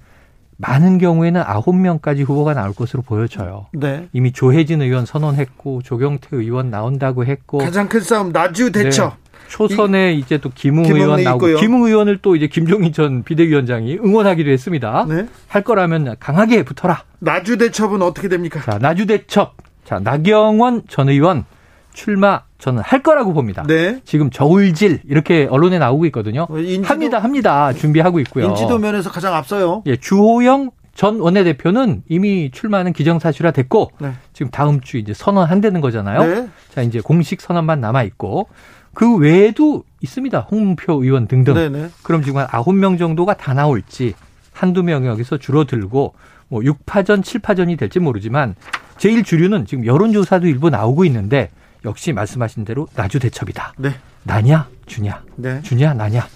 많은 0.56 0.98
경우에는 0.98 1.42
아홉 1.44 1.74
명까지 1.76 2.22
후보가 2.22 2.54
나올 2.54 2.72
것으로 2.72 3.02
보여져요. 3.02 3.66
네. 3.72 4.08
이미 4.12 4.32
조혜진 4.32 4.82
의원 4.82 5.04
선언했고 5.06 5.82
조경태 5.82 6.28
의원 6.36 6.70
나온다고 6.70 7.24
했고 7.24 7.58
가장 7.58 7.88
큰 7.88 8.00
싸움 8.00 8.32
나주 8.32 8.70
대처. 8.72 9.06
네. 9.06 9.24
초선에 9.48 10.14
이 10.14 10.24
제 10.24 10.38
또 10.38 10.50
김웅 10.54 10.84
김웅이 10.84 11.02
의원 11.02 11.22
나오고 11.22 11.48
있고요. 11.48 11.60
김웅 11.60 11.84
의원을 11.84 12.18
또 12.22 12.34
이제 12.34 12.46
김종인 12.48 12.92
전 12.92 13.22
비대위원장이 13.24 13.98
응원하기도 13.98 14.50
했습니다. 14.50 15.04
네. 15.08 15.26
할 15.48 15.62
거라면 15.62 16.16
강하게 16.18 16.64
붙어라. 16.64 17.02
나주 17.18 17.58
대첩은 17.58 18.00
어떻게 18.02 18.28
됩니까? 18.28 18.60
자 18.64 18.78
나주 18.78 19.06
대첩. 19.06 19.54
자 19.84 19.98
나경원 19.98 20.84
전 20.88 21.08
의원 21.10 21.44
출마 21.92 22.42
저는 22.64 22.82
할 22.82 23.02
거라고 23.02 23.34
봅니다. 23.34 23.62
네. 23.66 24.00
지금 24.06 24.30
저울질 24.30 25.00
이렇게 25.06 25.46
언론에 25.50 25.78
나오고 25.78 26.06
있거든요. 26.06 26.46
어, 26.48 26.54
인지도- 26.54 26.86
합니다, 26.86 27.18
합니다. 27.18 27.72
준비하고 27.74 28.20
있고요. 28.20 28.46
인지도 28.46 28.78
면에서 28.78 29.10
가장 29.10 29.34
앞서요. 29.34 29.82
예, 29.84 29.96
주호영 29.96 30.70
전 30.94 31.20
원내대표는 31.20 32.04
이미 32.08 32.50
출마하는 32.50 32.94
기정사실화 32.94 33.50
됐고 33.50 33.90
네. 33.98 34.12
지금 34.32 34.50
다음 34.50 34.80
주 34.80 34.96
이제 34.96 35.12
선언한다는 35.12 35.82
거잖아요. 35.82 36.24
네. 36.24 36.48
자 36.74 36.80
이제 36.80 37.00
공식 37.00 37.42
선언만 37.42 37.82
남아 37.82 38.02
있고 38.04 38.48
그 38.94 39.14
외에도 39.18 39.84
있습니다. 40.00 40.38
홍문표 40.50 41.04
의원 41.04 41.28
등등. 41.28 41.52
네, 41.52 41.68
네. 41.68 41.90
그럼 42.02 42.22
지금 42.22 42.38
한 42.38 42.46
아홉 42.50 42.74
명 42.74 42.96
정도가 42.96 43.34
다 43.34 43.52
나올지 43.52 44.14
한두 44.54 44.82
명이 44.82 45.06
여기서 45.06 45.36
줄어들고 45.36 46.14
뭐 46.48 46.60
6파전, 46.62 47.20
7파전이 47.22 47.76
될지 47.78 48.00
모르지만 48.00 48.54
제일 48.96 49.22
주류는 49.22 49.66
지금 49.66 49.84
여론조사도 49.84 50.46
일부 50.46 50.70
나오고 50.70 51.04
있는데 51.04 51.50
역시 51.84 52.12
말씀하신 52.12 52.64
대로 52.64 52.88
나주 52.94 53.18
대첩이다. 53.18 53.74
네. 53.78 53.94
나냐 54.22 54.68
주냐 54.86 55.22
네. 55.36 55.60
주냐 55.62 55.94
나냐 55.94 56.26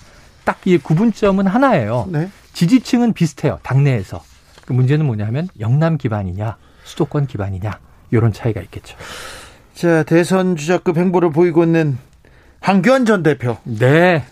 딱 0.45 0.59
이 0.65 0.79
구분점은 0.79 1.47
하나예요. 1.47 2.07
네. 2.11 2.31
지지층은 2.53 3.13
비슷해요. 3.13 3.59
당내에서. 3.63 4.23
그 4.67 4.73
문제는 4.73 5.07
뭐냐면 5.07 5.49
영남 5.61 5.97
기반이냐 5.97 6.57
수도권 6.85 7.27
기반이냐 7.27 7.79
이런 8.11 8.33
차이가 8.33 8.61
있겠죠. 8.63 8.97
자, 9.75 10.03
대선 10.03 10.57
주자급 10.57 10.97
행보를 10.99 11.31
보이고 11.31 11.63
있는 11.65 11.97
황교안 12.61 13.05
전 13.07 13.23
대표. 13.23 13.57
네. 13.65 14.25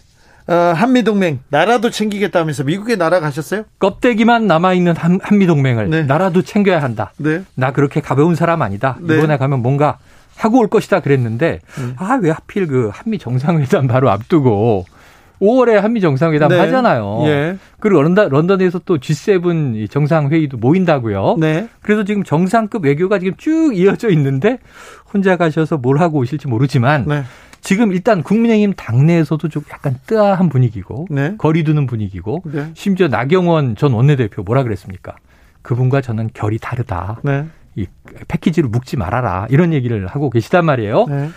어, 0.49 0.53
한미동맹 0.53 1.41
나라도 1.49 1.91
챙기겠다면서 1.91 2.65
미국에 2.65 2.97
날아가셨어요? 2.97 3.65
껍데기만 3.79 4.47
남아 4.47 4.75
있는 4.75 4.97
한, 4.97 5.19
한미동맹을 5.23 5.91
네. 5.91 6.03
나라도 6.05 6.43
챙겨야 6.43 6.83
한다. 6.83 7.13
네. 7.19 7.43
나 7.55 7.73
그렇게 7.73 8.01
가벼운 8.01 8.35
사람 8.35 8.63
아니다. 8.63 8.97
네. 9.01 9.17
이번에 9.17 9.39
가면 9.39 9.61
뭔가 9.61 9.99
하고 10.37 10.61
올 10.61 10.69
것이다 10.69 11.01
그랬는데 11.01 11.61
음. 11.79 11.95
아왜 11.97 12.31
하필 12.31 12.67
그 12.67 12.91
한미 12.93 13.19
정상회담 13.19 13.87
바로 13.89 14.11
앞두고 14.11 14.85
5월에 15.41 15.75
한미 15.75 16.01
정상회담 16.01 16.49
네. 16.49 16.59
하잖아요. 16.59 17.23
예. 17.27 17.59
그리고 17.81 18.03
런던, 18.03 18.29
런던에서 18.31 18.81
또 18.85 18.99
G7 18.99 19.77
이 19.77 19.89
정상회의도 19.89 20.57
모인다고요. 20.57 21.37
네. 21.39 21.69
그래서 21.83 22.05
지금 22.05 22.25
정상급 22.25 22.85
외교가 22.85 23.19
지금 23.19 23.35
쭉 23.37 23.77
이어져 23.77 24.09
있는데 24.11 24.59
혼자 25.13 25.37
가셔서 25.37 25.77
뭘 25.77 25.99
하고 25.99 26.19
오실지 26.19 26.49
모르지만 26.49 27.05
네. 27.07 27.23
지금 27.61 27.93
일단 27.93 28.23
국민의힘 28.23 28.75
당내에서도 28.75 29.49
좀 29.49 29.63
약간 29.73 29.99
뜨아한 30.07 30.49
분위기고 30.49 31.09
네. 31.11 31.35
거리 31.37 31.65
두는 31.65 31.87
분위기고 31.87 32.43
네. 32.47 32.71
심지어 32.75 33.09
나경원 33.09 33.77
전 33.77 33.93
원내대표 33.93 34.43
뭐라 34.43 34.63
그랬습니까? 34.63 35.17
그분과 35.63 36.01
저는 36.01 36.31
결이 36.33 36.59
다르다. 36.59 37.21
네. 37.77 37.83
이 37.83 37.87
패키지로 38.29 38.69
묶지 38.69 38.97
말아라. 38.97 39.47
이런 39.51 39.73
얘기를 39.73 40.07
하고 40.07 40.31
계시단 40.31 40.65
말이에요. 40.65 41.07
네. 41.09 41.31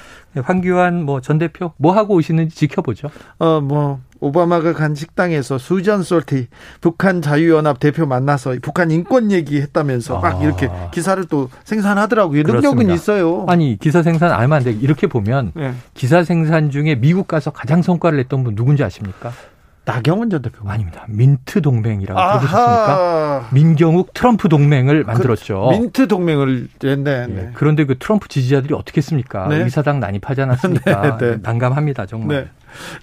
황교안 0.44 1.04
뭐 1.04 1.22
전 1.22 1.40
대표 1.40 1.74
뭐 1.78 1.94
하고 1.96 2.14
오시는지 2.16 2.56
지켜보죠. 2.56 3.10
어, 3.40 3.60
뭐, 3.62 4.00
오바마가 4.20 4.74
간 4.74 4.94
식당에서 4.94 5.58
수전 5.58 6.04
솔티, 6.04 6.48
북한 6.82 7.22
자유연합 7.22 7.80
대표 7.80 8.06
만나서 8.06 8.56
북한 8.62 8.92
인권 8.92 9.32
얘기했다면서 9.32 10.20
막 10.20 10.36
아. 10.40 10.44
이렇게 10.44 10.70
기사를 10.92 11.24
또 11.26 11.50
생산하더라고요. 11.64 12.44
능력은 12.44 12.62
그렇습니다. 12.62 12.94
있어요. 12.94 13.46
아니 13.48 13.78
기사 13.80 14.04
생산 14.04 14.32
안 14.32 14.42
하면 14.42 14.54
안 14.54 14.64
돼. 14.64 14.72
이렇게 14.72 15.08
보면 15.08 15.54
네. 15.56 15.74
기사 15.94 16.24
생산 16.24 16.70
중에 16.70 16.96
미국 16.96 17.28
가서 17.28 17.50
가장 17.52 17.82
성과를 17.82 18.18
냈던 18.20 18.44
분 18.44 18.56
누군지 18.56 18.84
아십니까? 18.84 19.32
나경원 19.94 20.30
전 20.30 20.42
대표. 20.42 20.68
아닙니다. 20.70 21.06
민트 21.08 21.62
동맹이라고 21.62 22.20
들어보셨습니까? 22.20 22.94
아하. 22.94 23.48
민경욱 23.52 24.14
트럼프 24.14 24.50
동맹을 24.50 25.04
만들었죠. 25.04 25.70
그 25.72 25.76
민트 25.78 26.08
동맹을 26.08 26.68
네, 26.80 26.96
네, 26.96 27.28
네. 27.28 27.36
예. 27.38 27.50
그런데 27.54 27.86
그 27.86 27.98
트럼프 27.98 28.28
지지자들이 28.28 28.74
어떻게 28.74 28.98
했습니까? 28.98 29.48
네. 29.48 29.58
의사당 29.64 30.00
난입하지 30.00 30.42
않았습니까? 30.42 31.18
네, 31.18 31.32
네. 31.32 31.38
난감합니다, 31.42 32.06
정말. 32.06 32.44
네. 32.44 32.50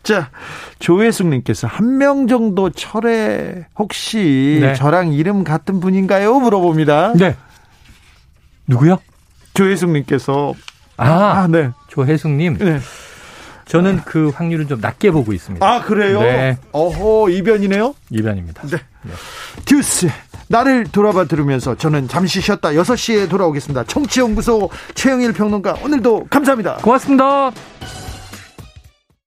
자, 0.04 0.30
조혜숙 0.78 1.26
님께서 1.28 1.66
한 1.66 1.98
명 1.98 2.28
정도 2.28 2.70
철회 2.70 3.66
혹시 3.78 4.58
네. 4.62 4.74
저랑 4.74 5.12
이름 5.12 5.42
같은 5.44 5.80
분인가요? 5.80 6.38
물어봅니다. 6.38 7.14
네. 7.14 7.36
누구요? 8.66 8.98
조혜숙 9.54 9.90
님께서 9.90 10.54
아, 10.98 11.06
아, 11.42 11.46
네. 11.48 11.70
조혜숙 11.88 12.30
님. 12.32 12.56
네. 13.66 13.72
저는 13.72 14.00
그 14.04 14.30
확률은 14.34 14.68
좀 14.68 14.80
낮게 14.80 15.10
보고 15.10 15.32
있습니다. 15.32 15.66
아 15.66 15.82
그래요? 15.82 16.20
네. 16.22 16.56
어허 16.72 17.30
이변이네요. 17.30 17.94
이변입니다. 18.10 18.62
네. 18.68 18.78
듀스 19.64 20.08
나를 20.48 20.84
돌아봐 20.84 21.24
들으면서 21.24 21.74
저는 21.74 22.06
잠시 22.08 22.40
쉬었다 22.40 22.70
6시에 22.70 23.28
돌아오겠습니다. 23.28 23.84
청취연구소 23.84 24.70
최영일 24.94 25.32
평론가 25.32 25.78
오늘도 25.82 26.28
감사합니다. 26.30 26.76
고맙습니다. 26.76 27.50